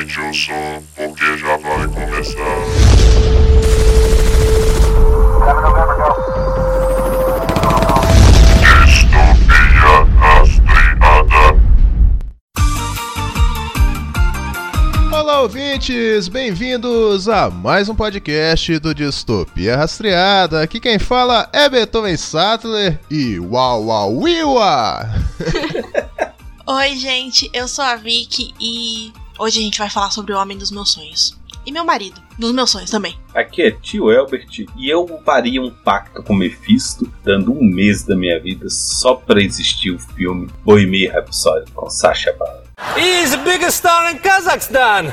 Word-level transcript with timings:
aumente 0.00 0.20
o 0.20 0.34
som, 0.34 0.82
porque 0.96 1.36
já 1.36 1.56
vai 1.58 1.86
começar. 1.88 2.40
Distopia 8.86 10.06
rastreada. 10.18 11.60
Olá, 15.12 15.42
ouvintes! 15.42 16.28
Bem-vindos 16.28 17.28
a 17.28 17.50
mais 17.50 17.88
um 17.90 17.94
podcast 17.94 18.78
do 18.78 18.94
Distopia 18.94 19.76
Rastreada. 19.76 20.62
Aqui 20.62 20.80
quem 20.80 20.98
fala 20.98 21.48
é 21.52 21.68
Beethoven 21.68 22.16
Sattler 22.16 22.98
e 23.10 23.38
Uau 23.38 23.84
Uau 23.84 24.16
Wiwa! 24.20 25.10
Oi, 26.66 26.96
gente, 26.96 27.50
eu 27.52 27.66
sou 27.66 27.84
a 27.84 27.96
Vicky 27.96 28.54
e 28.60 29.12
hoje 29.40 29.58
a 29.58 29.62
gente 29.62 29.78
vai 29.78 29.88
falar 29.88 30.10
sobre 30.10 30.32
o 30.34 30.38
homem 30.38 30.56
dos 30.56 30.70
meus 30.70 30.92
sonhos. 30.92 31.40
E 31.64 31.72
meu 31.72 31.84
marido, 31.84 32.20
dos 32.38 32.52
meus 32.52 32.70
sonhos 32.70 32.90
também. 32.90 33.18
Aqui 33.34 33.62
é 33.62 33.70
tio 33.70 34.10
Elbert 34.10 34.66
e 34.76 34.88
eu 34.88 35.20
faria 35.24 35.60
um 35.60 35.70
pacto 35.70 36.22
com 36.22 36.34
Mephisto, 36.34 37.12
dando 37.22 37.52
um 37.52 37.62
mês 37.62 38.02
da 38.02 38.16
minha 38.16 38.40
vida 38.40 38.66
só 38.68 39.14
pra 39.14 39.42
existir 39.42 39.90
o 39.90 39.98
filme 39.98 40.48
Bohemian 40.64 41.12
Rhapsody 41.12 41.70
com 41.72 41.90
Sacha 41.90 42.32
Baron. 42.38 42.62
He's 42.96 43.30
the 43.30 43.38
biggest 43.38 43.78
star 43.78 44.10
in 44.10 44.18
Kazakhstan. 44.18 45.12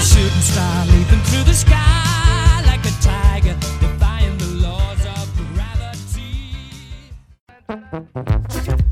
shooting 0.00 0.40
star 0.40 0.86
leaping 0.86 1.22
through 1.24 1.44
the 1.44 1.52
sky 1.52 2.62
like 2.66 2.84
a 2.86 2.90
tiger, 3.02 3.54
defying 3.80 4.38
the 4.38 4.46
laws 4.62 5.04
of 5.04 5.26
gravity. 8.64 8.87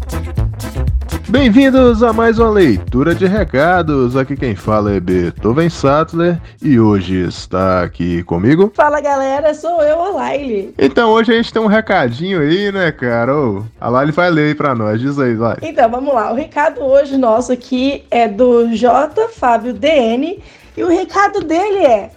Bem-vindos 1.28 2.04
a 2.04 2.12
mais 2.12 2.38
uma 2.38 2.50
leitura 2.50 3.12
de 3.12 3.26
recados. 3.26 4.16
Aqui 4.16 4.36
quem 4.36 4.54
fala 4.54 4.92
é 4.92 5.00
Beethoven 5.00 5.68
Sattler 5.68 6.40
e 6.62 6.78
hoje 6.78 7.16
está 7.26 7.82
aqui 7.82 8.22
comigo. 8.22 8.70
Fala 8.72 9.00
galera, 9.00 9.52
sou 9.52 9.82
eu, 9.82 10.00
a 10.00 10.10
Laile. 10.10 10.72
Então 10.78 11.10
hoje 11.10 11.32
a 11.32 11.36
gente 11.36 11.52
tem 11.52 11.60
um 11.60 11.66
recadinho 11.66 12.40
aí, 12.40 12.70
né, 12.70 12.92
cara? 12.92 13.36
Ô, 13.36 13.64
a 13.80 13.88
Lali 13.88 14.12
vai 14.12 14.30
ler 14.30 14.46
aí 14.48 14.54
pra 14.54 14.72
nós. 14.72 15.00
Diz 15.00 15.18
aí, 15.18 15.34
Lali. 15.34 15.58
Então 15.62 15.90
vamos 15.90 16.14
lá, 16.14 16.30
o 16.32 16.36
recado 16.36 16.80
hoje 16.80 17.16
nosso 17.16 17.50
aqui 17.50 18.04
é 18.08 18.28
do 18.28 18.68
J. 18.68 19.26
Fábio 19.28 19.74
DN 19.74 20.40
e 20.76 20.84
o 20.84 20.88
recado 20.88 21.40
dele 21.40 21.84
é. 21.86 22.10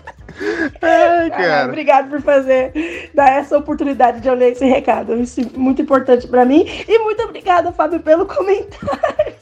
Ai, 0.81 1.27
Ah, 1.27 1.29
cara. 1.29 1.67
obrigado 1.67 2.09
por 2.09 2.21
fazer, 2.21 3.09
dar 3.13 3.29
essa 3.31 3.57
oportunidade 3.57 4.19
de 4.21 4.27
eu 4.27 4.33
ler 4.35 4.51
esse 4.53 4.65
recado. 4.65 5.15
Isso 5.15 5.41
é 5.41 5.57
muito 5.57 5.81
importante 5.81 6.27
pra 6.27 6.45
mim. 6.45 6.65
E 6.87 6.99
muito 6.99 7.21
obrigada, 7.23 7.71
Fábio, 7.71 7.99
pelo 7.99 8.25
comentário. 8.25 9.33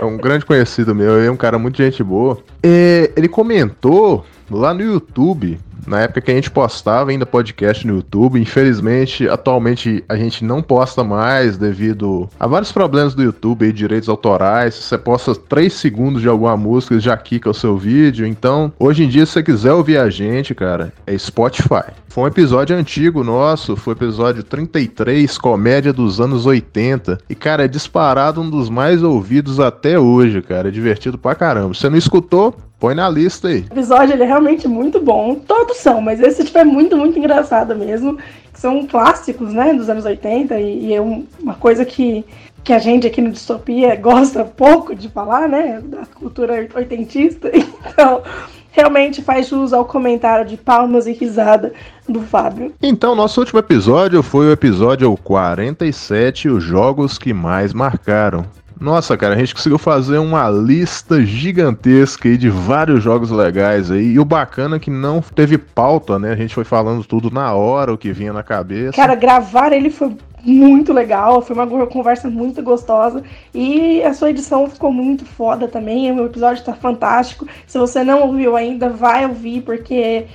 É 0.00 0.04
um 0.04 0.16
grande 0.16 0.44
conhecido 0.44 0.94
meu, 0.94 1.20
é 1.20 1.30
um 1.30 1.36
cara 1.36 1.58
muito 1.58 1.76
gente 1.76 2.02
boa. 2.04 2.38
É, 2.62 3.10
ele 3.16 3.28
comentou 3.28 4.24
lá 4.50 4.72
no 4.72 4.80
YouTube, 4.82 5.58
na 5.88 6.02
época 6.02 6.20
que 6.20 6.30
a 6.30 6.34
gente 6.34 6.50
postava 6.50 7.10
ainda 7.10 7.26
podcast 7.26 7.86
no 7.86 7.96
YouTube. 7.96 8.40
Infelizmente, 8.40 9.28
atualmente 9.28 10.04
a 10.08 10.16
gente 10.16 10.44
não 10.44 10.62
posta 10.62 11.02
mais 11.02 11.56
devido 11.56 12.28
a 12.38 12.46
vários 12.46 12.70
problemas 12.70 13.14
do 13.14 13.22
YouTube 13.22 13.64
aí, 13.64 13.72
direitos 13.72 14.08
autorais. 14.08 14.74
Você 14.74 14.98
posta 14.98 15.34
3 15.34 15.72
segundos 15.72 16.22
de 16.22 16.28
alguma 16.28 16.56
música, 16.56 17.00
já 17.00 17.16
quica 17.16 17.50
o 17.50 17.54
seu 17.54 17.76
vídeo. 17.76 18.26
Então, 18.26 18.72
hoje 18.78 19.04
em 19.04 19.08
dia, 19.08 19.24
se 19.24 19.32
você 19.32 19.42
quiser 19.42 19.72
ouvir 19.72 19.98
a 19.98 20.10
gente, 20.10 20.54
cara, 20.54 20.92
é 21.06 21.16
Spotify. 21.16 21.92
Foi 22.08 22.24
um 22.24 22.26
episódio 22.26 22.76
antigo 22.76 23.22
nosso, 23.22 23.76
foi 23.76 23.92
episódio 23.92 24.42
33, 24.42 25.38
comédia 25.38 25.92
dos 25.92 26.20
anos 26.20 26.46
80. 26.46 27.18
E, 27.28 27.34
cara, 27.34 27.64
é 27.64 27.68
disparado 27.68 28.40
um 28.40 28.50
dos 28.50 28.68
mais 28.68 29.02
ouvidos 29.02 29.60
até 29.60 29.98
hoje, 29.98 30.42
cara. 30.42 30.68
É 30.68 30.70
divertido 30.70 31.16
pra 31.16 31.34
caramba. 31.34 31.74
Você 31.74 31.88
não 31.88 31.96
escutou, 31.96 32.56
põe 32.78 32.94
na 32.94 33.08
lista 33.08 33.48
aí. 33.48 33.60
O 33.70 33.72
episódio 33.74 34.14
ele 34.14 34.22
é 34.22 34.26
realmente 34.26 34.66
muito 34.68 35.00
bom. 35.00 35.34
Todos 35.34 35.76
são, 35.78 36.00
mas 36.00 36.20
esse 36.20 36.44
tipo 36.44 36.58
é 36.58 36.64
muito, 36.64 36.96
muito 36.96 37.18
engraçado 37.18 37.74
mesmo. 37.76 38.18
São 38.54 38.86
clássicos, 38.86 39.52
né, 39.52 39.72
dos 39.74 39.88
anos 39.88 40.04
80 40.04 40.58
e, 40.60 40.86
e 40.86 40.94
é 40.94 41.00
um- 41.00 41.24
uma 41.40 41.54
coisa 41.54 41.84
que, 41.84 42.24
que 42.64 42.72
a 42.72 42.78
gente 42.78 43.06
aqui 43.06 43.20
no 43.20 43.30
Distopia 43.30 43.94
gosta 43.96 44.44
pouco 44.56 44.94
de 44.94 45.08
falar, 45.08 45.48
né, 45.48 45.80
da 45.84 46.04
cultura 46.06 46.68
oitentista. 46.74 47.50
Então, 47.98 48.22
realmente 48.70 49.22
faz 49.22 49.48
jus 49.48 49.72
ao 49.72 49.84
comentário 49.84 50.44
de 50.46 50.56
palmas 50.56 51.06
e 51.08 51.12
risada 51.12 51.72
do 52.08 52.20
Fábio. 52.20 52.72
Então, 52.80 53.14
nosso 53.14 53.40
último 53.40 53.58
episódio 53.58 54.22
foi 54.22 54.46
o 54.46 54.52
episódio 54.52 55.16
47, 55.24 56.48
os 56.48 56.62
jogos 56.62 57.18
que 57.18 57.32
mais 57.32 57.72
marcaram. 57.72 58.44
Nossa, 58.80 59.16
cara, 59.16 59.34
a 59.34 59.38
gente 59.38 59.54
conseguiu 59.54 59.78
fazer 59.78 60.18
uma 60.18 60.48
lista 60.48 61.20
gigantesca 61.24 62.28
aí 62.28 62.36
de 62.36 62.48
vários 62.48 63.02
jogos 63.02 63.30
legais 63.30 63.90
aí. 63.90 64.12
E 64.12 64.18
o 64.20 64.24
bacana 64.24 64.76
é 64.76 64.78
que 64.78 64.90
não 64.90 65.20
teve 65.20 65.58
pauta, 65.58 66.18
né? 66.18 66.32
A 66.32 66.36
gente 66.36 66.54
foi 66.54 66.64
falando 66.64 67.04
tudo 67.04 67.30
na 67.30 67.52
hora, 67.54 67.92
o 67.92 67.98
que 67.98 68.12
vinha 68.12 68.32
na 68.32 68.42
cabeça. 68.42 68.92
Cara, 68.92 69.14
gravar 69.14 69.72
ele 69.72 69.90
foi 69.90 70.16
muito 70.44 70.92
legal, 70.92 71.42
foi 71.42 71.56
uma 71.56 71.86
conversa 71.86 72.30
muito 72.30 72.62
gostosa 72.62 73.22
e 73.52 74.02
a 74.02 74.14
sua 74.14 74.30
edição 74.30 74.68
ficou 74.68 74.92
muito 74.92 75.24
foda 75.24 75.66
também. 75.66 76.10
O 76.12 76.24
episódio 76.24 76.64
tá 76.64 76.72
fantástico. 76.72 77.46
Se 77.66 77.78
você 77.78 78.04
não 78.04 78.22
ouviu 78.22 78.56
ainda, 78.56 78.88
vai 78.88 79.26
ouvir, 79.26 79.62
porque 79.62 80.26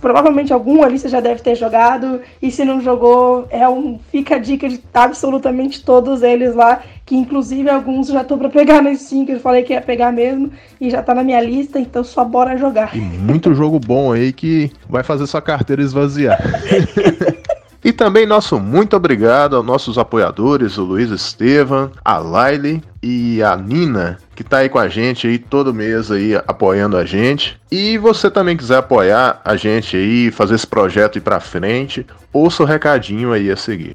provavelmente 0.00 0.52
algum 0.52 0.82
ali 0.82 0.98
você 0.98 1.08
já 1.08 1.20
deve 1.20 1.42
ter 1.42 1.54
jogado. 1.54 2.20
E 2.40 2.50
se 2.50 2.64
não 2.64 2.80
jogou, 2.80 3.46
é 3.50 3.68
um. 3.68 3.98
Fica 4.10 4.36
a 4.36 4.38
dica 4.38 4.68
de 4.68 4.80
absolutamente 4.92 5.84
todos 5.84 6.22
eles 6.22 6.54
lá. 6.54 6.80
Que 7.06 7.14
inclusive 7.14 7.68
alguns 7.68 8.08
já 8.08 8.24
tô 8.24 8.38
pra 8.38 8.48
pegar 8.48 8.80
na 8.80 8.94
Steam, 8.94 9.26
que 9.26 9.32
eu 9.32 9.40
falei 9.40 9.62
que 9.62 9.74
ia 9.74 9.82
pegar 9.82 10.10
mesmo, 10.10 10.50
e 10.80 10.88
já 10.88 11.02
tá 11.02 11.14
na 11.14 11.22
minha 11.22 11.40
lista, 11.40 11.78
então 11.78 12.02
só 12.02 12.24
bora 12.24 12.56
jogar. 12.56 12.96
E 12.96 12.98
muito 12.98 13.54
jogo 13.54 13.78
bom 13.78 14.10
aí 14.10 14.32
que 14.32 14.72
vai 14.88 15.02
fazer 15.02 15.26
sua 15.26 15.42
carteira 15.42 15.82
esvaziar. 15.82 16.38
E 17.84 17.92
também 17.92 18.24
nosso 18.24 18.58
muito 18.58 18.96
obrigado 18.96 19.56
aos 19.56 19.66
nossos 19.66 19.98
apoiadores, 19.98 20.78
o 20.78 20.84
Luiz 20.84 21.10
Estevam, 21.10 21.90
a 22.02 22.16
Laile 22.16 22.82
e 23.04 23.42
a 23.42 23.54
Nina, 23.54 24.18
que 24.34 24.42
tá 24.42 24.58
aí 24.58 24.70
com 24.70 24.78
a 24.78 24.88
gente 24.88 25.26
aí 25.26 25.38
todo 25.38 25.74
mês 25.74 26.10
aí 26.10 26.34
apoiando 26.48 26.96
a 26.96 27.04
gente. 27.04 27.60
E 27.70 27.98
você 27.98 28.30
também 28.30 28.56
quiser 28.56 28.78
apoiar 28.78 29.42
a 29.44 29.56
gente 29.56 29.94
aí, 29.94 30.30
fazer 30.30 30.54
esse 30.54 30.66
projeto 30.66 31.18
ir 31.18 31.20
pra 31.20 31.38
frente, 31.38 32.06
ouça 32.32 32.62
o 32.62 32.66
recadinho 32.66 33.30
aí 33.30 33.50
a 33.50 33.56
seguir. 33.56 33.94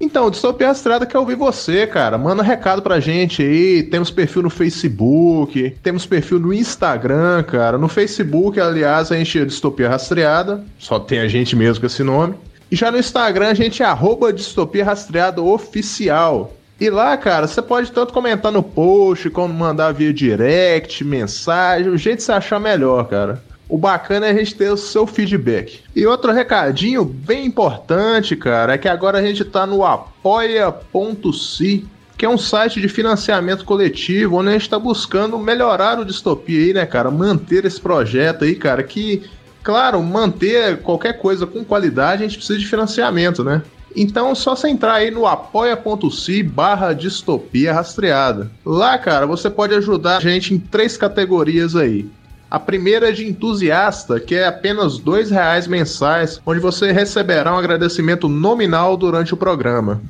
Então, 0.00 0.30
Distopia 0.30 0.70
Estrada 0.70 1.06
quer 1.06 1.18
ouvir 1.18 1.36
você, 1.36 1.86
cara. 1.86 2.18
Manda 2.18 2.42
recado 2.42 2.82
pra 2.82 3.00
gente 3.00 3.42
aí. 3.42 3.82
Temos 3.84 4.10
perfil 4.10 4.42
no 4.42 4.50
Facebook, 4.50 5.76
temos 5.82 6.04
perfil 6.04 6.38
no 6.38 6.52
Instagram, 6.52 7.42
cara. 7.42 7.78
No 7.78 7.88
Facebook, 7.88 8.60
aliás, 8.60 9.12
a 9.12 9.16
gente 9.16 9.38
é 9.38 9.44
Distopia 9.44 9.88
Rastreada. 9.88 10.64
Só 10.78 10.98
tem 10.98 11.20
a 11.20 11.28
gente 11.28 11.54
mesmo 11.54 11.80
com 11.80 11.86
esse 11.86 12.02
nome. 12.02 12.34
E 12.70 12.76
já 12.76 12.90
no 12.90 12.98
Instagram, 12.98 13.48
a 13.48 13.54
gente 13.54 13.82
é 13.82 13.86
arroba 13.86 14.32
Distopia 14.32 14.84
Rastreada 14.84 15.40
Oficial. 15.40 16.52
E 16.80 16.90
lá, 16.90 17.16
cara, 17.16 17.46
você 17.46 17.62
pode 17.62 17.92
tanto 17.92 18.12
comentar 18.12 18.50
no 18.50 18.62
post, 18.62 19.30
como 19.30 19.54
mandar 19.54 19.92
via 19.92 20.12
direct, 20.12 21.04
mensagem, 21.04 21.88
o 21.88 21.96
jeito 21.96 22.18
que 22.18 22.24
você 22.24 22.32
achar 22.32 22.58
melhor, 22.58 23.08
cara. 23.08 23.42
O 23.68 23.78
bacana 23.78 24.26
é 24.26 24.30
a 24.30 24.34
gente 24.34 24.54
ter 24.54 24.70
o 24.70 24.76
seu 24.76 25.06
feedback. 25.06 25.80
E 25.94 26.04
outro 26.04 26.32
recadinho 26.32 27.04
bem 27.04 27.46
importante, 27.46 28.36
cara, 28.36 28.74
é 28.74 28.78
que 28.78 28.88
agora 28.88 29.18
a 29.18 29.22
gente 29.22 29.44
tá 29.44 29.66
no 29.66 29.84
apoia.se, 29.84 31.86
que 32.16 32.26
é 32.26 32.28
um 32.28 32.36
site 32.36 32.80
de 32.80 32.88
financiamento 32.88 33.64
coletivo, 33.64 34.36
onde 34.36 34.50
a 34.50 34.52
gente 34.52 34.68
tá 34.68 34.78
buscando 34.78 35.38
melhorar 35.38 35.98
o 35.98 36.04
distopia 36.04 36.58
aí, 36.58 36.72
né, 36.72 36.86
cara? 36.86 37.10
Manter 37.10 37.64
esse 37.64 37.80
projeto 37.80 38.44
aí, 38.44 38.54
cara, 38.54 38.82
que, 38.82 39.22
claro, 39.62 40.02
manter 40.02 40.82
qualquer 40.82 41.18
coisa 41.18 41.46
com 41.46 41.64
qualidade, 41.64 42.22
a 42.22 42.26
gente 42.26 42.36
precisa 42.36 42.58
de 42.58 42.66
financiamento, 42.66 43.42
né? 43.42 43.62
Então, 43.96 44.34
só 44.34 44.56
você 44.56 44.68
entrar 44.68 44.94
aí 44.94 45.10
no 45.10 45.26
apoia.se 45.26 46.42
barra 46.42 46.92
distopia 46.92 47.72
rastreada. 47.72 48.50
Lá, 48.64 48.98
cara, 48.98 49.26
você 49.26 49.48
pode 49.48 49.74
ajudar 49.74 50.16
a 50.16 50.20
gente 50.20 50.52
em 50.52 50.58
três 50.58 50.96
categorias 50.96 51.76
aí. 51.76 52.10
A 52.50 52.58
primeira 52.58 53.08
é 53.08 53.12
de 53.12 53.26
entusiasta, 53.26 54.20
que 54.20 54.34
é 54.34 54.46
apenas 54.46 54.98
2 54.98 55.30
reais 55.30 55.66
mensais, 55.66 56.40
onde 56.44 56.60
você 56.60 56.92
receberá 56.92 57.52
um 57.52 57.58
agradecimento 57.58 58.28
nominal 58.28 58.96
durante 58.96 59.34
o 59.34 59.36
programa. 59.36 60.00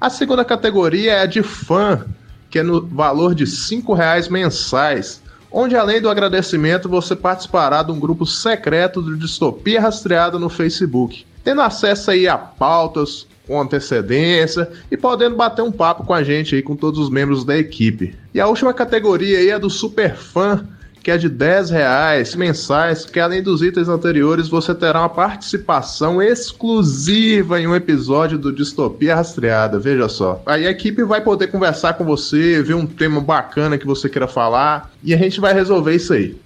A 0.00 0.08
segunda 0.08 0.44
categoria 0.44 1.12
é 1.12 1.20
a 1.22 1.26
de 1.26 1.42
fã, 1.42 2.04
que 2.50 2.58
é 2.58 2.62
no 2.62 2.86
valor 2.86 3.34
de 3.34 3.46
5 3.46 3.92
reais 3.94 4.28
mensais, 4.28 5.20
onde 5.50 5.76
além 5.76 6.00
do 6.00 6.08
agradecimento 6.08 6.88
você 6.88 7.16
participará 7.16 7.82
de 7.82 7.92
um 7.92 7.98
grupo 7.98 8.26
secreto 8.26 9.00
do 9.02 9.16
Distopia 9.16 9.80
Rastreada 9.80 10.38
no 10.38 10.48
Facebook, 10.48 11.26
tendo 11.42 11.62
acesso 11.62 12.10
aí 12.10 12.28
a 12.28 12.36
pautas 12.36 13.26
com 13.46 13.60
antecedência 13.60 14.70
e 14.90 14.96
podendo 14.96 15.34
bater 15.34 15.62
um 15.62 15.72
papo 15.72 16.04
com 16.04 16.12
a 16.12 16.22
gente 16.22 16.54
aí, 16.54 16.62
com 16.62 16.76
todos 16.76 17.00
os 17.00 17.08
membros 17.08 17.44
da 17.44 17.56
equipe. 17.56 18.14
E 18.34 18.40
a 18.40 18.46
última 18.46 18.74
categoria 18.74 19.38
aí 19.38 19.48
é 19.48 19.58
do 19.58 19.70
super 19.70 20.14
fã, 20.14 20.66
que 21.02 21.10
é 21.10 21.16
de 21.16 21.28
10 21.28 21.70
reais 21.70 22.34
mensais, 22.34 23.04
que 23.04 23.20
além 23.20 23.42
dos 23.42 23.62
itens 23.62 23.88
anteriores, 23.88 24.48
você 24.48 24.74
terá 24.74 25.00
uma 25.00 25.08
participação 25.08 26.22
exclusiva 26.22 27.60
em 27.60 27.66
um 27.66 27.74
episódio 27.74 28.38
do 28.38 28.52
Distopia 28.52 29.14
Rastreada, 29.14 29.78
veja 29.78 30.08
só. 30.08 30.42
Aí 30.46 30.66
a 30.66 30.70
equipe 30.70 31.02
vai 31.02 31.20
poder 31.20 31.48
conversar 31.48 31.94
com 31.94 32.04
você, 32.04 32.62
ver 32.62 32.74
um 32.74 32.86
tema 32.86 33.20
bacana 33.20 33.78
que 33.78 33.86
você 33.86 34.08
queira 34.08 34.28
falar, 34.28 34.90
e 35.02 35.14
a 35.14 35.16
gente 35.16 35.40
vai 35.40 35.52
resolver 35.52 35.94
isso 35.94 36.12
aí. 36.12 36.36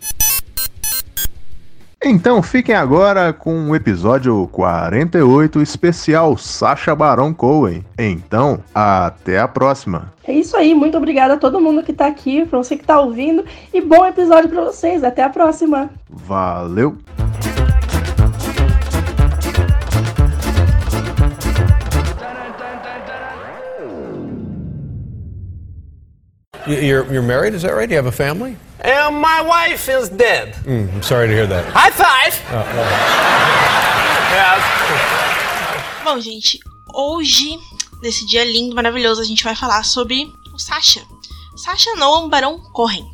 Então 2.04 2.43
fiquem 2.43 2.75
agora 2.75 3.32
com 3.32 3.70
o 3.70 3.76
episódio 3.76 4.49
48 4.50 5.62
especial 5.62 6.37
Sacha 6.37 6.94
Baron 6.96 7.32
Cohen. 7.32 7.84
Então, 7.96 8.58
até 8.75 9.38
a 9.38 9.46
próxima. 9.46 10.12
É 10.25 10.32
isso 10.32 10.56
aí, 10.56 10.75
muito 10.75 10.96
obrigada 10.96 11.34
a 11.34 11.38
todo 11.38 11.60
mundo 11.60 11.82
que 11.82 11.93
tá 11.93 12.06
aqui, 12.06 12.44
pra 12.44 12.58
você 12.58 12.76
que 12.76 12.84
tá 12.84 12.99
ouvindo, 13.00 13.44
e 13.72 13.81
bom 13.81 14.04
episódio 14.04 14.49
pra 14.50 14.64
vocês. 14.64 15.04
Até 15.04 15.22
a 15.22 15.28
próxima. 15.31 15.90
Valeu! 16.10 16.96
You- 26.66 26.76
You're, 26.78 27.04
you're 27.12 27.22
married, 27.22 27.54
is 27.54 27.62
that 27.62 27.75
right? 27.75 27.90
You 27.90 27.96
have 27.96 28.06
a 28.06 28.12
family? 28.12 28.56
And 28.84 29.20
my 29.20 29.43
wife 29.43 29.88
is 29.88 30.08
dead. 30.08 30.55
Mm, 30.67 30.93
I'm 30.93 31.02
sorry 31.02 31.29
to 31.29 31.34
hear 31.34 31.46
that. 31.46 31.64
High 31.73 31.93
five! 31.93 32.34
yes. 34.34 34.62
Bom, 36.05 36.20
gente, 36.20 36.58
hoje, 36.93 37.58
nesse 38.02 38.26
dia 38.26 38.44
lindo, 38.44 38.75
maravilhoso, 38.75 39.20
a 39.20 39.25
gente 39.25 39.44
vai 39.44 39.55
falar 39.55 39.84
sobre 39.84 40.32
o 40.52 40.58
Sacha. 40.58 41.00
Sacha 41.56 41.94
Noam 41.94 42.29
Baron 42.29 42.58
Cohen. 42.73 43.08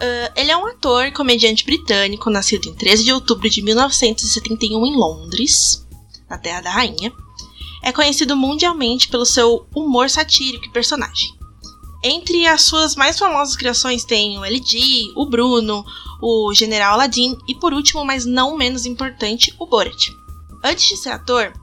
Ah, 0.00 0.32
ele 0.36 0.50
é 0.50 0.56
um 0.56 0.66
ator 0.66 1.06
e 1.06 1.12
comediante 1.12 1.64
britânico, 1.64 2.28
nascido 2.28 2.68
em 2.68 2.74
13 2.74 3.04
de 3.04 3.12
outubro 3.12 3.48
de 3.48 3.62
1971 3.62 4.84
em 4.84 4.96
Londres, 4.96 5.86
na 6.28 6.38
Terra 6.38 6.60
da 6.60 6.70
Rainha. 6.70 7.12
É 7.82 7.92
conhecido 7.92 8.36
mundialmente 8.36 9.08
pelo 9.08 9.24
seu 9.24 9.66
humor 9.74 10.10
satírico 10.10 10.66
e 10.66 10.70
personagem. 10.70 11.32
Entre 12.06 12.46
as 12.46 12.60
suas 12.60 12.94
mais 12.94 13.18
famosas 13.18 13.56
criações 13.56 14.04
tem 14.04 14.38
o 14.38 14.44
LG, 14.44 15.14
o 15.16 15.24
Bruno, 15.24 15.82
o 16.20 16.52
General 16.52 16.92
Aladdin 16.92 17.34
e, 17.48 17.54
por 17.54 17.72
último, 17.72 18.04
mas 18.04 18.26
não 18.26 18.58
menos 18.58 18.84
importante, 18.84 19.54
o 19.58 19.64
Borat. 19.64 20.10
Antes 20.62 20.86
de 20.86 20.98
ser 20.98 21.08
ator, 21.08 21.54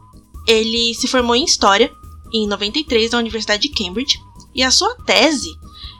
ele 0.48 0.96
se 0.96 1.08
formou 1.08 1.36
em 1.36 1.44
História 1.44 1.94
em 2.34 2.48
93 2.48 3.12
na 3.12 3.20
Universidade 3.20 3.62
de 3.62 3.70
Cambridge 3.70 4.20
e 4.56 4.64
a 4.64 4.72
sua 4.72 4.96
tese 5.06 5.56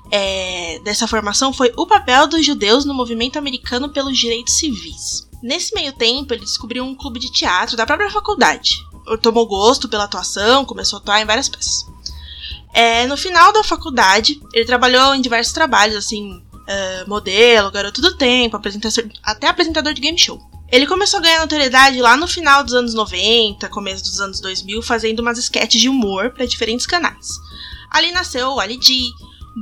é, 0.10 0.80
dessa 0.80 1.08
formação 1.08 1.54
foi 1.54 1.72
o 1.78 1.86
papel 1.86 2.26
dos 2.26 2.44
judeus 2.44 2.84
no 2.84 2.96
movimento 2.96 3.38
americano 3.38 3.90
pelos 3.90 4.18
direitos 4.18 4.56
civis. 4.56 5.30
Nesse 5.44 5.74
meio 5.76 5.94
tempo, 5.94 6.34
ele 6.34 6.46
descobriu 6.46 6.84
um 6.84 6.96
clube 6.96 7.20
de 7.20 7.32
teatro 7.32 7.78
da 7.78 7.86
própria 7.86 8.10
faculdade. 8.10 8.76
Tomou 9.22 9.46
gosto 9.46 9.88
pela 9.88 10.06
atuação, 10.06 10.66
começou 10.66 10.98
a 10.98 11.02
atuar 11.02 11.22
em 11.22 11.26
várias 11.26 11.48
peças. 11.48 11.86
É, 12.74 13.06
no 13.08 13.18
final 13.18 13.52
da 13.52 13.64
faculdade, 13.64 14.40
ele 14.54 14.66
trabalhou 14.66 15.14
em 15.14 15.22
diversos 15.22 15.54
trabalhos, 15.54 15.96
assim, 15.96 16.42
é, 16.68 17.06
modelo, 17.06 17.72
garoto 17.72 18.02
do 18.02 18.16
tempo, 18.16 18.56
apresentador, 18.56 19.12
até 19.24 19.48
apresentador 19.48 19.94
de 19.94 20.02
game 20.02 20.18
show. 20.18 20.40
Ele 20.72 20.88
começou 20.88 21.20
a 21.20 21.24
ganhar 21.24 21.42
notoriedade 21.42 22.00
lá 22.00 22.16
no 22.16 22.28
final 22.28 22.64
dos 22.64 22.74
anos 22.74 22.94
90, 22.94 23.68
começo 23.68 24.04
dos 24.04 24.22
anos 24.22 24.40
2000, 24.40 24.82
fazendo 24.82 25.20
umas 25.20 25.38
sketches 25.38 25.82
de 25.82 25.90
humor 25.90 26.32
para 26.32 26.46
diferentes 26.46 26.86
canais. 26.86 27.28
Ali 27.90 28.12
nasceu 28.12 28.52
o 28.52 28.60
Ali 28.60 28.80
G, 28.82 28.94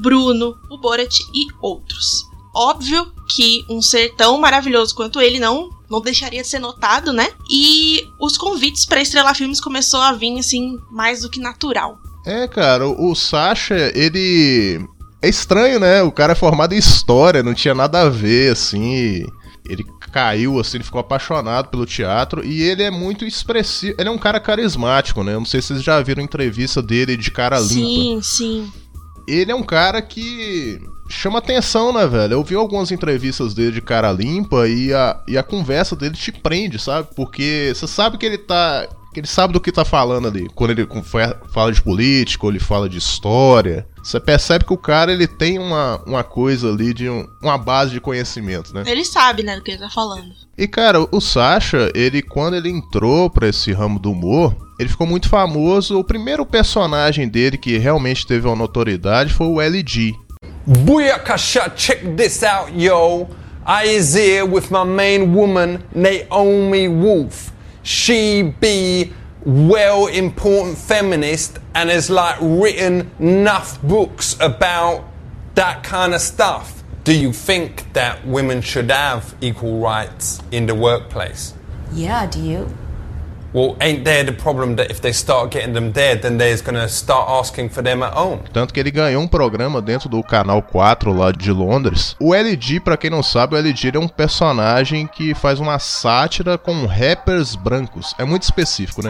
Bruno, 0.01 0.55
o 0.69 0.77
Borat 0.77 1.19
e 1.33 1.47
outros. 1.61 2.23
Óbvio 2.53 3.11
que 3.27 3.65
um 3.67 3.81
ser 3.81 4.15
tão 4.15 4.37
maravilhoso 4.37 4.93
quanto 4.95 5.19
ele 5.19 5.39
não 5.39 5.69
não 5.89 6.01
deixaria 6.01 6.43
de 6.43 6.47
ser 6.47 6.59
notado, 6.59 7.11
né? 7.11 7.31
E 7.49 8.07
os 8.19 8.37
convites 8.37 8.85
para 8.85 9.01
estrelar 9.01 9.35
filmes 9.35 9.59
começou 9.59 9.99
a 9.99 10.11
vir 10.11 10.37
assim 10.37 10.77
mais 10.91 11.21
do 11.21 11.29
que 11.31 11.39
natural. 11.39 11.97
É, 12.25 12.47
cara, 12.47 12.87
o, 12.87 13.11
o 13.11 13.15
Sacha, 13.15 13.91
ele. 13.95 14.85
É 15.21 15.27
estranho, 15.27 15.79
né? 15.79 16.01
O 16.01 16.11
cara 16.11 16.31
é 16.31 16.35
formado 16.35 16.73
em 16.73 16.77
história, 16.77 17.43
não 17.43 17.53
tinha 17.53 17.75
nada 17.75 18.01
a 18.01 18.09
ver, 18.09 18.53
assim. 18.53 19.25
Ele 19.67 19.83
caiu, 20.11 20.59
assim, 20.59 20.77
ele 20.77 20.83
ficou 20.83 21.01
apaixonado 21.01 21.69
pelo 21.69 21.85
teatro 21.85 22.43
e 22.43 22.63
ele 22.63 22.81
é 22.81 22.89
muito 22.89 23.25
expressivo. 23.25 23.95
Ele 23.99 24.09
é 24.09 24.11
um 24.11 24.17
cara 24.17 24.39
carismático, 24.39 25.23
né? 25.23 25.33
Eu 25.33 25.39
não 25.39 25.45
sei 25.45 25.61
se 25.61 25.67
vocês 25.67 25.83
já 25.83 26.01
viram 26.01 26.23
entrevista 26.23 26.81
dele 26.81 27.17
de 27.17 27.29
cara 27.29 27.59
limpa. 27.59 27.73
Sim, 27.73 28.19
sim. 28.21 28.71
Ele 29.27 29.51
é 29.51 29.55
um 29.55 29.61
cara 29.61 30.01
que 30.01 30.79
chama 31.09 31.39
atenção, 31.39 31.91
né, 31.91 32.07
velho? 32.07 32.33
Eu 32.33 32.43
vi 32.43 32.55
algumas 32.55 32.91
entrevistas 32.91 33.53
dele 33.53 33.73
de 33.73 33.81
cara 33.81 34.11
limpa 34.11 34.67
e 34.67 34.93
a, 34.93 35.19
e 35.27 35.37
a 35.37 35.43
conversa 35.43 35.95
dele 35.95 36.15
te 36.15 36.31
prende, 36.31 36.79
sabe? 36.79 37.09
Porque 37.15 37.71
você 37.73 37.87
sabe 37.87 38.17
que 38.17 38.25
ele 38.25 38.37
tá. 38.37 38.87
Que 39.13 39.19
ele 39.19 39.27
sabe 39.27 39.53
do 39.53 39.59
que 39.59 39.71
tá 39.71 39.83
falando 39.83 40.27
ali. 40.27 40.47
Quando 40.53 40.71
ele 40.71 40.87
fala 41.51 41.71
de 41.71 41.81
política, 41.81 42.45
ou 42.45 42.51
ele 42.51 42.59
fala 42.59 42.87
de 42.87 42.97
história. 42.97 43.87
Você 44.03 44.19
percebe 44.19 44.65
que 44.65 44.73
o 44.73 44.77
cara 44.77 45.11
ele 45.11 45.27
tem 45.27 45.57
uma, 45.59 46.01
uma 46.05 46.23
coisa 46.23 46.69
ali 46.69 46.93
de 46.93 47.09
um- 47.09 47.25
uma 47.41 47.57
base 47.57 47.91
de 47.91 47.99
conhecimento, 47.99 48.73
né? 48.73 48.83
Ele 48.85 49.03
sabe, 49.03 49.43
né, 49.43 49.55
do 49.55 49.61
que 49.63 49.71
ele 49.71 49.79
tá 49.79 49.89
falando. 49.89 50.29
E 50.57 50.67
cara, 50.67 51.05
o 51.11 51.19
Sasha, 51.19 51.91
ele 51.95 52.21
quando 52.21 52.55
ele 52.55 52.69
entrou 52.69 53.29
pra 53.29 53.47
esse 53.47 53.71
ramo 53.73 53.99
do 53.99 54.11
humor, 54.11 54.55
ele 54.79 54.89
ficou 54.89 55.05
muito 55.07 55.27
famoso. 55.27 55.97
O 55.99 56.03
primeiro 56.03 56.45
personagem 56.45 57.27
dele 57.27 57.57
que 57.57 57.77
realmente 57.77 58.25
teve 58.25 58.47
uma 58.47 58.55
notoriedade 58.55 59.33
foi 59.33 59.47
o 59.47 59.59
LG. 59.61 60.13
Booyakasha, 60.65 61.69
check 61.75 62.03
this 62.15 62.43
out, 62.43 62.71
yo. 62.75 63.27
I 63.65 63.85
is 63.95 64.15
here 64.15 64.43
with 64.43 64.69
my 64.71 64.83
main 64.85 65.33
woman, 65.35 65.79
Naomi 65.93 66.87
Wolf. 66.87 67.51
She 67.89 68.43
be 68.43 69.13
well 69.43 70.05
important 70.05 70.77
feminist 70.77 71.57
and 71.73 71.89
has 71.89 72.07
like 72.07 72.37
written 72.39 73.09
enough 73.17 73.81
books 73.81 74.37
about 74.39 75.05
that 75.55 75.83
kind 75.83 76.13
of 76.13 76.21
stuff. 76.21 76.83
Do 77.03 77.17
you 77.17 77.33
think 77.33 77.91
that 77.93 78.27
women 78.27 78.61
should 78.61 78.91
have 78.91 79.33
equal 79.41 79.79
rights 79.79 80.39
in 80.51 80.67
the 80.67 80.75
workplace? 80.75 81.55
Yeah, 81.91 82.27
do 82.27 82.39
you? 82.39 82.77
Tanto 88.53 88.73
que 88.73 88.79
ele 88.79 88.91
ganhou 88.91 89.21
um 89.21 89.27
programa 89.27 89.81
dentro 89.81 90.07
do 90.07 90.21
canal 90.21 90.61
4 90.61 91.11
lá 91.13 91.31
de 91.31 91.51
Londres. 91.51 92.15
O 92.19 92.33
LG, 92.33 92.79
pra 92.79 92.97
quem 92.97 93.09
não 93.09 93.23
sabe, 93.23 93.55
o 93.55 93.57
ele 93.57 93.73
é 93.93 93.99
um 93.99 94.07
personagem 94.07 95.07
que 95.07 95.33
faz 95.33 95.59
uma 95.59 95.79
sátira 95.79 96.57
com 96.57 96.85
rappers 96.85 97.55
brancos. 97.55 98.13
É 98.17 98.23
muito 98.23 98.43
específico, 98.43 99.03
né? 99.03 99.09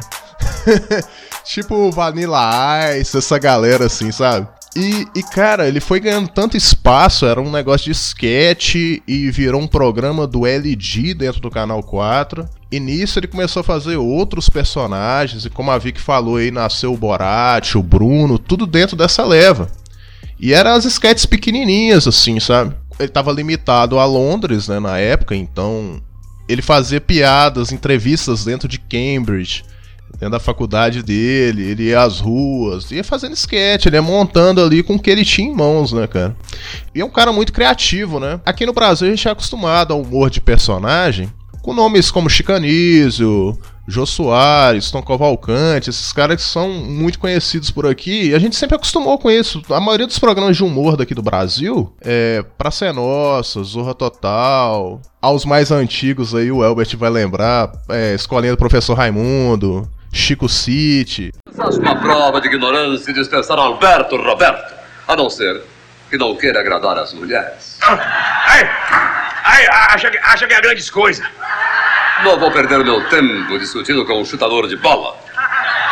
tipo 1.44 1.92
Vanilla 1.92 2.95
Ice, 2.97 3.18
essa 3.18 3.37
galera 3.37 3.85
assim, 3.85 4.11
sabe? 4.11 4.47
E, 4.75 5.07
e, 5.16 5.23
cara, 5.23 5.68
ele 5.68 5.80
foi 5.80 5.99
ganhando 5.99 6.30
tanto 6.30 6.56
espaço, 6.56 7.25
era 7.25 7.42
um 7.42 7.52
negócio 7.52 7.85
de 7.85 7.92
sketch 7.92 8.75
e 8.75 9.31
virou 9.31 9.59
um 9.59 9.68
programa 9.68 10.28
do 10.28 10.45
LG 10.45 11.16
dentro 11.16 11.42
do 11.42 11.49
canal 11.49 11.81
4. 11.81 12.47
E 12.71 12.80
nisso 12.80 13.18
ele 13.18 13.28
começou 13.28 13.61
a 13.61 13.64
fazer 13.64 13.97
outros 13.97 14.47
personagens, 14.47 15.44
e 15.45 15.49
como 15.49 15.71
a 15.71 15.78
Vicky 15.78 15.99
falou 15.99 16.38
aí, 16.38 16.52
nasceu 16.52 16.94
o 16.94 16.97
Borat, 16.97 17.76
o 17.76 17.81
Bruno, 17.81 18.38
tudo 18.38 18.68
dentro 18.68 18.95
dessa 18.95 19.23
leva. 19.23 19.68
E 20.40 20.54
eram 20.54 20.71
as 20.71 20.85
sketches 20.85 21.26
pequenininhas, 21.26 22.07
assim, 22.07 22.40
sabe? 22.40 22.76
Ele 22.99 23.09
tava 23.09 23.31
limitado 23.31 23.97
a 23.97 24.06
Londres, 24.06 24.68
né, 24.68 24.80
na 24.80 24.99
época, 24.99 25.35
então 25.35 25.99
ele 26.47 26.61
fazia 26.61 27.02
piadas, 27.02 27.71
entrevistas 27.71 28.45
dentro 28.45 28.68
de 28.68 28.80
Cambridge, 28.80 29.64
dentro 30.14 30.31
da 30.31 30.40
faculdade 30.40 31.02
dele, 31.02 31.64
ele 31.64 31.83
ia 31.85 32.02
às 32.02 32.19
ruas, 32.19 32.92
ia 32.92 33.04
fazendo 33.04 33.33
sketch, 33.33 33.85
ele 33.85 33.95
ia 33.95 34.02
montando 34.02 34.61
ali 34.61 34.83
com 34.83 34.95
o 34.95 34.99
que 34.99 35.09
ele 35.09 35.26
tinha 35.26 35.49
em 35.49 35.56
mãos, 35.56 35.92
né, 35.92 36.06
cara? 36.07 36.35
E 36.94 37.02
é 37.02 37.06
um 37.06 37.09
cara 37.09 37.31
muito 37.31 37.54
criativo, 37.54 38.19
né? 38.19 38.40
Aqui 38.45 38.66
no 38.66 38.73
Brasil 38.73 39.07
a 39.07 39.11
gente 39.11 39.28
é 39.28 39.31
acostumado 39.31 39.94
ao 39.94 40.02
humor 40.02 40.30
de 40.30 40.42
personagem, 40.42 41.31
com 41.69 41.76
nomes 41.76 42.09
como 42.09 42.28
Chicanísio, 42.31 43.56
Jô 43.88 44.04
Soares, 44.04 44.90
Tom 44.90 45.04
Cavalcante, 45.04 45.92
esses 45.92 46.11
caras 46.11 46.38
que 46.38 46.42
são 46.42 46.68
muito 46.68 47.19
conhecidos 47.19 47.69
por 47.69 47.85
aqui, 47.85 48.30
e 48.30 48.33
a 48.33 48.40
gente 48.40 48.56
sempre 48.56 48.76
acostumou 48.76 49.19
com 49.19 49.30
isso. 49.30 49.61
A 49.69 49.80
maioria 49.80 50.07
dos 50.07 50.18
programas 50.18 50.57
de 50.57 50.64
humor 50.64 50.97
daqui 50.97 51.14
do 51.14 51.21
Brasil 51.21 51.94
é 52.02 52.44
Praça 52.57 52.88
é 52.88 52.92
Nossa, 52.92 53.61
Zorra 53.61 53.94
Total, 53.94 54.99
aos 55.21 55.45
mais 55.45 55.69
antigos 55.71 56.33
aí 56.33 56.52
o 56.52 56.64
Elbert 56.64 56.97
vai 56.97 57.11
lembrar, 57.11 57.71
é, 57.90 58.16
Escolinha 58.16 58.54
do 58.54 58.57
Professor 58.57 58.95
Raimundo, 58.95 59.88
Chico 60.11 60.49
City. 60.49 61.31
Faz 61.56 61.78
uma 61.78 61.95
prova 61.97 62.42
de 62.42 62.47
ignorância 62.47 63.11
e 63.11 63.14
dispensar 63.14 63.59
Alberto 63.59 64.16
Roberto, 64.16 64.73
a 65.07 65.16
não 65.16 65.30
ser 65.30 65.61
que 66.09 66.18
não 66.18 66.35
queira 66.35 66.61
agradar 66.61 66.97
as 66.97 67.14
mulheres. 67.14 67.78
Ai, 67.83 68.68
ai, 69.44 69.68
acha, 69.92 70.09
que- 70.09 70.18
acha 70.18 70.47
que 70.47 70.54
é 70.56 70.61
grandes 70.61 70.90
coisas. 70.90 71.23
Não 72.23 72.38
vou 72.38 72.52
perder 72.52 72.83
meu 72.83 73.07
tempo 73.09 73.57
discutindo 73.57 74.06
com 74.06 74.21
um 74.21 74.26
chutador 74.26 74.68
de 74.68 74.76
bola. 74.76 75.16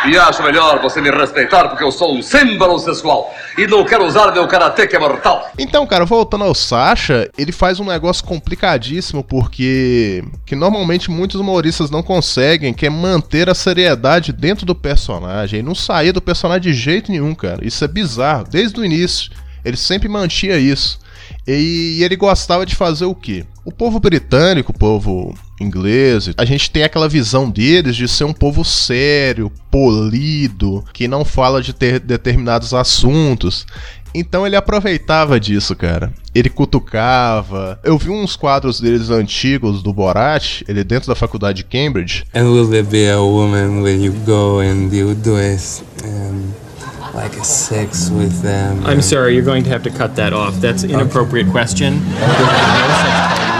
E 0.06 0.16
acho 0.16 0.42
melhor 0.42 0.80
você 0.80 1.00
me 1.00 1.10
respeitar 1.10 1.68
porque 1.68 1.82
eu 1.82 1.90
sou 1.90 2.16
um 2.16 2.22
símbolo 2.22 2.78
sexual 2.78 3.34
e 3.56 3.66
não 3.66 3.84
quero 3.84 4.06
usar 4.06 4.30
meu 4.32 4.46
karatê 4.46 4.86
que 4.86 4.94
é 4.94 4.98
mortal. 4.98 5.50
Então, 5.58 5.84
cara, 5.86 6.04
voltando 6.04 6.44
ao 6.44 6.54
Sasha, 6.54 7.28
ele 7.36 7.50
faz 7.50 7.80
um 7.80 7.84
negócio 7.84 8.24
complicadíssimo 8.24 9.24
porque 9.24 10.22
que 10.46 10.54
normalmente 10.54 11.10
muitos 11.10 11.40
humoristas 11.40 11.90
não 11.90 12.02
conseguem, 12.02 12.72
que 12.72 12.86
é 12.86 12.90
manter 12.90 13.48
a 13.48 13.54
seriedade 13.54 14.32
dentro 14.32 14.64
do 14.64 14.74
personagem, 14.74 15.60
e 15.60 15.62
não 15.62 15.74
sair 15.74 16.12
do 16.12 16.22
personagem 16.22 16.70
de 16.70 16.78
jeito 16.78 17.10
nenhum, 17.10 17.34
cara. 17.34 17.66
Isso 17.66 17.84
é 17.84 17.88
bizarro, 17.88 18.44
desde 18.48 18.78
o 18.78 18.84
início. 18.84 19.32
Ele 19.64 19.76
sempre 19.76 20.08
mantinha 20.08 20.56
isso. 20.56 21.00
E 21.46 22.00
ele 22.02 22.16
gostava 22.16 22.64
de 22.64 22.76
fazer 22.76 23.06
o 23.06 23.14
quê? 23.14 23.44
O 23.64 23.72
povo 23.72 23.98
britânico, 23.98 24.70
o 24.70 24.78
povo 24.78 25.34
inglês, 25.60 26.30
a 26.36 26.44
gente 26.44 26.70
tem 26.70 26.82
aquela 26.82 27.08
visão 27.08 27.50
deles 27.50 27.96
de 27.96 28.06
ser 28.08 28.24
um 28.24 28.32
povo 28.32 28.64
sério, 28.64 29.50
polido, 29.70 30.84
que 30.92 31.08
não 31.08 31.24
fala 31.24 31.62
de 31.62 31.72
ter 31.72 32.00
determinados 32.00 32.72
assuntos. 32.72 33.66
Então 34.14 34.46
ele 34.46 34.56
aproveitava 34.56 35.38
disso, 35.38 35.76
cara. 35.76 36.12
Ele 36.34 36.48
cutucava. 36.48 37.78
Eu 37.84 37.98
vi 37.98 38.10
uns 38.10 38.36
quadros 38.36 38.80
deles 38.80 39.10
antigos 39.10 39.82
do 39.82 39.92
Borat, 39.92 40.62
ele 40.66 40.82
dentro 40.82 41.08
da 41.08 41.14
faculdade 41.14 41.58
de 41.58 41.64
Cambridge. 41.64 42.24
And 42.34 42.44
will 42.44 42.68
there 42.68 42.82
be 42.82 43.08
a 43.08 43.20
woman 43.20 43.82
when 43.82 44.02
you 44.02 44.12
go 44.24 44.60
and 44.60 44.88
you 44.92 45.14
do 45.14 45.36
this, 45.36 45.82
um, 46.04 46.52
like 47.14 47.38
a 47.38 47.44
sex 47.44 48.10
with 48.10 48.42
them? 48.42 48.82
I'm 48.86 49.02
sorry, 49.02 49.34
you're 49.34 49.44
going 49.44 49.64
to 49.64 49.70
have 49.70 49.82
to 49.82 49.90
cut 49.90 50.14
that 50.16 50.32
off. 50.32 50.58
That's 50.60 50.84
an 50.84 50.90
inappropriate 50.90 51.50
question. 51.50 52.00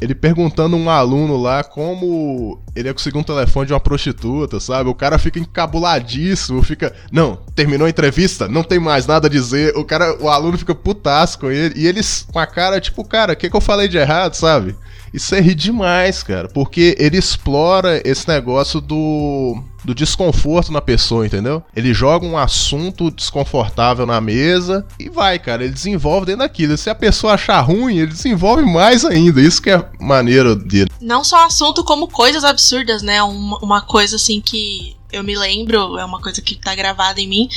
Ele 0.00 0.14
perguntando 0.14 0.76
a 0.76 0.78
um 0.78 0.88
aluno 0.88 1.36
lá 1.36 1.62
como 1.62 2.58
ele 2.74 2.88
ia 2.88 2.94
conseguir 2.94 3.18
um 3.18 3.22
telefone 3.22 3.66
de 3.66 3.72
uma 3.72 3.80
prostituta, 3.80 4.58
sabe? 4.58 4.88
O 4.88 4.94
cara 4.94 5.18
fica 5.18 5.38
encabuladíssimo, 5.38 6.62
fica. 6.62 6.94
Não, 7.12 7.36
terminou 7.54 7.86
a 7.86 7.90
entrevista, 7.90 8.48
não 8.48 8.62
tem 8.62 8.78
mais 8.78 9.06
nada 9.06 9.26
a 9.26 9.30
dizer. 9.30 9.76
O 9.76 9.84
cara, 9.84 10.16
o 10.20 10.28
aluno 10.28 10.56
fica 10.56 10.74
putasco 10.74 11.42
com 11.42 11.50
ele. 11.50 11.74
E 11.78 11.86
eles 11.86 12.26
com 12.32 12.38
a 12.38 12.46
cara, 12.46 12.80
tipo, 12.80 13.04
cara, 13.04 13.34
o 13.34 13.36
que, 13.36 13.50
que 13.50 13.56
eu 13.56 13.60
falei 13.60 13.88
de 13.88 13.98
errado, 13.98 14.34
sabe? 14.34 14.74
Isso 15.12 15.34
é 15.34 15.40
rir 15.40 15.54
demais, 15.54 16.22
cara, 16.22 16.48
porque 16.48 16.96
ele 16.98 17.18
explora 17.18 18.00
esse 18.04 18.28
negócio 18.28 18.80
do, 18.80 19.62
do 19.84 19.94
desconforto 19.94 20.72
na 20.72 20.80
pessoa, 20.80 21.26
entendeu? 21.26 21.62
Ele 21.74 21.92
joga 21.92 22.26
um 22.26 22.38
assunto 22.38 23.10
desconfortável 23.10 24.06
na 24.06 24.20
mesa 24.20 24.86
e 24.98 25.08
vai, 25.08 25.38
cara, 25.38 25.64
ele 25.64 25.72
desenvolve 25.72 26.26
dentro 26.26 26.40
daquilo. 26.40 26.76
Se 26.76 26.88
a 26.88 26.94
pessoa 26.94 27.34
achar 27.34 27.60
ruim, 27.60 27.98
ele 27.98 28.06
desenvolve 28.12 28.64
mais 28.64 29.04
ainda. 29.04 29.40
Isso 29.40 29.60
que 29.60 29.70
é 29.70 29.84
maneiro 30.00 30.54
dele. 30.54 30.90
Não 31.00 31.24
só 31.24 31.46
assunto, 31.46 31.82
como 31.84 32.08
coisas 32.08 32.44
absurdas, 32.44 33.02
né? 33.02 33.22
Uma, 33.22 33.58
uma 33.58 33.82
coisa 33.82 34.16
assim 34.16 34.40
que 34.40 34.96
eu 35.12 35.24
me 35.24 35.36
lembro, 35.36 35.98
é 35.98 36.04
uma 36.04 36.20
coisa 36.20 36.40
que 36.40 36.54
tá 36.54 36.74
gravada 36.74 37.20
em 37.20 37.28
mim. 37.28 37.48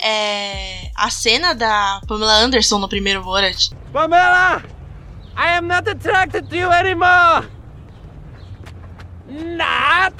É 0.00 0.90
a 0.94 1.10
cena 1.10 1.54
da 1.54 2.00
Pamela 2.06 2.36
Anderson 2.38 2.78
no 2.78 2.88
primeiro 2.88 3.22
Borat. 3.22 3.70
Pamela! 3.92 4.62
I 5.36 5.56
am 5.58 5.66
not 5.66 5.88
attracted 5.88 6.48
to 6.48 6.56
you 6.56 6.70
anymore! 6.70 7.48
Not! 9.28 10.14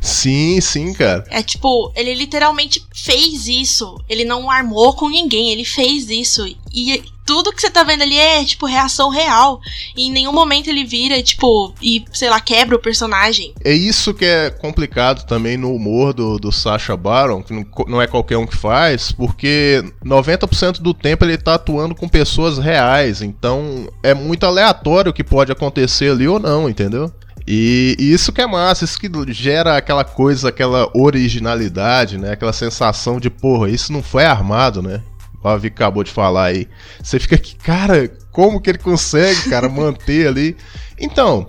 Sim, 0.00 0.60
sim, 0.60 0.92
cara. 0.94 1.24
É 1.30 1.42
tipo, 1.42 1.92
ele 1.94 2.14
literalmente 2.14 2.84
fez 2.94 3.46
isso. 3.46 3.96
Ele 4.08 4.24
não 4.24 4.50
armou 4.50 4.94
com 4.94 5.08
ninguém, 5.08 5.50
ele 5.50 5.64
fez 5.64 6.08
isso. 6.08 6.46
E 6.72 7.02
tudo 7.30 7.52
que 7.52 7.60
você 7.60 7.70
tá 7.70 7.84
vendo 7.84 8.02
ali 8.02 8.18
é, 8.18 8.44
tipo, 8.44 8.66
reação 8.66 9.08
real. 9.08 9.60
E 9.96 10.08
em 10.08 10.10
nenhum 10.10 10.32
momento 10.32 10.66
ele 10.66 10.82
vira, 10.82 11.22
tipo, 11.22 11.72
e, 11.80 12.04
sei 12.12 12.28
lá, 12.28 12.40
quebra 12.40 12.74
o 12.74 12.80
personagem. 12.80 13.54
É 13.64 13.72
isso 13.72 14.12
que 14.12 14.24
é 14.24 14.50
complicado 14.50 15.24
também 15.26 15.56
no 15.56 15.72
humor 15.72 16.12
do, 16.12 16.40
do 16.40 16.50
Sacha 16.50 16.96
Baron, 16.96 17.40
que 17.40 17.54
não, 17.86 18.02
é 18.02 18.08
qualquer 18.08 18.36
um 18.36 18.48
que 18.48 18.56
faz, 18.56 19.12
porque 19.12 19.80
90% 20.04 20.80
do 20.80 20.92
tempo 20.92 21.24
ele 21.24 21.38
tá 21.38 21.54
atuando 21.54 21.94
com 21.94 22.08
pessoas 22.08 22.58
reais. 22.58 23.22
Então 23.22 23.88
é 24.02 24.12
muito 24.12 24.44
aleatório 24.44 25.10
o 25.10 25.14
que 25.14 25.22
pode 25.22 25.52
acontecer 25.52 26.10
ali 26.10 26.26
ou 26.26 26.40
não, 26.40 26.68
entendeu? 26.68 27.12
E, 27.46 27.96
e, 27.96 28.12
isso 28.12 28.32
que 28.32 28.40
é 28.40 28.46
massa, 28.46 28.84
isso 28.84 28.98
que 28.98 29.08
gera 29.32 29.76
aquela 29.76 30.04
coisa, 30.04 30.48
aquela 30.48 30.90
originalidade, 30.94 32.18
né? 32.18 32.32
Aquela 32.32 32.52
sensação 32.52 33.20
de, 33.20 33.30
porra, 33.30 33.70
isso 33.70 33.92
não 33.92 34.02
foi 34.02 34.24
armado, 34.24 34.82
né? 34.82 35.00
O 35.42 35.58
Vic 35.58 35.74
acabou 35.74 36.04
de 36.04 36.10
falar 36.10 36.46
aí. 36.46 36.68
Você 37.02 37.18
fica 37.18 37.36
aqui, 37.36 37.54
cara, 37.56 38.10
como 38.30 38.60
que 38.60 38.70
ele 38.70 38.78
consegue, 38.78 39.48
cara, 39.48 39.68
manter 39.70 40.28
ali? 40.28 40.56
Então, 40.98 41.48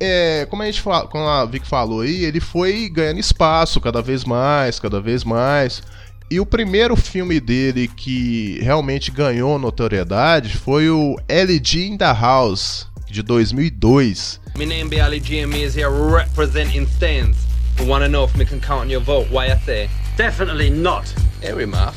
é, 0.00 0.46
como 0.48 0.62
a 0.62 0.66
gente 0.66 0.80
fala, 0.80 1.06
como 1.06 1.24
a 1.26 1.44
Vic 1.44 1.66
falou 1.66 2.00
aí, 2.00 2.24
ele 2.24 2.40
foi 2.40 2.88
ganhando 2.88 3.20
espaço 3.20 3.80
cada 3.80 4.00
vez 4.00 4.24
mais, 4.24 4.80
cada 4.80 5.00
vez 5.00 5.24
mais. 5.24 5.82
E 6.30 6.40
o 6.40 6.46
primeiro 6.46 6.96
filme 6.96 7.38
dele 7.38 7.86
que 7.86 8.58
realmente 8.60 9.10
ganhou 9.10 9.58
notoriedade 9.58 10.56
foi 10.56 10.90
o 10.90 11.16
LG 11.28 11.86
in 11.86 11.96
the 11.96 12.12
House, 12.12 12.88
de 13.08 13.22
2002. 13.22 14.40
My 14.56 14.66
name 14.66 14.88
be 14.88 15.00
Ali 15.00 15.20
GME 15.20 15.62
is 15.62 15.76
here 15.76 15.90
representing 15.90 16.86
stands. 16.86 17.36
We 17.78 17.86
wanna 17.86 18.08
know 18.08 18.24
if 18.24 18.36
we 18.36 18.44
can 18.44 18.58
count 18.58 18.86
on 18.86 18.90
your 18.90 19.02
vote. 19.02 19.28
Why 19.30 19.52
I 19.52 19.58
say? 19.64 19.88
Definitely 20.16 20.70
not. 20.70 21.14
Harry 21.42 21.66
Muff. 21.66 21.94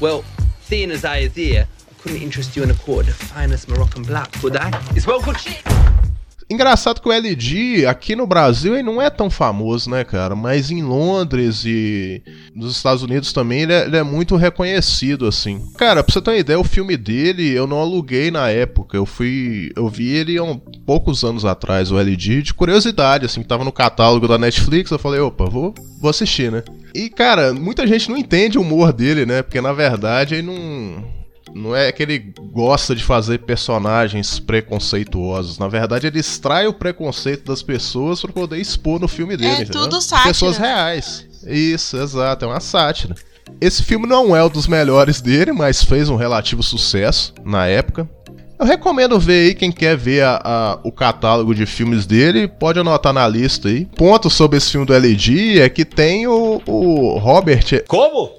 Well, 0.00 0.24
seeing 0.68 0.90
as 0.90 1.04
I 1.04 1.20
is 1.20 1.34
here, 1.34 1.66
I 1.90 1.94
couldn't 2.02 2.22
interest 2.22 2.54
you 2.54 2.62
in 2.62 2.70
a 2.70 2.74
of 2.74 3.14
finest 3.14 3.68
Moroccan 3.68 4.02
black, 4.02 4.30
I? 4.44 4.70
It's 4.94 5.06
well 5.06 5.20
good 5.20 5.40
shit. 5.40 5.62
Engraçado 6.50 7.02
que 7.02 7.08
o 7.08 7.12
LG 7.12 7.84
aqui 7.86 8.16
no 8.16 8.26
Brasil 8.26 8.74
ele 8.74 8.82
não 8.82 9.02
é 9.02 9.10
tão 9.10 9.28
famoso, 9.28 9.90
né, 9.90 10.02
cara? 10.02 10.34
Mas 10.34 10.70
em 10.70 10.82
Londres 10.82 11.62
e 11.66 12.22
nos 12.54 12.74
Estados 12.74 13.02
Unidos 13.02 13.34
também 13.34 13.62
ele 13.62 13.72
é, 13.74 13.84
ele 13.84 13.96
é, 13.98 14.02
muito 14.02 14.34
reconhecido, 14.34 15.26
assim. 15.26 15.62
Cara, 15.76 16.02
pra 16.02 16.10
você 16.10 16.22
ter 16.22 16.30
uma 16.30 16.36
ideia, 16.38 16.58
o 16.58 16.64
filme 16.64 16.96
dele 16.96 17.50
eu 17.50 17.66
não 17.66 17.78
aluguei 17.78 18.30
na 18.30 18.48
época. 18.48 18.96
Eu 18.96 19.04
fui. 19.04 19.70
Eu 19.76 19.88
vi 19.88 20.08
ele 20.08 20.38
há 20.38 20.42
um, 20.42 20.56
poucos 20.56 21.22
anos 21.22 21.44
atrás, 21.44 21.92
o 21.92 21.98
LG, 21.98 22.40
de 22.40 22.54
curiosidade, 22.54 23.26
assim, 23.26 23.42
que 23.42 23.48
tava 23.48 23.64
no 23.64 23.72
catálogo 23.72 24.26
da 24.26 24.38
Netflix. 24.38 24.90
Eu 24.90 24.98
falei, 24.98 25.20
opa, 25.20 25.44
vou, 25.44 25.74
vou 26.00 26.08
assistir, 26.08 26.50
né? 26.50 26.62
E, 26.98 27.08
cara, 27.08 27.54
muita 27.54 27.86
gente 27.86 28.10
não 28.10 28.16
entende 28.16 28.58
o 28.58 28.62
humor 28.62 28.92
dele, 28.92 29.24
né? 29.24 29.40
Porque 29.40 29.60
na 29.60 29.72
verdade 29.72 30.34
ele 30.34 30.42
não 30.42 31.18
não 31.54 31.74
é 31.74 31.90
que 31.92 32.02
ele 32.02 32.32
gosta 32.52 32.94
de 32.94 33.04
fazer 33.04 33.38
personagens 33.38 34.38
preconceituosos. 34.38 35.58
Na 35.58 35.66
verdade, 35.66 36.06
ele 36.06 36.18
extrai 36.18 36.66
o 36.66 36.74
preconceito 36.74 37.44
das 37.44 37.62
pessoas 37.62 38.20
para 38.20 38.32
poder 38.32 38.58
expor 38.58 39.00
no 39.00 39.08
filme 39.08 39.36
dele. 39.36 39.50
É 39.50 39.62
entendeu? 39.62 39.82
tudo 39.82 40.00
sátira. 40.00 40.28
Pessoas 40.28 40.58
reais. 40.58 41.26
Isso, 41.46 41.96
exato. 41.96 42.44
É 42.44 42.48
uma 42.48 42.60
sátira. 42.60 43.14
Esse 43.60 43.82
filme 43.82 44.06
não 44.06 44.36
é 44.36 44.44
um 44.44 44.48
dos 44.48 44.66
melhores 44.66 45.20
dele, 45.20 45.52
mas 45.52 45.82
fez 45.82 46.10
um 46.10 46.16
relativo 46.16 46.62
sucesso 46.62 47.32
na 47.44 47.66
época. 47.66 48.08
Eu 48.58 48.66
recomendo 48.66 49.20
ver 49.20 49.46
aí, 49.46 49.54
quem 49.54 49.70
quer 49.70 49.96
ver 49.96 50.24
a, 50.24 50.40
a, 50.44 50.78
o 50.82 50.90
catálogo 50.90 51.54
de 51.54 51.64
filmes 51.64 52.06
dele, 52.06 52.48
pode 52.48 52.80
anotar 52.80 53.12
na 53.12 53.26
lista 53.28 53.68
aí. 53.68 53.84
Ponto 53.84 54.28
sobre 54.28 54.58
esse 54.58 54.72
filme 54.72 54.84
do 54.84 54.92
LG 54.92 55.60
é 55.60 55.68
que 55.68 55.84
tem 55.84 56.26
o, 56.26 56.60
o 56.66 57.18
Robert. 57.18 57.84
Como? 57.86 58.32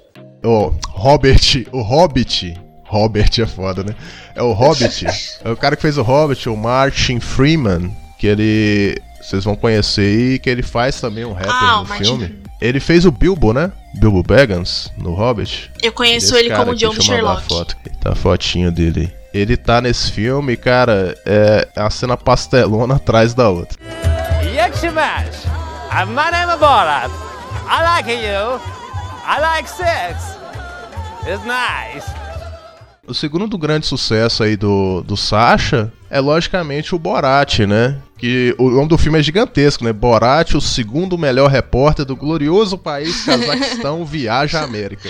O 0.44 0.74
Robert, 0.90 1.66
o 1.72 1.82
Hobbit, 1.82 2.54
Robert 2.86 3.30
é 3.40 3.46
foda, 3.46 3.84
né? 3.84 3.96
É 4.36 4.42
o 4.42 4.52
Hobbit. 4.52 5.06
é 5.44 5.50
o 5.50 5.56
cara 5.56 5.76
que 5.76 5.82
fez 5.82 5.98
o 5.98 6.02
Hobbit, 6.02 6.50
o 6.50 6.58
Martin 6.58 7.20
Freeman, 7.20 7.96
que 8.18 8.28
ele. 8.28 9.02
Vocês 9.22 9.44
vão 9.44 9.56
conhecer 9.56 10.02
aí, 10.02 10.40
que 10.40 10.50
ele 10.50 10.64
faz 10.64 11.00
também 11.00 11.24
um 11.24 11.34
rapper 11.34 11.52
Ah, 11.52 11.80
o 11.80 11.84
no 11.84 11.90
Martin 11.90 12.04
filme. 12.04 12.40
Ele 12.62 12.80
fez 12.80 13.06
o 13.06 13.12
Bilbo, 13.12 13.54
né? 13.54 13.72
Bilbo 13.96 14.24
Baggins, 14.24 14.92
no 14.98 15.14
Hobbit. 15.14 15.72
Eu 15.82 15.92
conheço 15.92 16.36
ele 16.36 16.50
cara 16.50 16.66
como 16.66 16.76
John 16.76 16.94
Sherlock. 17.00 17.48
Foto. 17.48 17.76
Tá 18.02 18.12
a 18.12 18.16
fotinha 18.16 18.72
dele 18.72 19.12
aí. 19.14 19.19
Ele 19.34 19.56
tá 19.56 19.80
nesse 19.80 20.12
filme, 20.12 20.58
cara, 20.58 21.16
é 21.26 21.68
a 21.76 21.90
cena 21.90 22.18
pastelona 22.18 22.96
atrás 22.96 23.34
da 23.34 23.50
outra. 23.50 23.78
Yakshimash. 24.44 25.46
My 26.08 26.32
name 26.32 26.52
is 26.52 26.60
Borat. 26.60 27.12
I 27.68 27.84
like 27.84 28.12
you. 28.12 28.60
I 29.26 29.40
like 29.40 29.70
sex. 29.70 30.38
It's 31.28 31.44
nice. 31.46 32.10
O 33.08 33.14
segundo 33.14 33.58
grande 33.58 33.86
sucesso 33.86 34.44
aí 34.44 34.56
do, 34.56 35.02
do 35.02 35.16
Sasha 35.16 35.92
é 36.10 36.20
logicamente 36.20 36.94
o 36.96 37.00
Borat, 37.00 37.60
né? 37.60 37.98
Que 38.18 38.54
o 38.58 38.70
nome 38.70 38.90
do 38.90 38.98
filme 38.98 39.18
é 39.20 39.24
gigantesco, 39.24 39.84
né? 39.84 39.94
Borat, 39.94 40.54
o 40.56 40.62
segundo 40.62 41.18
melhor 41.18 41.50
repórter 41.50 42.04
do 42.06 42.16
glorioso 42.16 42.78
país 42.78 43.24
Cazaquistão, 43.26 44.04
viaja 44.06 44.60
à 44.60 44.64
América. 44.64 45.10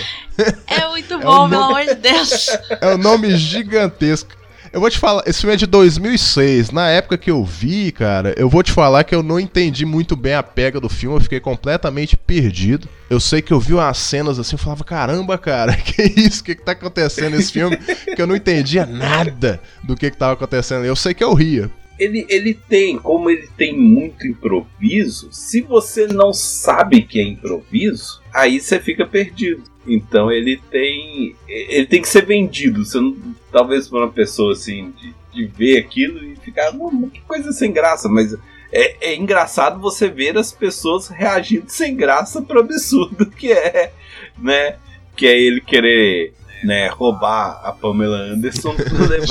É 0.66 0.86
muito 0.88 1.14
É 1.14 1.18
bom, 1.18 1.44
o 1.46 1.48
pelo 1.48 1.48
nome- 1.48 1.56
amor 1.56 1.84
de 1.86 1.94
Deus. 1.94 2.46
É 2.80 2.94
um 2.94 2.98
nome 2.98 3.36
gigantesco. 3.36 4.30
Eu 4.72 4.78
vou 4.78 4.88
te 4.88 5.00
falar, 5.00 5.24
esse 5.26 5.40
filme 5.40 5.54
é 5.54 5.56
de 5.56 5.66
2006. 5.66 6.70
Na 6.70 6.88
época 6.88 7.18
que 7.18 7.28
eu 7.28 7.44
vi, 7.44 7.90
cara, 7.90 8.32
eu 8.36 8.48
vou 8.48 8.62
te 8.62 8.70
falar 8.70 9.02
que 9.02 9.12
eu 9.12 9.20
não 9.20 9.40
entendi 9.40 9.84
muito 9.84 10.14
bem 10.14 10.34
a 10.34 10.44
pega 10.44 10.78
do 10.80 10.88
filme, 10.88 11.16
eu 11.16 11.20
fiquei 11.20 11.40
completamente 11.40 12.16
perdido. 12.16 12.88
Eu 13.08 13.18
sei 13.18 13.42
que 13.42 13.52
eu 13.52 13.58
vi 13.58 13.74
umas 13.74 13.98
cenas 13.98 14.38
assim, 14.38 14.54
eu 14.54 14.60
falava, 14.60 14.84
caramba, 14.84 15.36
cara, 15.36 15.74
que 15.76 16.02
isso? 16.02 16.42
O 16.42 16.44
que, 16.44 16.54
que 16.54 16.64
tá 16.64 16.70
acontecendo 16.72 17.36
nesse 17.36 17.50
filme? 17.50 17.76
Que 17.76 18.22
eu 18.22 18.28
não 18.28 18.36
entendia 18.36 18.86
nada 18.86 19.60
do 19.82 19.96
que, 19.96 20.08
que 20.08 20.16
tava 20.16 20.34
acontecendo. 20.34 20.84
Eu 20.84 20.94
sei 20.94 21.14
que 21.14 21.24
eu 21.24 21.34
ria. 21.34 21.68
ele, 21.98 22.24
ele 22.28 22.54
tem, 22.54 22.96
como 22.96 23.28
ele 23.28 23.48
tem 23.56 23.76
muito 23.76 24.24
improviso, 24.24 25.30
se 25.32 25.62
você 25.62 26.06
não 26.06 26.32
sabe 26.32 27.02
que 27.02 27.18
é 27.18 27.24
improviso, 27.24 28.22
aí 28.32 28.60
você 28.60 28.78
fica 28.78 29.04
perdido. 29.04 29.64
Então 29.90 30.30
ele 30.30 30.60
tem. 30.70 31.34
Ele 31.48 31.86
tem 31.86 32.00
que 32.00 32.08
ser 32.08 32.24
vendido. 32.24 32.84
Você 32.84 33.00
não, 33.00 33.16
talvez 33.50 33.88
para 33.88 33.98
uma 33.98 34.10
pessoa 34.10 34.52
assim, 34.52 34.92
de, 34.92 35.14
de 35.32 35.44
ver 35.46 35.78
aquilo 35.78 36.24
e 36.24 36.36
ficar, 36.36 36.72
que 37.12 37.20
coisa 37.22 37.52
sem 37.52 37.72
graça, 37.72 38.08
mas. 38.08 38.36
É, 38.72 39.10
é 39.10 39.16
engraçado 39.16 39.80
você 39.80 40.08
ver 40.08 40.38
as 40.38 40.52
pessoas 40.52 41.08
reagindo 41.08 41.68
sem 41.68 41.96
graça 41.96 42.40
pro 42.40 42.60
absurdo 42.60 43.26
que 43.36 43.50
é, 43.50 43.92
né? 44.38 44.76
Que 45.16 45.26
é 45.26 45.36
ele 45.36 45.60
querer 45.60 46.32
né, 46.62 46.88
roubar 46.88 47.60
a 47.64 47.72
Pamela 47.72 48.18
Anderson 48.18 48.74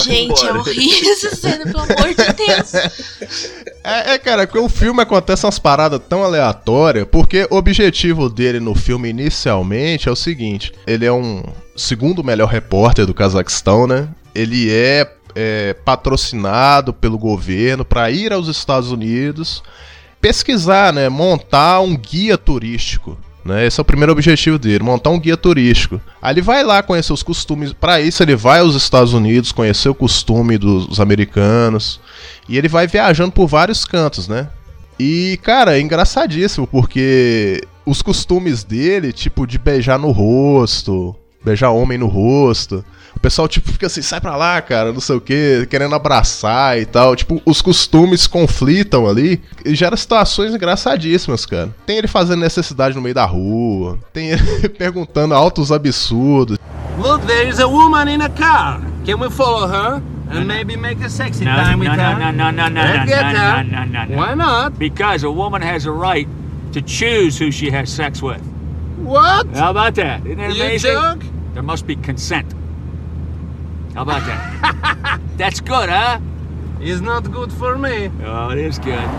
Gente, 0.04 0.12
é 0.12 0.24
embora. 0.24 0.60
horrível 0.60 1.12
essa 1.12 1.36
cena, 1.36 1.66
pelo 1.66 1.80
amor 1.80 2.10
de 2.10 2.34
Deus. 2.34 2.74
É, 3.84 4.14
é, 4.14 4.18
cara, 4.18 4.46
que 4.46 4.58
o 4.58 4.70
filme 4.70 5.02
acontece 5.02 5.46
umas 5.46 5.60
paradas 5.60 6.02
tão 6.08 6.24
aleatórias, 6.24 7.08
porque 7.10 7.48
o 7.50 7.56
objetivo 7.56 8.30
dele 8.30 8.60
no 8.60 8.76
filme 8.76 9.10
inicialmente 9.10 10.10
é 10.10 10.12
o 10.12 10.16
seguinte: 10.16 10.74
ele 10.86 11.06
é 11.06 11.12
um 11.12 11.44
segundo 11.76 12.24
melhor 12.24 12.48
repórter 12.48 13.06
do 13.06 13.14
Cazaquistão, 13.14 13.88
né? 13.88 14.10
Ele 14.36 14.72
é, 14.72 15.10
é, 15.36 15.74
patrocinado 15.86 16.94
pelo 16.94 17.18
governo 17.18 17.84
para 17.86 18.12
ir 18.12 18.32
aos 18.34 18.48
Estados 18.48 18.92
Unidos 18.92 19.64
pesquisar, 20.22 20.94
né? 20.94 21.10
Montar 21.10 21.80
um 21.82 21.96
guia 21.96 22.38
turístico. 22.38 23.18
Né? 23.44 23.66
Esse 23.66 23.80
é 23.80 23.82
o 23.82 23.86
primeiro 23.86 24.12
objetivo 24.12 24.60
dele, 24.60 24.84
montar 24.84 25.10
um 25.10 25.20
guia 25.20 25.38
turístico. 25.38 26.02
Aí 26.22 26.34
ele 26.34 26.42
vai 26.42 26.64
lá 26.64 26.84
conhecer 26.84 27.14
os 27.14 27.24
costumes. 27.24 27.74
Para 27.74 28.02
isso, 28.02 28.22
ele 28.22 28.36
vai 28.36 28.60
aos 28.60 28.76
Estados 28.76 29.14
Unidos 29.14 29.52
conhecer 29.52 29.90
o 29.90 29.96
costume 29.96 30.58
dos 30.58 31.00
americanos. 31.00 32.00
E 32.48 32.58
ele 32.58 32.68
vai 32.68 32.88
viajando 32.88 33.32
por 33.32 33.48
vários 33.48 33.86
cantos, 33.86 34.28
né? 34.28 34.50
E, 35.00 35.40
cara, 35.42 35.78
é 35.78 35.82
engraçadíssimo, 35.82 36.68
porque 36.68 37.64
os 37.86 38.02
costumes 38.02 38.64
dele, 38.64 39.14
tipo, 39.14 39.48
de 39.48 39.58
beijar 39.58 39.98
no 39.98 40.12
rosto, 40.12 41.16
beijar 41.44 41.72
homem 41.72 41.98
no 41.98 42.08
rosto. 42.08 42.84
O 43.20 43.22
pessoal, 43.22 43.50
tipo, 43.50 43.70
fica 43.70 43.86
assim, 43.88 44.02
sai 44.02 44.22
pra 44.22 44.38
lá, 44.38 44.62
cara, 44.62 44.94
não 44.94 45.02
sei 45.02 45.18
o 45.18 45.20
que, 45.20 45.68
querendo 45.70 45.94
abraçar 45.94 46.80
e 46.80 46.86
tal. 46.86 47.14
Tipo, 47.18 47.42
os 47.46 47.62
costumes 47.62 48.26
conflitam 48.26 49.06
ali 49.10 49.42
e 49.66 49.76
gera 49.76 49.98
situações 49.98 50.54
engraçadíssimas, 50.56 51.46
cara. 51.46 51.70
Tem 51.86 51.98
ele 51.98 52.08
fazendo 52.08 52.40
necessidade 52.40 52.96
no 52.96 53.02
meio 53.02 53.14
da 53.14 53.26
rua, 53.26 54.00
tem 54.14 54.30
ele 54.30 54.70
perguntando 54.80 55.34
altos 55.34 55.70
absurdos. 55.70 56.58
Look, 56.98 57.26
there's 57.28 57.60
a 57.60 57.68
woman 57.68 58.08
in 58.10 58.22
a 58.22 58.30
car. 58.30 58.80
Can 59.06 59.20
we 59.20 59.30
follow 59.30 59.68
her 59.68 60.02
and 60.32 60.46
maybe 60.46 60.78
make 60.78 61.04
a 61.04 61.10
sexy 61.10 61.44
No, 61.44 61.52
time 61.56 61.74
no, 61.84 61.90
with 61.92 61.98
no, 61.98 62.04
her? 62.04 62.20
no, 62.20 62.32
no, 62.32 62.52
no, 62.52 62.70
no, 62.70 62.70
no, 62.70 63.06
no, 63.06 63.06
her. 63.06 63.64
no, 63.66 63.86
no, 63.86 64.06
no. 64.06 64.16
Why 64.18 64.34
not? 64.34 64.80
Because 64.80 65.26
a 65.26 65.32
woman 65.32 65.62
has 65.62 65.86
a 65.86 65.92
right 65.92 66.28
to 66.72 66.82
choose 66.82 67.38
who 67.38 67.52
she 67.52 67.70
has 67.70 67.90
sex 67.92 68.22
with. 68.22 68.42
What? 68.98 69.48
How 69.58 69.72
about 69.72 69.96
that? 69.96 70.26
Isn't 70.26 70.38
that 70.38 70.56
You 70.56 70.64
amazing? 70.64 70.92
joke? 70.94 71.24
There 71.54 71.64
must 71.64 71.86
be 71.86 71.98
consent. 71.98 72.54
How 74.00 74.04
about 74.04 74.26
that? 74.28 75.20
That's 75.38 75.60
good, 75.60 75.90
huh? 75.90 76.22
It's 76.80 77.02
not 77.02 77.30
good 77.30 77.52
for 77.52 77.78
me. 77.78 78.10
Oh, 78.26 78.50
it 78.50 78.58
is 78.58 78.80
good. 78.80 79.10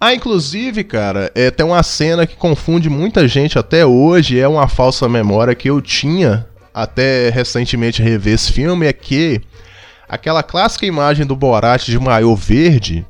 Ah, 0.00 0.12
inclusive, 0.12 0.82
cara, 0.82 1.30
é, 1.36 1.52
tem 1.52 1.64
uma 1.64 1.80
cena 1.84 2.26
que 2.26 2.34
confunde 2.34 2.90
muita 2.90 3.28
gente 3.28 3.60
até 3.60 3.86
hoje, 3.86 4.40
é 4.40 4.48
uma 4.48 4.66
falsa 4.66 5.08
memória 5.08 5.54
que 5.54 5.70
eu 5.70 5.80
tinha 5.80 6.48
até 6.74 7.30
recentemente 7.30 8.02
rever 8.02 8.34
esse 8.34 8.52
filme, 8.52 8.86
é 8.86 8.92
que 8.92 9.40
aquela 10.08 10.42
clássica 10.42 10.84
imagem 10.84 11.24
do 11.24 11.36
Borat 11.36 11.86
de 11.86 11.98
maiô 12.00 12.34
verde, 12.34 13.06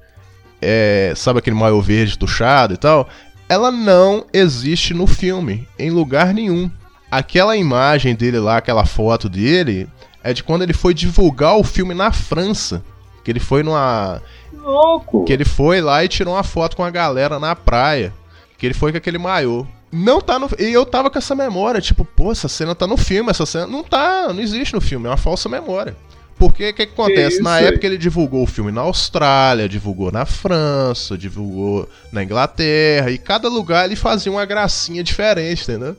é, 0.61 1.15
sabe 1.17 1.39
aquele 1.39 1.57
maiô 1.57 1.81
verde 1.81 2.19
tuchado 2.19 2.75
e 2.75 2.77
tal, 2.77 3.09
ela 3.49 3.71
não 3.71 4.27
existe 4.31 4.93
no 4.93 5.07
filme, 5.07 5.67
em 5.79 5.89
lugar 5.89 6.35
nenhum. 6.35 6.71
Aquela 7.11 7.57
imagem 7.57 8.15
dele 8.15 8.39
lá, 8.39 8.59
aquela 8.59 8.85
foto 8.85 9.27
dele, 9.27 9.89
é 10.23 10.33
de 10.33 10.43
quando 10.43 10.63
ele 10.63 10.73
foi 10.73 10.95
divulgar 10.95 11.57
o 11.57 11.65
filme 11.65 11.95
na 11.95 12.13
França. 12.13 12.83
Que 13.25 13.31
ele 13.31 13.41
foi 13.41 13.63
numa. 13.63 14.23
Louco! 14.53 15.25
Que 15.25 15.33
ele 15.33 15.45
foi 15.45 15.81
lá 15.81 16.05
e 16.05 16.09
tirou 16.09 16.35
uma 16.35 16.43
foto 16.43 16.77
com 16.77 16.85
a 16.85 16.91
galera 16.91 17.39
na 17.39 17.55
praia. 17.55 18.13
Que 18.57 18.67
ele 18.67 18.75
foi 18.75 18.91
com 18.91 18.99
aquele 18.99 19.19
maiô. 19.19 19.67
Não 19.91 20.21
tá 20.21 20.39
no. 20.39 20.49
E 20.59 20.73
eu 20.73 20.85
tava 20.85 21.11
com 21.11 21.19
essa 21.19 21.35
memória, 21.35 21.81
tipo, 21.81 22.05
pô, 22.05 22.33
essa 22.33 22.49
cena 22.49 22.75
tá 22.75 22.87
no 22.87 22.97
filme, 22.97 23.31
essa 23.31 23.47
cena. 23.47 23.67
Não 23.67 23.83
tá, 23.83 24.33
não 24.33 24.41
existe 24.41 24.75
no 24.75 24.81
filme, 24.81 25.07
é 25.07 25.11
uma 25.11 25.17
falsa 25.17 25.49
memória. 25.49 25.97
Porque 26.39 26.71
o 26.71 26.75
que, 26.75 26.87
que 26.87 26.93
acontece? 26.93 27.43
na 27.43 27.59
época 27.59 27.85
ele 27.85 27.99
divulgou 27.99 28.45
o 28.45 28.47
filme 28.47 28.71
na 28.71 28.83
Austrália, 28.83 29.69
divulgou 29.69 30.13
na 30.13 30.25
França, 30.25 31.19
divulgou 31.19 31.89
na 32.13 32.23
Inglaterra, 32.23 33.11
e 33.11 33.19
cada 33.19 33.49
lugar 33.49 33.87
ele 33.87 33.97
fazia 33.97 34.31
uma 34.31 34.45
gracinha 34.45 35.03
diferente, 35.03 35.65
entendeu? 35.65 35.97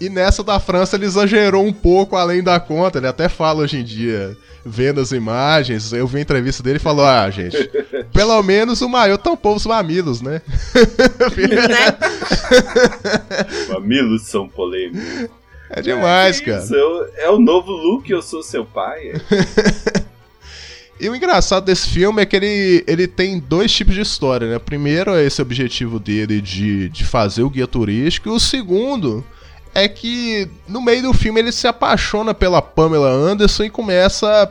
E 0.00 0.08
nessa 0.10 0.42
da 0.42 0.60
França 0.60 0.96
ele 0.96 1.06
exagerou 1.06 1.64
um 1.64 1.72
pouco 1.72 2.16
além 2.16 2.42
da 2.42 2.60
conta. 2.60 2.98
Ele 2.98 3.06
até 3.06 3.28
fala 3.28 3.62
hoje 3.62 3.78
em 3.78 3.84
dia, 3.84 4.36
vendo 4.64 5.00
as 5.00 5.10
imagens, 5.10 5.92
eu 5.92 6.06
vi 6.06 6.18
a 6.18 6.20
entrevista 6.20 6.62
dele 6.62 6.76
e 6.76 6.80
falou: 6.80 7.06
Ah, 7.06 7.30
gente, 7.30 7.56
pelo 8.12 8.42
menos 8.42 8.82
o 8.82 8.88
maior 8.88 9.16
tampou 9.16 9.56
os 9.56 9.64
mamilos, 9.64 10.20
né? 10.20 10.42
Mamilos 13.70 14.22
são 14.22 14.48
polêmicos. 14.48 15.28
É 15.70 15.82
demais, 15.82 16.38
que 16.40 16.50
cara. 16.50 16.64
eu- 16.70 17.08
é 17.16 17.30
o 17.30 17.40
novo 17.40 17.72
Luke, 17.72 18.10
eu 18.12 18.22
sou 18.22 18.42
seu 18.42 18.64
pai. 18.64 19.12
E 20.98 21.10
o 21.10 21.14
engraçado 21.14 21.66
desse 21.66 21.90
filme 21.90 22.22
é 22.22 22.24
que 22.24 22.34
ele, 22.34 22.82
ele 22.86 23.06
tem 23.06 23.38
dois 23.38 23.70
tipos 23.70 23.94
de 23.94 24.00
história, 24.00 24.48
né? 24.48 24.58
Primeiro 24.58 25.14
é 25.14 25.26
esse 25.26 25.42
objetivo 25.42 25.98
dele 26.00 26.40
de, 26.40 26.88
de 26.88 27.04
fazer 27.04 27.42
o 27.42 27.50
guia 27.50 27.66
turístico, 27.66 28.30
e 28.30 28.32
o 28.32 28.40
segundo 28.40 29.22
é 29.76 29.88
que 29.88 30.48
no 30.66 30.80
meio 30.80 31.02
do 31.02 31.12
filme 31.12 31.38
ele 31.38 31.52
se 31.52 31.66
apaixona 31.68 32.32
pela 32.32 32.62
Pamela 32.62 33.10
Anderson 33.10 33.64
e 33.64 33.70
começa 33.70 34.42
a 34.42 34.48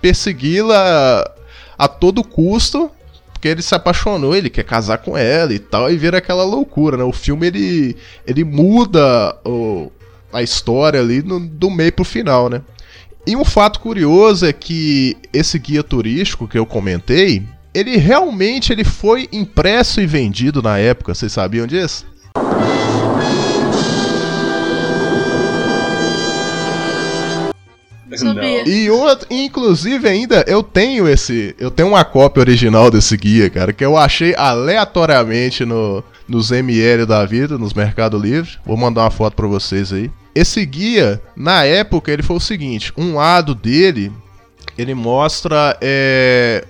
persegui-la 0.00 1.30
a 1.78 1.86
todo 1.88 2.24
custo, 2.24 2.90
porque 3.32 3.48
ele 3.48 3.62
se 3.62 3.74
apaixonou, 3.74 4.34
ele 4.34 4.50
quer 4.50 4.64
casar 4.64 4.98
com 4.98 5.16
ela 5.16 5.52
e 5.52 5.58
tal, 5.58 5.90
e 5.90 5.96
vira 5.96 6.18
aquela 6.18 6.42
loucura, 6.44 6.96
né? 6.96 7.04
O 7.04 7.12
filme 7.12 7.46
ele, 7.46 7.96
ele 8.26 8.42
muda 8.44 9.36
o, 9.44 9.90
a 10.32 10.42
história 10.42 11.00
ali 11.00 11.22
no- 11.22 11.40
do 11.40 11.70
meio 11.70 11.92
pro 11.92 12.04
final, 12.04 12.48
né? 12.48 12.62
E 13.26 13.36
um 13.36 13.44
fato 13.44 13.80
curioso 13.80 14.46
é 14.46 14.52
que 14.52 15.16
esse 15.32 15.58
guia 15.58 15.82
turístico 15.82 16.48
que 16.48 16.58
eu 16.58 16.64
comentei, 16.66 17.42
ele 17.74 17.96
realmente 17.96 18.72
ele 18.72 18.84
foi 18.84 19.28
impresso 19.32 20.00
e 20.00 20.06
vendido 20.06 20.62
na 20.62 20.78
época, 20.78 21.14
vocês 21.14 21.32
sabiam 21.32 21.66
disso? 21.66 22.06
Sabia. 28.18 28.68
E 28.68 28.90
outro, 28.90 29.26
inclusive 29.30 30.08
ainda 30.08 30.44
eu 30.46 30.62
tenho 30.62 31.08
esse, 31.08 31.54
eu 31.58 31.70
tenho 31.70 31.88
uma 31.88 32.04
cópia 32.04 32.40
original 32.40 32.90
desse 32.90 33.16
guia, 33.16 33.50
cara, 33.50 33.72
que 33.72 33.84
eu 33.84 33.96
achei 33.96 34.34
aleatoriamente 34.36 35.64
no 35.64 36.02
nos 36.28 36.50
ML 36.50 37.06
da 37.06 37.24
vida, 37.24 37.56
nos 37.56 37.72
Mercado 37.72 38.18
Livre. 38.18 38.58
Vou 38.64 38.76
mandar 38.76 39.02
uma 39.02 39.10
foto 39.10 39.34
pra 39.34 39.46
vocês 39.46 39.92
aí. 39.92 40.10
Esse 40.34 40.64
guia, 40.66 41.22
na 41.36 41.64
época, 41.64 42.10
ele 42.12 42.22
foi 42.22 42.36
o 42.36 42.40
seguinte: 42.40 42.92
um 42.96 43.14
lado 43.14 43.54
dele, 43.54 44.12
ele 44.76 44.94
mostra, 44.94 45.76
é, 45.80 46.64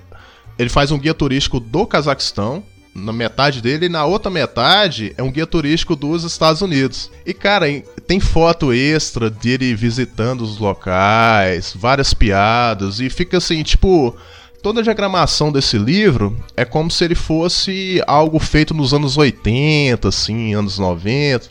ele 0.58 0.68
faz 0.68 0.90
um 0.90 0.98
guia 0.98 1.14
turístico 1.14 1.58
do 1.58 1.86
Cazaquistão. 1.86 2.62
Na 2.94 3.12
metade 3.12 3.60
dele, 3.60 3.86
e 3.86 3.88
na 3.90 4.06
outra 4.06 4.30
metade 4.30 5.12
é 5.18 5.22
um 5.22 5.30
guia 5.30 5.46
turístico 5.46 5.94
dos 5.94 6.24
Estados 6.24 6.62
Unidos. 6.62 7.10
E, 7.26 7.34
cara, 7.34 7.66
tem 8.06 8.20
foto 8.20 8.72
extra 8.72 9.28
dele 9.28 9.74
visitando 9.74 10.42
os 10.42 10.58
locais, 10.58 11.74
várias 11.76 12.14
piadas, 12.14 13.00
e 13.00 13.10
fica 13.10 13.38
assim, 13.38 13.62
tipo. 13.62 14.16
Toda 14.62 14.80
a 14.80 14.82
diagramação 14.82 15.52
desse 15.52 15.78
livro 15.78 16.36
é 16.56 16.64
como 16.64 16.90
se 16.90 17.04
ele 17.04 17.14
fosse 17.14 18.02
algo 18.04 18.40
feito 18.40 18.74
nos 18.74 18.92
anos 18.92 19.16
80, 19.16 20.08
assim, 20.08 20.54
anos 20.54 20.76
90. 20.76 21.48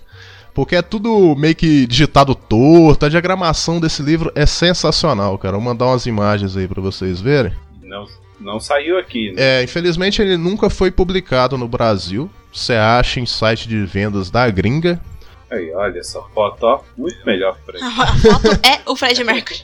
Porque 0.54 0.76
é 0.76 0.82
tudo 0.82 1.34
meio 1.36 1.56
que 1.56 1.86
digitado 1.86 2.36
torto. 2.36 3.06
A 3.06 3.10
diagramação 3.10 3.80
desse 3.80 4.02
livro 4.02 4.34
é 4.36 4.46
sensacional, 4.46 5.38
cara. 5.38 5.54
Vou 5.54 5.62
mandar 5.62 5.86
umas 5.86 6.06
imagens 6.06 6.58
aí 6.58 6.68
pra 6.68 6.82
vocês 6.82 7.22
verem. 7.22 7.54
Não, 7.84 8.06
não 8.40 8.60
saiu 8.60 8.98
aqui, 8.98 9.32
né? 9.32 9.60
É, 9.60 9.64
infelizmente 9.64 10.22
ele 10.22 10.36
nunca 10.36 10.70
foi 10.70 10.92
publicado 10.92 11.58
no 11.58 11.68
Brasil. 11.68 12.30
Você 12.52 12.74
acha 12.74 13.20
em 13.20 13.26
site 13.26 13.68
de 13.68 13.86
vendas 13.86 14.30
da 14.30 14.50
gringa. 14.50 15.00
Aí, 15.50 15.74
olha 15.74 16.00
essa 16.00 16.22
foto, 16.34 16.64
ó. 16.64 16.82
Muito 16.98 17.26
melhor 17.26 17.58
pra 17.66 17.78
ele. 17.78 17.86
A 17.86 18.16
foto 18.16 18.48
é 18.66 18.82
o 18.90 18.96
Fred 18.96 19.24
Mercury. 19.24 19.64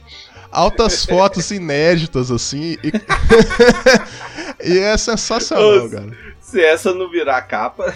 Altas 0.52 1.06
fotos 1.06 1.50
inéditas, 1.52 2.32
assim. 2.32 2.78
E, 2.84 2.92
e 4.74 4.80
é 4.80 4.98
sensacional, 4.98 5.84
Nossa, 5.84 5.96
cara. 5.96 6.32
Se 6.40 6.62
essa 6.62 6.94
não 6.94 7.10
virar 7.10 7.42
capa, 7.44 7.94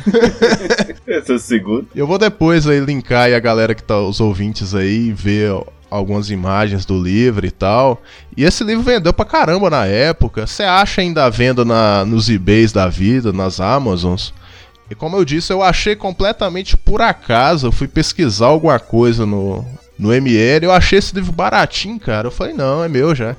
essa 1.05 1.33
é 1.33 1.35
a 1.35 1.39
segunda. 1.39 1.87
Eu 1.93 2.07
vou 2.07 2.17
depois 2.17 2.65
aí 2.65 2.79
linkar 2.79 3.23
aí 3.23 3.35
a 3.35 3.39
galera 3.39 3.75
que 3.75 3.83
tá, 3.83 3.99
os 3.99 4.21
ouvintes 4.21 4.73
aí, 4.73 5.11
ver 5.11 5.51
algumas 5.89 6.29
imagens 6.29 6.85
do 6.85 7.01
livro 7.01 7.45
e 7.45 7.51
tal. 7.51 8.01
E 8.35 8.43
esse 8.43 8.63
livro 8.63 8.83
vendeu 8.83 9.11
pra 9.11 9.25
caramba 9.25 9.69
na 9.69 9.85
época. 9.85 10.47
Você 10.47 10.63
acha 10.63 11.01
ainda 11.01 11.25
à 11.25 11.29
venda 11.29 11.65
na, 11.65 12.05
nos 12.05 12.29
eBays 12.29 12.71
da 12.71 12.87
vida, 12.87 13.33
nas 13.33 13.59
Amazons. 13.59 14.33
E 14.89 14.95
como 14.95 15.17
eu 15.17 15.25
disse, 15.25 15.51
eu 15.51 15.63
achei 15.63 15.95
completamente 15.95 16.77
por 16.77 17.01
acaso. 17.01 17.67
Eu 17.67 17.71
fui 17.71 17.87
pesquisar 17.87 18.47
alguma 18.47 18.79
coisa 18.79 19.25
no, 19.25 19.65
no 19.97 20.13
ML. 20.13 20.65
Eu 20.65 20.71
achei 20.71 20.99
esse 20.99 21.15
livro 21.15 21.31
baratinho, 21.31 21.99
cara. 21.99 22.27
Eu 22.27 22.31
falei, 22.31 22.53
não, 22.53 22.83
é 22.83 22.87
meu 22.87 23.15
já. 23.15 23.35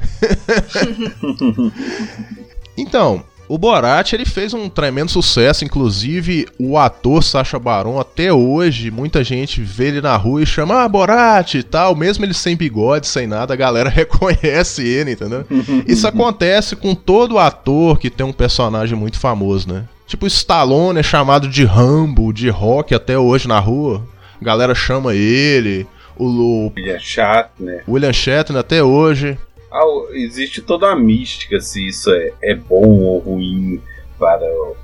então, 2.77 3.23
o 3.49 3.57
Borat 3.57 4.13
ele 4.13 4.25
fez 4.25 4.53
um 4.53 4.69
tremendo 4.69 5.11
sucesso, 5.11 5.65
inclusive 5.65 6.49
o 6.59 6.77
ator 6.77 7.23
Sacha 7.23 7.59
Baron 7.61 8.01
até 8.01 8.33
hoje 8.33 8.91
muita 8.91 9.23
gente 9.23 9.63
vê 9.63 9.89
ele 9.89 10.01
na 10.01 10.17
rua 10.17 10.43
e 10.43 10.47
chama 10.47 10.83
ah, 10.83 10.89
Borat 10.89 11.55
e 11.55 11.63
tal, 11.63 11.95
mesmo 11.95 12.25
ele 12.25 12.35
sem 12.35 12.57
bigode, 12.57 13.07
sem 13.07 13.27
nada, 13.27 13.55
a 13.55 13.57
galera 13.57 13.89
reconhece 13.91 14.85
ele, 14.85 15.13
entendeu? 15.13 15.47
Isso 15.87 16.09
acontece 16.09 16.75
com 16.75 16.93
todo 16.93 17.39
ator 17.39 18.01
que 18.01 18.11
tem 18.11 18.27
um 18.27 18.33
personagem 18.33 18.99
muito 18.99 19.19
famoso, 19.19 19.73
né? 19.73 19.85
Tipo 20.07 20.25
o 20.25 20.29
Stallone 20.29 21.01
é 21.01 21.03
chamado 21.03 21.49
de 21.49 21.65
Rambo, 21.65 22.33
de 22.33 22.49
Rock 22.49 22.95
até 22.95 23.19
hoje 23.19 23.49
na 23.49 23.59
rua, 23.59 24.07
a 24.41 24.45
galera 24.45 24.75
chama 24.75 25.15
ele. 25.15 25.87
O, 26.17 26.73
William 26.75 26.99
Shatner. 26.99 27.85
William 27.87 28.13
Shatner 28.13 28.61
até 28.61 28.83
hoje. 28.83 29.37
Ah, 29.71 29.85
existe 30.13 30.63
toda 30.63 30.91
a 30.91 30.97
mística 30.97 31.61
se 31.61 31.87
isso 31.87 32.11
é, 32.11 32.33
é 32.43 32.55
bom 32.55 33.01
ou 33.01 33.19
ruim 33.19 33.83
para 34.19 34.47
o, 34.47 34.77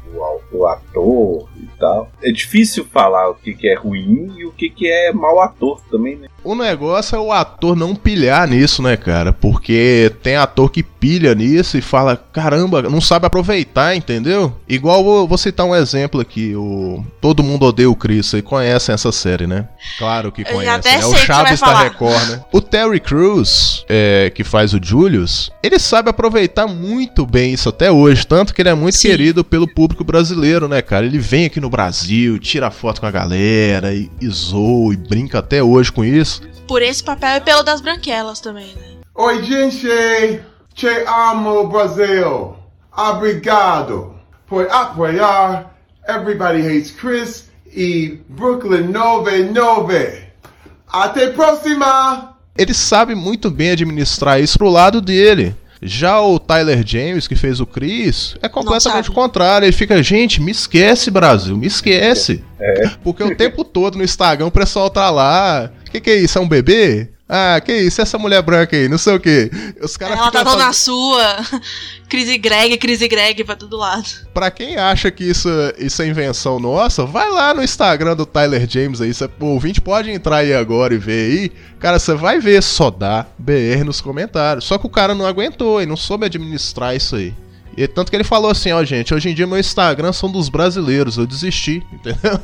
o, 0.52 0.66
ator 0.66 1.48
e 1.56 1.66
tal. 1.78 2.10
É 2.22 2.30
difícil 2.30 2.84
falar 2.84 3.30
o 3.30 3.34
que, 3.34 3.54
que 3.54 3.68
é 3.68 3.74
ruim 3.74 4.34
e 4.36 4.44
o 4.44 4.52
que, 4.52 4.68
que 4.68 4.86
é 4.86 5.12
mau 5.12 5.40
ator 5.40 5.80
também, 5.90 6.16
né? 6.16 6.28
O 6.44 6.54
negócio 6.54 7.16
é 7.16 7.18
o 7.18 7.32
ator 7.32 7.76
não 7.76 7.94
pilhar 7.94 8.48
nisso, 8.48 8.82
né, 8.82 8.96
cara? 8.96 9.32
Porque 9.32 10.12
tem 10.22 10.36
ator 10.36 10.70
que 10.70 10.82
pilha 10.82 11.34
nisso 11.34 11.76
e 11.76 11.80
fala, 11.80 12.16
caramba, 12.16 12.82
não 12.82 13.00
sabe 13.00 13.26
aproveitar, 13.26 13.96
entendeu? 13.96 14.56
Igual 14.68 15.02
vou, 15.02 15.26
vou 15.26 15.36
citar 15.36 15.66
um 15.66 15.74
exemplo 15.74 16.20
aqui, 16.20 16.54
o 16.54 17.04
Todo 17.20 17.42
Mundo 17.42 17.66
Odeia 17.66 17.90
o 17.90 17.96
Chris, 17.96 18.26
vocês 18.26 18.42
conhecem 18.42 18.92
essa 18.92 19.10
série, 19.10 19.46
né? 19.46 19.68
Claro 19.98 20.30
que 20.30 20.44
conhecem, 20.44 20.92
é 20.94 21.04
o 21.04 21.16
Chaves 21.16 21.60
da 21.60 21.82
Record, 21.82 22.28
né? 22.28 22.44
O 22.52 22.60
Terry 22.60 23.00
Crews, 23.00 23.84
é, 23.88 24.30
que 24.34 24.44
faz 24.44 24.72
o 24.72 24.80
Julius, 24.80 25.50
ele 25.62 25.78
sabe 25.78 26.08
aproveitar 26.08 26.66
muito 26.68 27.26
bem 27.26 27.52
isso 27.52 27.68
até 27.68 27.90
hoje, 27.90 28.24
tanto 28.24 28.54
que 28.54 28.62
ele 28.62 28.68
é 28.68 28.74
muito 28.74 28.96
Sim. 28.96 29.08
querido 29.08 29.44
pelo 29.44 29.66
público 29.66 30.04
brasileiro, 30.04 30.68
né, 30.68 30.80
cara? 30.82 31.04
Ele 31.04 31.18
vem 31.18 31.46
aqui 31.46 31.60
no 31.60 31.68
Brasil, 31.68 32.38
tira 32.38 32.70
foto 32.70 33.00
com 33.00 33.06
a 33.06 33.10
galera, 33.10 33.92
e, 33.92 34.08
e 34.20 34.28
zoa, 34.28 34.94
e 34.94 34.96
brinca 34.96 35.40
até 35.40 35.62
hoje 35.62 35.90
com 35.90 36.04
isso. 36.04 36.31
Por 36.66 36.82
esse 36.82 37.02
papel 37.02 37.36
e 37.36 37.40
pelo 37.40 37.62
das 37.62 37.80
branquelas 37.80 38.40
também, 38.40 38.74
né? 38.74 38.82
Oi, 39.14 39.42
gente! 39.42 40.42
Te 40.74 40.88
amo, 41.06 41.66
Brasil! 41.68 42.56
Obrigado 42.96 44.14
por 44.46 44.68
apoiar 44.70 45.74
Everybody 46.08 46.60
Hates 46.66 46.90
Chris 46.92 47.50
e 47.74 48.20
Brooklyn 48.28 48.88
99. 48.88 50.22
Até 50.88 51.28
próxima! 51.28 52.36
Ele 52.56 52.74
sabe 52.74 53.14
muito 53.14 53.50
bem 53.50 53.70
administrar 53.70 54.40
isso 54.40 54.58
pro 54.58 54.68
lado 54.68 55.00
dele. 55.00 55.56
Já 55.84 56.20
o 56.20 56.38
Tyler 56.38 56.86
James, 56.86 57.26
que 57.26 57.34
fez 57.34 57.58
o 57.58 57.66
Chris, 57.66 58.36
é 58.40 58.48
completamente 58.48 59.10
o 59.10 59.12
contrário. 59.12 59.66
Ele 59.66 59.72
fica, 59.72 60.00
gente, 60.00 60.40
me 60.40 60.52
esquece, 60.52 61.10
Brasil, 61.10 61.56
me 61.56 61.66
esquece. 61.66 62.44
É. 62.60 62.88
Porque 63.02 63.24
o 63.24 63.34
tempo 63.34 63.64
todo 63.64 63.98
no 63.98 64.04
Instagram 64.04 64.46
o 64.46 64.50
pessoal 64.52 64.88
tá 64.88 65.10
lá. 65.10 65.70
O 65.92 65.94
que, 65.94 66.00
que 66.00 66.10
é 66.10 66.16
isso? 66.16 66.38
É 66.38 66.40
um 66.40 66.48
bebê? 66.48 67.10
Ah, 67.28 67.60
que 67.60 67.70
isso, 67.70 68.00
essa 68.00 68.16
mulher 68.16 68.40
branca 68.40 68.74
aí, 68.74 68.88
não 68.88 68.96
sei 68.96 69.14
o 69.14 69.20
que. 69.20 69.50
Os 69.78 69.94
caras 69.94 70.18
Ela 70.18 70.30
tá 70.30 70.42
tão 70.42 70.56
na 70.56 70.72
sua. 70.72 71.36
Crise 72.08 72.38
Greg, 72.38 72.78
crise 72.78 73.06
Greg 73.06 73.44
pra 73.44 73.54
todo 73.54 73.76
lado. 73.76 74.08
Pra 74.32 74.50
quem 74.50 74.78
acha 74.78 75.10
que 75.10 75.22
isso, 75.22 75.50
isso 75.76 76.00
é 76.00 76.06
invenção 76.06 76.58
nossa, 76.58 77.04
vai 77.04 77.30
lá 77.30 77.52
no 77.52 77.62
Instagram 77.62 78.16
do 78.16 78.24
Tyler 78.24 78.66
James 78.66 79.02
aí. 79.02 79.12
Cê, 79.12 79.28
o 79.38 79.44
ouvinte 79.44 79.82
pode 79.82 80.10
entrar 80.10 80.38
aí 80.38 80.54
agora 80.54 80.94
e 80.94 80.98
ver 80.98 81.30
aí. 81.30 81.52
Cara, 81.78 81.98
você 81.98 82.14
vai 82.14 82.40
ver 82.40 82.62
só 82.62 82.90
dá 82.90 83.26
BR 83.38 83.84
nos 83.84 84.00
comentários. 84.00 84.64
Só 84.64 84.78
que 84.78 84.86
o 84.86 84.90
cara 84.90 85.14
não 85.14 85.26
aguentou 85.26 85.82
e 85.82 85.84
não 85.84 85.96
soube 85.96 86.24
administrar 86.24 86.96
isso 86.96 87.16
aí. 87.16 87.34
E 87.76 87.86
tanto 87.86 88.10
que 88.10 88.16
ele 88.16 88.24
falou 88.24 88.50
assim, 88.50 88.72
ó, 88.72 88.82
gente, 88.82 89.12
hoje 89.12 89.28
em 89.28 89.34
dia 89.34 89.46
meu 89.46 89.58
Instagram 89.58 90.14
são 90.14 90.32
dos 90.32 90.48
brasileiros, 90.48 91.18
eu 91.18 91.26
desisti, 91.26 91.82
entendeu? 91.92 92.40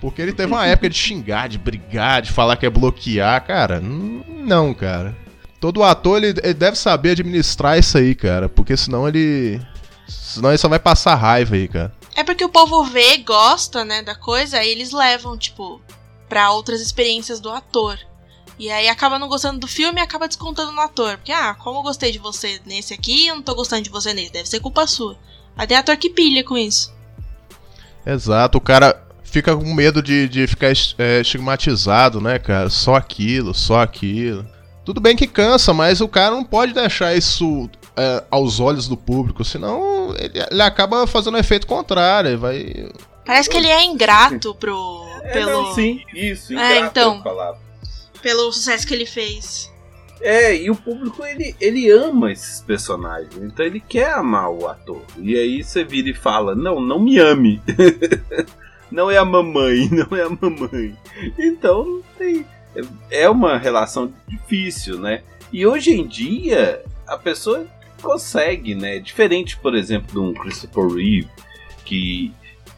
Porque 0.00 0.22
ele 0.22 0.32
teve 0.32 0.52
uma 0.52 0.66
época 0.66 0.88
de 0.88 0.96
xingar, 0.96 1.48
de 1.48 1.58
brigar, 1.58 2.22
de 2.22 2.32
falar 2.32 2.56
que 2.56 2.64
é 2.64 2.70
bloquear, 2.70 3.44
cara. 3.46 3.80
Não, 3.80 4.72
cara. 4.72 5.14
Todo 5.60 5.84
ator 5.84 6.22
ele, 6.22 6.40
ele, 6.42 6.54
deve 6.54 6.76
saber 6.76 7.10
administrar 7.10 7.78
isso 7.78 7.98
aí, 7.98 8.14
cara. 8.14 8.48
Porque 8.48 8.76
senão 8.76 9.06
ele. 9.06 9.60
Senão 10.08 10.50
ele 10.50 10.58
só 10.58 10.68
vai 10.68 10.78
passar 10.78 11.14
raiva 11.16 11.54
aí, 11.54 11.68
cara. 11.68 11.94
É 12.16 12.24
porque 12.24 12.44
o 12.44 12.48
povo 12.48 12.82
vê, 12.84 13.18
gosta, 13.18 13.84
né, 13.84 14.02
da 14.02 14.14
coisa, 14.14 14.58
aí 14.58 14.70
eles 14.70 14.90
levam, 14.90 15.36
tipo, 15.36 15.80
pra 16.28 16.50
outras 16.50 16.80
experiências 16.80 17.38
do 17.38 17.50
ator. 17.50 17.98
E 18.58 18.70
aí 18.70 18.88
acaba 18.88 19.18
não 19.18 19.28
gostando 19.28 19.60
do 19.60 19.66
filme 19.66 20.00
e 20.00 20.02
acaba 20.02 20.28
descontando 20.28 20.72
no 20.72 20.80
ator. 20.80 21.16
Porque, 21.16 21.32
ah, 21.32 21.54
como 21.54 21.78
eu 21.78 21.82
gostei 21.82 22.10
de 22.10 22.18
você 22.18 22.60
nesse 22.66 22.92
aqui, 22.92 23.26
eu 23.26 23.36
não 23.36 23.42
tô 23.42 23.54
gostando 23.54 23.82
de 23.82 23.90
você 23.90 24.12
nesse. 24.12 24.32
Deve 24.32 24.48
ser 24.48 24.60
culpa 24.60 24.86
sua. 24.86 25.16
Aí 25.56 25.66
tem 25.66 25.76
ator 25.76 25.96
que 25.96 26.10
pilha 26.10 26.42
com 26.44 26.56
isso. 26.56 26.92
Exato, 28.04 28.58
o 28.58 28.60
cara 28.60 29.09
fica 29.30 29.56
com 29.56 29.74
medo 29.74 30.02
de, 30.02 30.28
de 30.28 30.46
ficar 30.46 30.72
é, 30.98 31.20
estigmatizado, 31.20 32.20
né, 32.20 32.38
cara? 32.38 32.68
Só 32.68 32.94
aquilo, 32.94 33.54
só 33.54 33.80
aquilo. 33.80 34.44
Tudo 34.84 35.00
bem 35.00 35.14
que 35.14 35.26
cansa, 35.26 35.72
mas 35.72 36.00
o 36.00 36.08
cara 36.08 36.32
não 36.32 36.44
pode 36.44 36.72
deixar 36.72 37.14
isso 37.14 37.70
é, 37.96 38.24
aos 38.30 38.58
olhos 38.60 38.88
do 38.88 38.96
público, 38.96 39.44
senão 39.44 40.14
ele, 40.18 40.44
ele 40.50 40.62
acaba 40.62 41.06
fazendo 41.06 41.34
um 41.36 41.38
efeito 41.40 41.66
contrário. 41.66 42.38
Vai... 42.38 42.90
Parece 43.24 43.48
que 43.48 43.56
ele 43.56 43.68
é 43.68 43.84
ingrato 43.84 44.54
pro. 44.54 45.06
É, 45.22 45.32
pelo... 45.32 45.62
Não, 45.62 45.74
sim, 45.74 46.02
isso, 46.14 46.52
ingrato 46.52 46.72
é, 46.72 46.80
então, 46.80 47.22
pelo 48.20 48.52
sucesso 48.52 48.86
que 48.86 48.94
ele 48.94 49.06
fez. 49.06 49.70
É, 50.22 50.54
e 50.54 50.70
o 50.70 50.76
público 50.76 51.24
ele, 51.24 51.54
ele 51.58 51.90
ama 51.90 52.30
esses 52.30 52.60
personagens, 52.60 53.34
então 53.36 53.64
ele 53.64 53.80
quer 53.80 54.12
amar 54.12 54.50
o 54.50 54.66
ator. 54.68 55.02
E 55.18 55.34
aí 55.34 55.62
você 55.62 55.82
vira 55.82 56.10
e 56.10 56.14
fala: 56.14 56.54
Não, 56.54 56.80
não 56.80 56.98
me 56.98 57.18
ame. 57.18 57.62
não 58.90 59.10
é 59.10 59.18
a 59.18 59.24
mamãe, 59.24 59.88
não 59.92 60.16
é 60.16 60.22
a 60.22 60.30
mamãe. 60.30 60.96
Então 61.38 62.02
tem, 62.18 62.46
é 63.10 63.28
uma 63.28 63.58
relação 63.58 64.12
difícil, 64.26 64.98
né? 64.98 65.22
E 65.52 65.66
hoje 65.66 65.92
em 65.92 66.06
dia 66.06 66.82
a 67.06 67.16
pessoa 67.16 67.66
consegue, 68.02 68.74
né? 68.74 68.98
Diferente, 68.98 69.56
por 69.58 69.74
exemplo, 69.74 70.12
de 70.12 70.18
um 70.18 70.34
Christopher 70.34 70.88
Reeve 70.88 71.28
que 71.84 72.32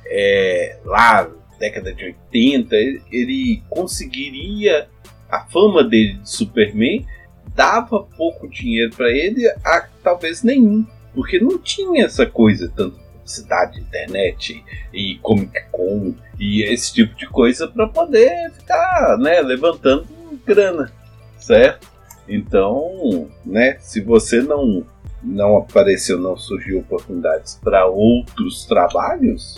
é 0.07 0.79
lá 0.85 1.29
década 1.59 1.93
de 1.93 2.05
80 2.05 2.75
ele 3.11 3.63
conseguiria 3.69 4.89
a 5.31 5.45
fama 5.47 5.85
dele 5.85 6.15
de 6.15 6.31
Superman 6.31 7.07
dava 7.55 8.03
pouco 8.17 8.49
dinheiro 8.49 8.95
para 8.97 9.11
ele, 9.11 9.47
a, 9.65 9.87
talvez 10.03 10.43
nenhum, 10.43 10.87
porque 11.15 11.39
não 11.39 11.59
tinha 11.59 12.05
essa 12.05 12.27
coisa 12.27 12.73
tanto 12.75 13.02
cidade, 13.25 13.81
internet 13.81 14.65
e 14.93 15.19
Comic 15.23 15.65
Con 15.71 16.15
e 16.39 16.63
esse 16.63 16.93
tipo 16.93 17.15
de 17.17 17.27
coisa 17.27 17.69
para 17.69 17.87
poder 17.89 18.51
ficar, 18.53 19.17
né, 19.19 19.41
levantando 19.41 20.07
grana, 20.45 20.93
certo? 21.39 21.89
Então, 22.29 23.29
né, 23.45 23.77
se 23.81 24.01
você 24.01 24.41
não 24.41 24.87
não 25.23 25.57
apareceu, 25.57 26.19
não 26.19 26.37
surgiu 26.37 26.81
oportunidades 26.81 27.59
para 27.63 27.87
outros 27.87 28.65
trabalhos, 28.65 29.57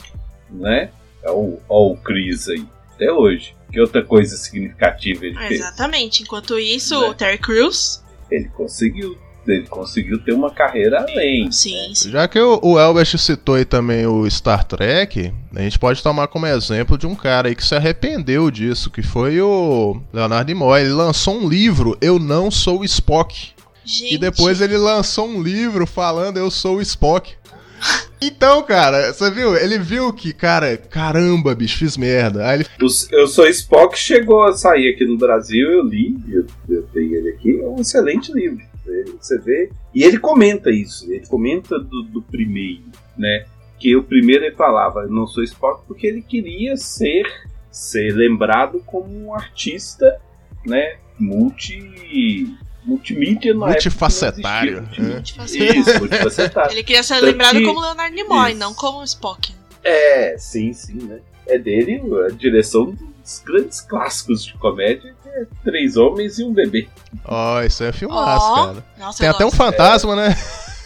né? 0.50 0.90
É 1.22 1.31
o, 1.31 1.96
Chris 2.05 2.48
aí, 2.48 2.66
até 2.94 3.11
hoje. 3.11 3.57
Que 3.72 3.81
outra 3.81 4.05
coisa 4.05 4.37
significativa 4.37 5.24
ele 5.24 5.37
fez? 5.37 5.61
Exatamente. 5.61 6.22
Enquanto 6.22 6.59
isso, 6.59 7.00
né? 7.00 7.07
o 7.07 7.14
Terry 7.14 7.38
Crews. 7.38 8.05
Ele 8.31 8.48
conseguiu 8.50 9.18
ele 9.46 9.66
conseguiu 9.66 10.18
ter 10.18 10.33
uma 10.33 10.50
carreira 10.50 11.00
além. 11.00 11.50
Sim, 11.52 11.94
sim. 11.94 12.11
Já 12.11 12.26
que 12.26 12.38
o, 12.38 12.59
o 12.62 12.78
Elbert 12.78 13.18
citou 13.18 13.57
aí 13.57 13.64
também 13.64 14.07
o 14.07 14.28
Star 14.30 14.64
Trek, 14.64 15.33
a 15.54 15.61
gente 15.61 15.78
pode 15.78 16.02
tomar 16.02 16.28
como 16.28 16.46
exemplo 16.46 16.96
de 16.96 17.07
um 17.07 17.14
cara 17.14 17.48
aí 17.48 17.54
que 17.54 17.64
se 17.64 17.74
arrependeu 17.74 18.50
disso, 18.50 18.90
que 18.90 19.02
foi 19.02 19.40
o 19.40 20.00
Leonardo 20.12 20.48
Nimoy. 20.48 20.80
Ele 20.80 20.92
lançou 20.92 21.37
um 21.37 21.48
livro, 21.48 21.96
Eu 22.00 22.18
Não 22.18 22.50
Sou 22.50 22.85
Spock. 22.85 23.52
Gente. 23.85 24.14
E 24.14 24.18
depois 24.18 24.61
ele 24.61 24.78
lançou 24.78 25.28
um 25.28 25.42
livro 25.42 25.87
falando 25.87 26.38
Eu 26.38 26.50
Sou 26.50 26.80
Spock. 26.80 27.33
Então, 28.26 28.62
cara, 28.62 29.12
você 29.12 29.30
viu? 29.30 29.54
Ele 29.54 29.78
viu 29.78 30.11
que, 30.11 30.33
cara, 30.33 30.78
caramba, 30.78 31.54
bicho, 31.54 31.76
fiz 31.76 31.94
merda. 31.94 32.48
Aí 32.48 32.61
ele... 32.61 32.66
Eu 33.12 33.28
Sou 33.28 33.46
Spock 33.46 33.98
chegou 33.98 34.44
a 34.44 34.54
sair 34.54 34.94
aqui 34.94 35.04
no 35.04 35.18
Brasil, 35.18 35.70
eu 35.70 35.83
li, 35.85 36.16
eu, 36.30 36.46
eu 36.70 36.83
tenho 36.85 37.14
ele 37.16 37.28
aqui, 37.28 37.61
é 37.61 37.66
um 37.66 37.83
excelente 37.83 38.33
livro 38.33 38.64
você 39.12 39.38
vê. 39.38 39.71
E 39.95 40.03
ele 40.03 40.19
comenta 40.19 40.71
isso, 40.71 41.12
ele 41.12 41.27
comenta 41.27 41.79
do, 41.79 42.03
do 42.03 42.23
primeiro, 42.23 42.85
né? 43.17 43.45
Que 43.79 43.95
o 43.97 44.03
primeiro 44.03 44.45
ele 44.45 44.55
falava, 44.57 45.01
eu 45.01 45.11
não 45.11 45.27
sou 45.27 45.43
Spock, 45.43 45.85
porque 45.87 46.07
ele 46.07 46.23
queria 46.23 46.77
ser, 46.77 47.25
ser 47.71 48.14
lembrado 48.14 48.83
como 48.87 49.07
um 49.27 49.35
artista, 49.35 50.21
né? 50.64 50.97
multi. 51.19 52.53
multimídia 52.85 53.55
na 53.55 53.67
Multifacetário, 53.69 54.79
época 54.79 55.03
existia 55.43 55.73
né? 55.73 55.79
Isso, 55.79 55.99
multifacetário. 55.99 56.73
Ele 56.75 56.83
queria 56.85 57.03
ser 57.03 57.14
Tanto 57.14 57.25
lembrado 57.27 57.57
que- 57.57 57.64
como 57.64 57.81
Leonard 57.81 58.14
Nimoy, 58.14 58.51
Isso. 58.51 58.59
não 58.61 58.75
como 58.75 59.03
Spock. 59.05 59.53
É, 59.83 60.37
sim, 60.38 60.73
sim, 60.73 60.95
né? 61.03 61.21
É 61.47 61.59
dele 61.59 62.01
a 62.27 62.31
direção 62.31 62.95
dos 63.23 63.38
grandes 63.45 63.81
clássicos 63.81 64.45
de 64.45 64.55
comédia, 64.55 65.14
é 65.35 65.44
Três 65.64 65.97
Homens 65.97 66.38
e 66.38 66.44
um 66.44 66.53
Bebê. 66.53 66.88
Ó, 67.25 67.62
isso 67.62 67.83
é 67.85 67.92
filmaço, 67.92 68.47
Ó, 68.47 68.66
cara. 68.66 68.85
nossa, 68.99 69.18
Tem 69.18 69.29
até 69.29 69.44
um 69.44 69.51
fantasma, 69.51 70.14
né? 70.16 70.37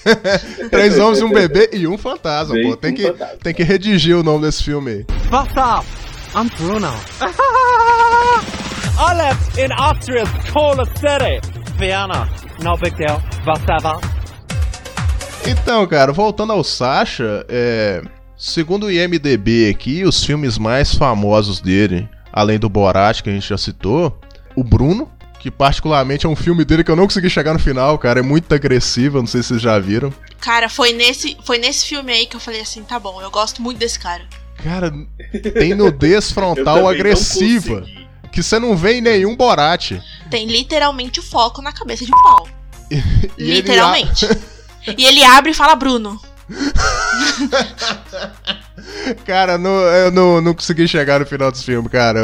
Três 0.71 0.99
homens 0.99 1.19
e 1.19 1.25
um 1.25 1.31
bebê 1.31 1.69
e 1.73 1.87
um 1.87 1.99
fantasma, 1.99 2.55
Bem, 2.55 2.71
pô. 2.71 2.77
Tem 2.77 2.93
um 2.93 2.95
que, 2.95 3.07
fantasma. 3.09 3.37
tem 3.43 3.53
que 3.55 3.63
redigir 3.63 4.17
o 4.17 4.23
nome 4.23 4.47
desse 4.47 4.63
filme 4.65 4.91
aí. 4.91 5.07
What's 5.31 5.55
up? 5.57 5.87
I'm 6.35 6.49
Bruno. 6.57 6.95
I 9.01 9.15
live 9.15 9.39
in 9.61 9.73
Austria's 9.73 10.29
coolest 10.53 10.93
city, 10.99 11.41
Vienna. 11.77 12.29
No 12.63 12.77
big 12.79 12.97
deal. 12.97 13.21
What's 13.47 13.65
up? 13.85 14.07
Então, 15.47 15.87
cara, 15.87 16.13
voltando 16.13 16.53
ao 16.53 16.65
Sasha, 16.65 17.45
é, 17.49 18.03
segundo 18.37 18.87
o 18.87 18.91
IMDB 18.91 19.69
aqui, 19.71 20.05
os 20.05 20.25
filmes 20.25 20.59
mais 20.59 20.95
famosos 20.95 21.61
dele, 21.61 22.09
além 22.33 22.59
do 22.59 22.69
Borat, 22.69 23.23
que 23.23 23.31
a 23.31 23.33
gente 23.33 23.49
já 23.49 23.57
citou, 23.59 24.19
o 24.57 24.65
Bruno, 24.65 25.11
que 25.39 25.51
particularmente 25.51 26.27
é 26.27 26.29
um 26.29 26.37
filme 26.37 26.65
dele 26.65 26.83
que 26.83 26.91
eu 26.91 26.97
não 26.97 27.05
consegui 27.05 27.31
chegar 27.31 27.53
no 27.53 27.59
final, 27.59 27.97
cara, 27.99 28.21
é 28.21 28.23
muito 28.23 28.53
agressivo, 28.55 29.19
eu 29.19 29.23
não 29.23 29.27
sei 29.27 29.43
se 29.43 29.49
vocês 29.49 29.63
já 29.63 29.79
viram. 29.79 30.13
Cara, 30.41 30.69
foi 30.69 30.93
nesse, 30.93 31.37
foi 31.45 31.59
nesse 31.59 31.87
filme 31.87 32.13
aí 32.13 32.27
que 32.27 32.37
eu 32.37 32.41
falei 32.41 32.61
assim, 32.61 32.83
tá 32.83 32.99
bom, 32.99 33.21
eu 33.23 33.31
gosto 33.31 33.63
muito 33.63 33.79
desse 33.79 33.99
cara. 33.99 34.25
Cara, 34.63 34.93
tem 35.55 35.75
nudez 35.75 36.31
frontal 36.33 36.89
agressiva, 36.89 37.87
que 38.33 38.43
você 38.43 38.59
não 38.59 38.77
vê 38.77 38.95
em 38.95 39.01
nenhum 39.01 39.37
Borat. 39.37 39.93
Tem 40.31 40.47
literalmente 40.47 41.21
o 41.21 41.23
foco 41.23 41.63
na 41.63 41.73
cabeça 41.73 42.05
de 42.05 42.13
um 42.13 42.23
pau. 42.23 42.49
E 43.39 43.43
ele 43.43 43.55
literalmente. 43.57 44.27
e 44.97 45.05
ele 45.05 45.23
abre 45.23 45.51
e 45.51 45.55
fala 45.55 45.77
Bruno. 45.77 46.19
Cara, 49.25 49.59
não, 49.59 49.81
eu 49.81 50.11
não, 50.11 50.41
não 50.41 50.55
consegui 50.55 50.87
chegar 50.89 51.21
no 51.21 51.27
final 51.27 51.51
desse 51.51 51.65
filme, 51.65 51.89
cara. 51.89 52.21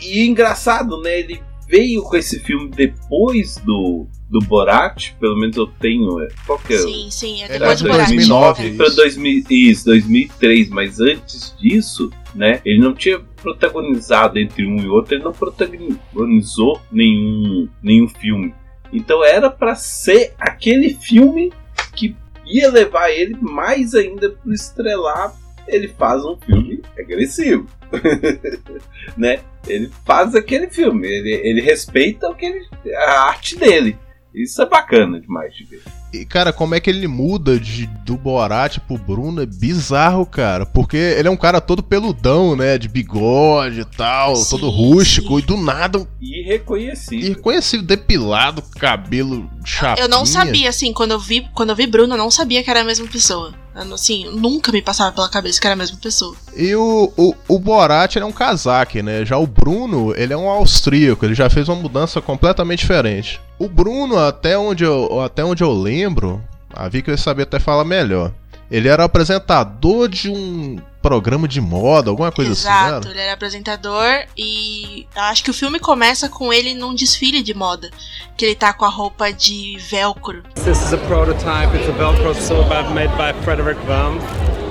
E 0.00 0.26
engraçado, 0.26 1.00
né? 1.00 1.20
Ele 1.20 1.42
veio 1.68 2.02
com 2.02 2.16
esse 2.16 2.38
filme 2.40 2.70
depois 2.70 3.56
do, 3.64 4.06
do 4.28 4.38
Borat, 4.40 5.12
pelo 5.18 5.36
menos 5.38 5.56
eu 5.56 5.66
tenho. 5.66 6.20
é, 6.20 6.28
Qual 6.46 6.58
que 6.58 6.74
é? 6.74 6.78
Sim, 6.78 7.08
sim, 7.10 7.42
é 7.42 7.48
depois 7.48 7.80
do 7.80 7.88
Borat. 7.88 8.08
2009, 8.08 8.70
Pra 8.72 8.86
isso. 8.86 8.96
2000, 8.96 9.44
isso, 9.50 9.84
2003, 9.86 10.68
mas 10.68 11.00
antes 11.00 11.54
disso, 11.58 12.10
né, 12.34 12.60
ele 12.64 12.80
não 12.80 12.94
tinha 12.94 13.18
protagonizado 13.42 14.38
entre 14.38 14.66
um 14.66 14.76
e 14.78 14.88
outro, 14.88 15.14
ele 15.14 15.24
não 15.24 15.32
protagonizou 15.32 16.80
nenhum, 16.90 17.68
nenhum 17.82 18.08
filme. 18.08 18.54
Então 18.92 19.24
era 19.24 19.50
pra 19.50 19.74
ser 19.74 20.34
aquele 20.38 20.94
filme 20.94 21.50
que 21.94 22.14
ia 22.46 22.70
levar 22.70 23.10
ele 23.10 23.36
mais 23.40 23.94
ainda 23.94 24.30
pro 24.30 24.52
estrelar. 24.52 25.34
Ele 25.66 25.88
faz 25.88 26.24
um 26.24 26.36
filme 26.36 26.82
agressivo, 26.98 27.68
né? 29.16 29.40
Ele 29.66 29.90
faz 30.04 30.34
aquele 30.34 30.68
filme, 30.68 31.06
ele, 31.06 31.30
ele 31.30 31.60
respeita 31.60 32.28
o 32.28 32.34
que 32.34 32.46
ele, 32.46 32.66
a 32.96 33.28
arte 33.28 33.56
dele. 33.56 33.96
Isso 34.34 34.62
é 34.62 34.66
bacana 34.66 35.20
demais 35.20 35.54
de 35.54 35.64
ver. 35.64 35.82
E, 36.12 36.24
cara, 36.24 36.52
como 36.52 36.74
é 36.74 36.80
que 36.80 36.90
ele 36.90 37.06
muda 37.06 37.58
de, 37.58 37.86
do 38.04 38.16
Borat 38.16 38.78
pro 38.80 38.98
Bruno 38.98 39.42
é 39.42 39.46
bizarro, 39.46 40.26
cara. 40.26 40.66
Porque 40.66 40.96
ele 40.96 41.28
é 41.28 41.30
um 41.30 41.36
cara 41.36 41.60
todo 41.60 41.82
peludão, 41.82 42.54
né? 42.54 42.76
De 42.76 42.88
bigode 42.88 43.80
e 43.80 43.84
tal, 43.84 44.36
Sim, 44.36 44.50
todo 44.50 44.68
rústico. 44.70 45.38
E 45.38 45.42
do 45.42 45.56
nada, 45.56 46.06
Irreconhecível. 46.20 47.26
irreconhecível, 47.26 47.86
depilado, 47.86 48.62
cabelo 48.78 49.50
chapinha. 49.64 50.04
Eu 50.04 50.08
não 50.08 50.26
sabia, 50.26 50.68
assim, 50.68 50.92
quando 50.92 51.12
eu 51.12 51.18
vi, 51.18 51.46
quando 51.54 51.70
eu 51.70 51.76
vi 51.76 51.86
Bruno, 51.86 52.14
eu 52.14 52.18
não 52.18 52.30
sabia 52.30 52.62
que 52.62 52.70
era 52.70 52.80
a 52.80 52.84
mesma 52.84 53.06
pessoa. 53.06 53.61
Assim, 53.74 54.24
nunca 54.30 54.70
me 54.70 54.82
passava 54.82 55.12
pela 55.12 55.28
cabeça 55.28 55.60
que 55.60 55.66
era 55.66 55.74
a 55.74 55.76
mesma 55.76 55.96
pessoa. 56.00 56.36
E 56.56 56.74
o, 56.74 57.12
o, 57.16 57.34
o 57.48 57.58
Borat 57.58 58.16
ele 58.16 58.24
é 58.24 58.28
um 58.28 58.32
casaque, 58.32 59.02
né? 59.02 59.24
Já 59.24 59.38
o 59.38 59.46
Bruno, 59.46 60.14
ele 60.16 60.32
é 60.32 60.36
um 60.36 60.48
austríaco, 60.48 61.24
ele 61.24 61.34
já 61.34 61.48
fez 61.48 61.68
uma 61.68 61.76
mudança 61.76 62.20
completamente 62.20 62.80
diferente. 62.80 63.40
O 63.58 63.68
Bruno, 63.68 64.18
até 64.18 64.58
onde 64.58 64.84
eu, 64.84 65.20
até 65.20 65.44
onde 65.44 65.62
eu 65.62 65.72
lembro, 65.72 66.42
a 66.72 66.88
Vicky 66.88 67.10
vai 67.10 67.18
saber 67.18 67.42
até 67.42 67.58
falar 67.58 67.84
melhor. 67.84 68.32
Ele 68.72 68.88
era 68.88 69.04
apresentador 69.04 70.08
de 70.08 70.30
um 70.30 70.80
programa 71.02 71.46
de 71.46 71.60
moda, 71.60 72.08
alguma 72.08 72.32
coisa 72.32 72.52
assim, 72.52 72.68
Exato, 72.68 73.08
ele 73.08 73.20
era 73.20 73.34
apresentador 73.34 74.24
e 74.34 75.06
eu 75.14 75.22
acho 75.24 75.44
que 75.44 75.50
o 75.50 75.54
filme 75.54 75.78
começa 75.78 76.26
com 76.26 76.50
ele 76.50 76.72
num 76.72 76.94
desfile 76.94 77.42
de 77.42 77.52
moda. 77.52 77.90
Que 78.34 78.46
ele 78.46 78.54
tá 78.54 78.72
com 78.72 78.86
a 78.86 78.88
roupa 78.88 79.30
de 79.30 79.76
velcro. 79.90 80.42
This 80.54 80.80
is 80.80 80.94
a 80.94 80.96
prototype. 80.96 81.76
It's 81.76 81.86
a 81.86 81.92
Velcro 81.92 82.34
silhouette 82.34 82.88
made 82.94 83.12
by 83.18 83.34
Frederick 83.44 83.78
Baum. 83.84 84.18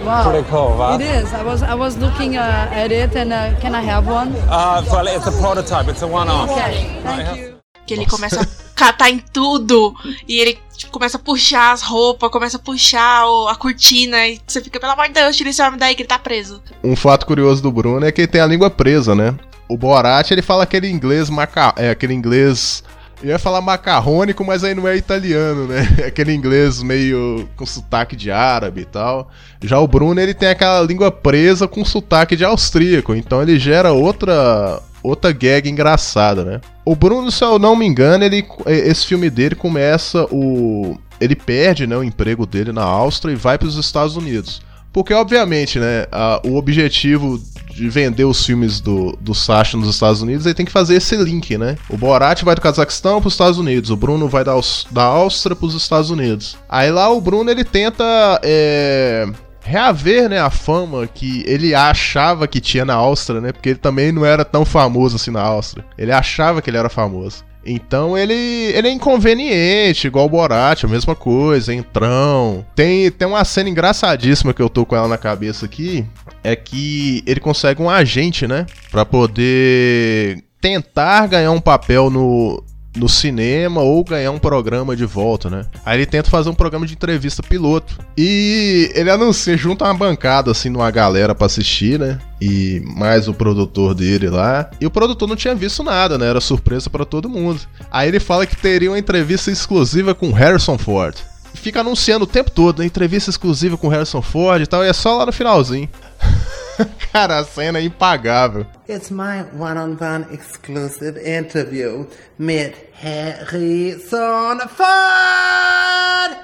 Wow. 0.04 0.32
Pretty 0.32 0.50
cool, 0.50 0.76
right? 0.80 1.00
It 1.00 1.24
is. 1.24 1.32
I 1.32 1.44
was 1.44 1.62
I 1.62 1.76
was 1.76 1.96
looking 1.98 2.38
uh, 2.38 2.72
at 2.72 2.92
it 2.92 3.16
and 3.16 3.32
uh, 3.32 3.60
can 3.60 3.76
I 3.76 3.82
have 3.82 4.08
one? 4.08 4.34
Uh, 4.50 4.84
well, 4.92 5.06
it's 5.06 5.28
a 5.28 5.32
prototype. 5.40 5.88
It's 5.88 6.02
a 6.02 6.08
one-off. 6.08 6.50
Okay. 6.50 7.00
Thank 7.04 7.38
you. 7.38 7.62
Que 7.86 7.94
ele 7.94 8.08
começa 8.08 8.42
catar 8.86 9.10
em 9.12 9.20
tudo. 9.20 9.94
E 10.28 10.40
ele 10.40 10.58
tipo, 10.76 10.92
começa 10.92 11.18
a 11.18 11.20
puxar 11.20 11.72
as 11.72 11.84
roupas, 11.84 12.32
começa 12.32 12.58
a 12.58 12.60
puxar 12.60 13.28
o- 13.28 13.48
a 13.48 13.56
cortina. 13.56 14.28
E 14.28 14.40
você 14.48 14.60
fica, 14.62 14.80
pelo 14.80 14.94
amor 14.94 15.08
de 15.08 15.14
Deus, 15.14 15.36
tira 15.38 15.50
esse 15.52 15.62
homem 15.62 15.78
daí 15.78 15.94
que 15.94 16.02
ele 16.02 16.08
tá 16.08 16.18
preso. 16.18 16.62
Um 16.84 16.96
fato 16.96 17.26
curioso 17.26 17.62
do 17.62 17.72
Bruno 17.72 18.06
é 18.06 18.12
que 18.12 18.22
ele 18.22 18.28
tem 18.28 18.42
a 18.42 18.48
língua 18.48 18.70
presa, 18.72 19.14
né? 19.14 19.36
O 19.70 19.78
Borat, 19.78 20.32
ele 20.32 20.42
fala 20.42 20.64
aquele 20.64 20.90
inglês 20.90 21.30
maca... 21.30 21.74
é 21.78 21.92
aquele 21.92 22.14
inglês 22.14 22.84
eu 23.24 23.30
ia 23.30 23.38
falar 23.38 23.62
macarrônico, 23.62 24.44
mas 24.44 24.64
aí 24.64 24.74
não 24.74 24.88
é 24.88 24.98
italiano, 24.98 25.68
né? 25.68 25.82
Aquele 26.08 26.34
inglês 26.34 26.82
meio 26.82 27.48
com 27.56 27.68
sotaque 27.68 28.16
de 28.16 28.32
árabe 28.32 28.82
e 28.82 28.86
tal. 28.86 29.30
Já 29.64 29.78
o 29.80 29.88
Bruno, 29.88 30.20
ele 30.20 30.34
tem 30.34 30.50
aquela 30.50 30.82
língua 30.82 31.12
presa 31.12 31.68
com 31.68 31.86
sotaque 31.86 32.36
de 32.36 32.44
austríaco, 32.44 33.14
então 33.14 33.40
ele 33.40 33.60
gera 33.60 33.92
outra 33.92 34.82
outra 35.04 35.32
gag 35.32 35.70
engraçada, 35.70 36.44
né? 36.44 36.62
O 36.84 36.96
Bruno, 36.96 37.32
se 37.32 37.44
eu 37.44 37.60
não 37.60 37.76
me 37.76 37.86
engano, 37.86 38.24
ele 38.24 38.46
esse 38.66 39.06
filme 39.06 39.30
dele 39.30 39.56
começa 39.56 40.26
o 40.32 40.98
ele 41.20 41.36
perde, 41.36 41.86
né, 41.86 41.96
o 41.96 42.04
emprego 42.04 42.48
dele 42.48 42.72
na 42.72 42.82
Áustria 42.84 43.34
e 43.34 43.36
vai 43.36 43.56
para 43.56 43.68
os 43.68 43.76
Estados 43.76 44.16
Unidos. 44.16 44.60
Porque, 44.92 45.14
obviamente, 45.14 45.80
né, 45.80 46.08
a- 46.12 46.42
o 46.44 46.56
objetivo 46.58 47.40
de 47.74 47.88
vender 47.88 48.26
os 48.26 48.44
filmes 48.46 48.82
do, 48.82 49.16
do 49.22 49.34
Sasha 49.36 49.78
nos 49.78 49.88
Estados 49.88 50.22
Unidos, 50.24 50.46
ele 50.46 50.56
tem 50.56 50.66
que 50.66 50.72
fazer 50.72 50.96
esse 50.96 51.16
link, 51.16 51.58
né? 51.58 51.78
O 51.90 51.96
Borat 51.96 52.42
vai 52.44 52.56
do 52.56 52.60
Cazaquistão 52.62 53.22
para 53.22 53.28
os 53.28 53.34
Estados 53.36 53.58
Unidos, 53.60 53.90
o 53.92 53.96
Bruno 53.96 54.28
vai 54.28 54.44
da, 54.44 54.54
da 54.90 55.04
Áustria 55.04 55.56
para 55.56 55.66
os 55.68 55.76
Estados 55.76 56.10
Unidos. 56.10 56.58
Aí 56.68 56.90
lá 56.92 57.08
o 57.10 57.22
Bruno, 57.22 57.50
ele 57.52 57.64
tenta 57.64 58.04
é, 58.44 59.28
reaver, 59.64 60.30
né, 60.30 60.40
a 60.40 60.50
fama 60.50 61.08
que 61.08 61.44
ele 61.48 61.74
achava 61.74 62.48
que 62.48 62.60
tinha 62.60 62.86
na 62.86 62.96
Áustria, 62.96 63.40
né? 63.40 63.52
Porque 63.52 63.70
ele 63.70 63.80
também 63.80 64.12
não 64.12 64.26
era 64.26 64.44
tão 64.44 64.66
famoso 64.66 65.16
assim 65.16 65.32
na 65.32 65.42
Áustria. 65.42 65.86
Ele 65.98 66.12
achava 66.12 66.62
que 66.62 66.70
ele 66.70 66.78
era 66.78 66.90
famoso. 66.90 67.44
Então 67.64 68.18
ele, 68.18 68.34
ele 68.34 68.88
é 68.88 68.92
inconveniente, 68.92 70.08
igual 70.08 70.26
o 70.26 70.30
Borat, 70.30 70.84
a 70.84 70.88
mesma 70.88 71.16
coisa, 71.16 71.74
entrão. 71.74 72.66
Tem, 72.76 73.12
tem 73.12 73.28
uma 73.28 73.46
cena 73.46 73.70
engraçadíssima 73.70 74.54
que 74.54 74.62
eu 74.62 74.70
tô 74.70 74.86
com 74.86 74.96
ela 74.96 75.08
na 75.08 75.18
cabeça 75.18 75.66
aqui, 75.66 76.04
é 76.44 76.56
que 76.56 77.24
ele 77.28 77.40
consegue 77.40 77.82
um 77.82 77.90
agente, 77.90 78.48
né, 78.48 78.66
Pra 78.92 79.06
poder 79.06 80.44
tentar 80.60 81.28
ganhar 81.28 81.52
um 81.52 81.62
papel 81.62 82.10
no, 82.10 82.64
no 82.96 83.08
cinema 83.08 83.82
ou 83.82 84.04
ganhar 84.04 84.32
um 84.32 84.40
programa 84.40 84.96
de 84.96 85.06
volta, 85.06 85.50
né? 85.50 85.66
Aí 85.86 85.98
ele 85.98 86.06
tenta 86.06 86.30
fazer 86.30 86.50
um 86.50 86.54
programa 86.54 86.86
de 86.86 86.94
entrevista 86.94 87.42
piloto. 87.42 87.98
E 88.18 88.92
ele 88.94 89.10
anuncia, 89.10 89.56
junta 89.56 89.86
uma 89.86 89.94
bancada 89.94 90.52
assim 90.52 90.70
numa 90.70 90.92
galera 90.92 91.34
pra 91.34 91.46
assistir, 91.46 92.00
né? 92.00 92.20
E 92.42 92.82
mais 92.86 93.28
o 93.28 93.34
produtor 93.34 93.94
dele 93.94 94.30
lá. 94.30 94.70
E 94.80 94.86
o 94.86 94.92
produtor 94.92 95.28
não 95.28 95.36
tinha 95.36 95.56
visto 95.56 95.84
nada, 95.84 96.18
né? 96.18 96.28
Era 96.28 96.42
surpresa 96.42 96.90
pra 96.90 97.06
todo 97.06 97.30
mundo. 97.30 97.62
Aí 97.92 98.08
ele 98.08 98.20
fala 98.20 98.46
que 98.46 98.56
teria 98.56 98.92
uma 98.92 99.00
entrevista 99.00 99.50
exclusiva 99.52 100.14
com 100.14 100.32
Harrison 100.32 100.78
Ford. 100.78 101.16
Fica 101.54 101.82
anunciando 101.82 102.24
o 102.24 102.28
tempo 102.28 102.50
todo, 102.52 102.80
né? 102.80 102.86
Entrevista 102.86 103.30
exclusiva 103.30 103.78
com 103.78 103.88
Harrison 103.88 104.22
Ford 104.22 104.62
e 104.62 104.68
tal, 104.68 104.84
e 104.84 104.88
é 104.88 104.94
só 104.94 105.18
lá 105.18 105.26
no 105.26 105.32
finalzinho. 105.32 105.88
Cara, 107.12 107.40
a 107.40 107.44
cena 107.44 107.80
é 107.80 107.84
impagável. 107.84 108.66
It's 108.88 109.10
my 109.12 109.44
one-on-one 109.58 110.28
exclusive 110.32 111.20
interview 111.20 112.06
with 112.40 112.74
Harrison 112.94 114.60
Ford. 114.68 116.38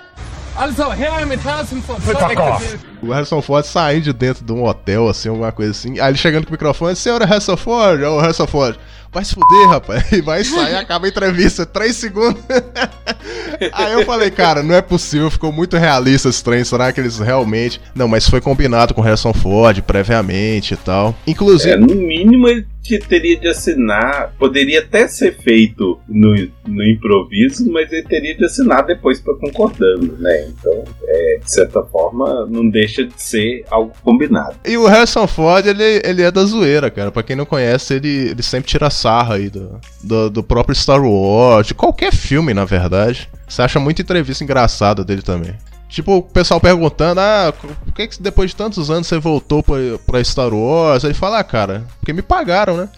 Also, 0.55 0.89
Herr 0.89 1.25
mit 1.27 1.39
Harrison 1.39 1.81
Ford. 1.81 2.01
Fuck 2.01 2.39
off. 2.39 2.79
O 3.03 3.11
Harrison 3.11 3.41
Ford 3.41 3.63
saindo 3.63 4.05
de 4.05 4.13
dentro 4.13 4.43
de 4.43 4.51
um 4.51 4.63
hotel, 4.63 5.07
assim, 5.07 5.29
alguma 5.29 5.51
coisa 5.51 5.71
assim. 5.71 5.99
Aí 5.99 6.09
ele 6.09 6.17
chegando 6.17 6.45
com 6.45 6.49
o 6.49 6.53
microfone, 6.53 6.95
senhora 6.95 7.25
Harrison 7.25 7.55
Ford, 7.55 8.01
ô 8.01 8.19
Harrison 8.19 8.47
Ford, 8.47 8.75
vai 9.11 9.23
se 9.23 9.33
fuder, 9.33 9.69
rapaz. 9.69 10.03
E 10.11 10.21
vai 10.21 10.43
sair, 10.43 10.75
acaba 10.75 11.05
a 11.05 11.09
entrevista, 11.09 11.65
três 11.65 11.95
segundos. 11.95 12.41
Aí 13.73 13.93
eu 13.93 14.05
falei, 14.05 14.31
cara, 14.31 14.63
não 14.63 14.75
é 14.75 14.81
possível, 14.81 15.29
ficou 15.29 15.51
muito 15.51 15.77
realista 15.77 16.29
esse 16.29 16.43
trem. 16.43 16.63
Será 16.63 16.91
que 16.91 16.99
eles 16.99 17.19
realmente. 17.19 17.81
Não, 17.95 18.07
mas 18.07 18.29
foi 18.29 18.41
combinado 18.41 18.93
com 18.93 19.01
o 19.01 19.03
Harrison 19.03 19.33
Ford 19.33 19.81
previamente 19.81 20.73
e 20.73 20.77
tal. 20.77 21.15
Inclusive. 21.25 21.71
É, 21.71 21.77
no 21.77 21.95
mínimo 21.95 22.47
ele 22.47 22.65
que 22.83 22.99
teria 22.99 23.37
de 23.37 23.47
assinar, 23.47 24.33
poderia 24.39 24.79
até 24.79 25.07
ser 25.07 25.35
feito 25.37 25.99
no, 26.07 26.33
no 26.65 26.83
improviso, 26.83 27.69
mas 27.71 27.91
ele 27.91 28.03
teria 28.03 28.35
de 28.35 28.45
assinar 28.45 28.85
depois 28.85 29.19
para 29.19 29.35
concordando, 29.35 30.17
né? 30.17 30.47
Então, 30.47 30.83
é, 31.03 31.39
de 31.43 31.51
certa 31.51 31.83
forma, 31.83 32.45
não 32.49 32.69
deixa 32.69 33.03
de 33.03 33.21
ser 33.21 33.65
algo 33.69 33.91
combinado. 34.01 34.55
E 34.65 34.77
o 34.77 34.87
Harrison 34.87 35.27
Ford, 35.27 35.65
ele, 35.65 36.01
ele 36.03 36.21
é 36.21 36.31
da 36.31 36.43
zoeira, 36.45 36.89
cara. 36.89 37.11
Pra 37.11 37.23
quem 37.23 37.35
não 37.35 37.45
conhece, 37.45 37.95
ele, 37.95 38.29
ele 38.29 38.43
sempre 38.43 38.69
tira 38.69 38.89
sarra 38.89 39.35
aí 39.35 39.49
do, 39.49 39.79
do, 40.01 40.29
do 40.29 40.43
próprio 40.43 40.75
Star 40.75 41.03
Wars, 41.03 41.67
de 41.67 41.73
qualquer 41.73 42.13
filme, 42.13 42.53
na 42.53 42.63
verdade. 42.63 43.29
Você 43.47 43.61
acha 43.61 43.79
muita 43.79 44.01
entrevista 44.01 44.43
engraçada 44.43 45.03
dele 45.03 45.21
também. 45.21 45.55
Tipo, 45.89 46.17
o 46.17 46.21
pessoal 46.21 46.59
perguntando, 46.59 47.21
ah, 47.21 47.53
por 47.57 47.93
que, 47.93 48.07
que 48.07 48.21
depois 48.21 48.51
de 48.51 48.55
tantos 48.55 48.91
anos 48.91 49.07
você 49.07 49.17
voltou 49.17 49.63
pra, 49.63 49.75
pra 50.05 50.23
Star 50.23 50.53
Wars? 50.53 51.03
Ele 51.03 51.13
fala, 51.13 51.39
ah, 51.39 51.43
cara, 51.43 51.87
porque 51.99 52.11
me 52.13 52.21
pagaram, 52.21 52.77
né? 52.77 52.89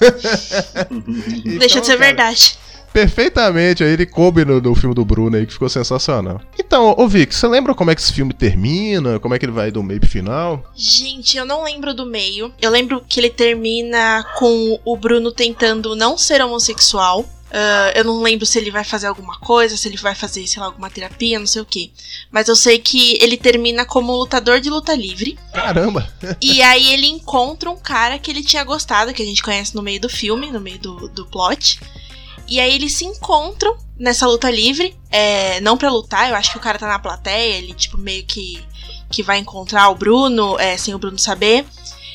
Deixa 1.58 1.80
de 1.80 1.86
ser 1.86 1.96
verdade. 1.96 2.58
Perfeitamente, 2.92 3.84
aí 3.84 3.92
ele 3.92 4.06
coube 4.06 4.44
no, 4.44 4.60
no 4.60 4.74
filme 4.74 4.94
do 4.94 5.04
Bruno 5.04 5.36
aí, 5.36 5.46
que 5.46 5.52
ficou 5.52 5.68
sensacional. 5.68 6.40
Então, 6.58 6.94
ô 6.96 7.06
Vic, 7.06 7.34
você 7.34 7.46
lembra 7.46 7.74
como 7.74 7.90
é 7.90 7.94
que 7.94 8.00
esse 8.00 8.12
filme 8.12 8.32
termina? 8.32 9.18
Como 9.18 9.34
é 9.34 9.38
que 9.38 9.44
ele 9.44 9.52
vai 9.52 9.70
do 9.70 9.82
meio 9.82 10.00
pro 10.00 10.08
final? 10.08 10.64
Gente, 10.74 11.36
eu 11.36 11.44
não 11.44 11.64
lembro 11.64 11.92
do 11.92 12.06
meio. 12.06 12.52
Eu 12.60 12.70
lembro 12.70 13.02
que 13.06 13.20
ele 13.20 13.30
termina 13.30 14.24
com 14.36 14.80
o 14.84 14.96
Bruno 14.96 15.30
tentando 15.30 15.94
não 15.94 16.16
ser 16.16 16.40
homossexual. 16.40 17.24
Uh, 17.48 17.90
eu 17.94 18.04
não 18.04 18.20
lembro 18.20 18.44
se 18.44 18.58
ele 18.58 18.70
vai 18.70 18.84
fazer 18.84 19.06
alguma 19.06 19.38
coisa, 19.38 19.76
se 19.76 19.88
ele 19.88 19.96
vai 19.96 20.14
fazer, 20.14 20.46
sei 20.46 20.60
lá, 20.60 20.66
alguma 20.66 20.90
terapia, 20.90 21.38
não 21.38 21.46
sei 21.46 21.62
o 21.62 21.66
que. 21.66 21.92
Mas 22.30 22.46
eu 22.48 22.54
sei 22.54 22.78
que 22.78 23.16
ele 23.22 23.36
termina 23.38 23.86
como 23.86 24.14
lutador 24.14 24.60
de 24.60 24.68
luta 24.68 24.94
livre. 24.94 25.38
Caramba! 25.52 26.12
e 26.42 26.60
aí 26.60 26.92
ele 26.92 27.06
encontra 27.06 27.70
um 27.70 27.76
cara 27.76 28.18
que 28.18 28.30
ele 28.30 28.42
tinha 28.42 28.64
gostado, 28.64 29.14
que 29.14 29.22
a 29.22 29.26
gente 29.26 29.42
conhece 29.42 29.74
no 29.74 29.82
meio 29.82 30.00
do 30.00 30.08
filme, 30.08 30.52
no 30.52 30.60
meio 30.60 30.78
do, 30.78 31.08
do 31.08 31.26
plot. 31.26 31.80
E 32.46 32.60
aí 32.60 32.74
eles 32.74 32.94
se 32.94 33.04
encontram 33.04 33.76
nessa 33.98 34.26
luta 34.26 34.50
livre. 34.50 34.94
É, 35.10 35.60
não 35.60 35.76
pra 35.76 35.90
lutar, 35.90 36.28
eu 36.28 36.36
acho 36.36 36.50
que 36.50 36.58
o 36.58 36.60
cara 36.60 36.78
tá 36.78 36.86
na 36.86 36.98
plateia, 36.98 37.56
ele, 37.56 37.72
tipo, 37.72 37.96
meio 37.96 38.24
que, 38.24 38.62
que 39.10 39.22
vai 39.22 39.38
encontrar 39.38 39.88
o 39.88 39.94
Bruno, 39.94 40.58
é, 40.58 40.76
sem 40.76 40.94
o 40.94 40.98
Bruno 40.98 41.18
saber. 41.18 41.64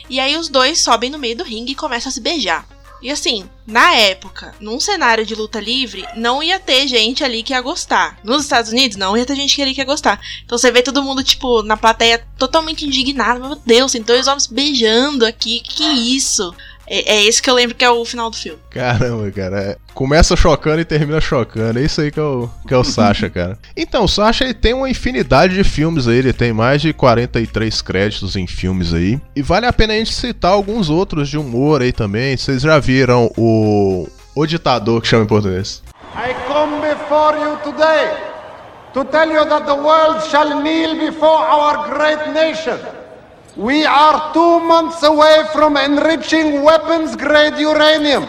E 0.09 0.19
aí 0.19 0.37
os 0.37 0.47
dois 0.47 0.79
sobem 0.79 1.09
no 1.09 1.17
meio 1.17 1.37
do 1.37 1.43
ringue 1.43 1.71
e 1.71 1.75
começam 1.75 2.09
a 2.09 2.13
se 2.13 2.21
beijar. 2.21 2.67
E 3.03 3.11
assim, 3.11 3.49
na 3.67 3.93
época, 3.95 4.55
num 4.61 4.79
cenário 4.79 5.25
de 5.25 5.35
luta 5.35 5.59
livre, 5.59 6.05
não 6.15 6.41
ia 6.41 6.57
ter 6.57 6.87
gente 6.87 7.21
ali 7.21 7.43
que 7.43 7.51
ia 7.51 7.59
gostar. 7.59 8.17
Nos 8.23 8.43
Estados 8.43 8.71
Unidos, 8.71 8.95
não 8.95 9.17
ia 9.17 9.25
ter 9.25 9.35
gente 9.35 9.61
ali 9.61 9.73
que 9.73 9.81
ia 9.81 9.85
gostar. 9.85 10.21
Então 10.45 10.57
você 10.57 10.71
vê 10.71 10.81
todo 10.81 11.03
mundo, 11.03 11.21
tipo, 11.21 11.61
na 11.63 11.75
plateia 11.75 12.25
totalmente 12.37 12.85
indignado. 12.85 13.41
Meu 13.41 13.55
Deus, 13.57 13.91
tem 13.91 14.01
dois 14.01 14.25
homens 14.25 14.47
beijando 14.47 15.25
aqui, 15.25 15.59
que 15.59 15.83
isso? 15.83 16.55
É, 16.87 17.13
é 17.15 17.23
esse 17.25 17.41
que 17.41 17.49
eu 17.49 17.53
lembro 17.55 17.75
que 17.75 17.83
é 17.85 17.89
o 17.89 18.03
final 18.05 18.29
do 18.29 18.35
filme. 18.35 18.59
Caramba, 18.69 19.31
cara. 19.31 19.61
é- 19.61 19.77
Começa 19.93 20.35
chocando 20.35 20.81
e 20.81 20.85
termina 20.85 21.21
chocando. 21.21 21.79
É 21.79 21.83
isso 21.83 22.01
aí 22.01 22.11
que 22.11 22.19
é 22.19 22.23
o, 22.23 22.49
que 22.67 22.73
é 22.73 22.77
o 22.77 22.83
Sasha, 22.83 23.29
cara. 23.31 23.57
Então, 23.77 24.03
o 24.05 24.07
Sasha 24.07 24.43
ele 24.43 24.53
tem 24.53 24.73
uma 24.73 24.89
infinidade 24.89 25.53
de 25.53 25.63
filmes 25.63 26.07
aí. 26.07 26.17
Ele 26.17 26.33
tem 26.33 26.51
mais 26.51 26.81
de 26.81 26.91
43 26.93 27.81
créditos 27.81 28.35
em 28.35 28.47
filmes 28.47 28.93
aí. 28.93 29.19
E 29.35 29.41
vale 29.41 29.65
a 29.65 29.71
pena 29.73 29.93
a 29.93 29.97
gente 29.97 30.13
citar 30.13 30.51
alguns 30.51 30.89
outros 30.89 31.29
de 31.29 31.37
humor 31.37 31.81
aí 31.81 31.91
também. 31.93 32.35
Vocês 32.35 32.61
já 32.61 32.79
viram 32.79 33.31
o. 33.37 34.07
O 34.35 34.47
Ditador, 34.47 34.99
que 34.99 35.07
chama 35.07 35.25
em 35.25 35.27
português. 35.27 35.83
I 36.15 36.33
come 36.47 36.77
before 36.81 37.37
you 37.39 37.55
today 37.63 38.09
to 38.93 39.05
tell 39.05 39.31
you 39.31 39.45
that 39.45 39.65
the 39.67 39.73
world 39.73 40.27
shall 40.27 40.59
kneel 40.61 40.95
before 40.97 41.43
our 41.47 41.87
great 41.93 42.31
nation. 42.33 42.77
We 43.55 43.85
are 43.85 44.33
two 44.33 44.59
months 44.61 45.03
away 45.03 45.45
from 45.51 45.77
enriching 45.77 46.63
weapons 46.63 47.15
grade 47.15 47.63
uranium. 47.63 48.27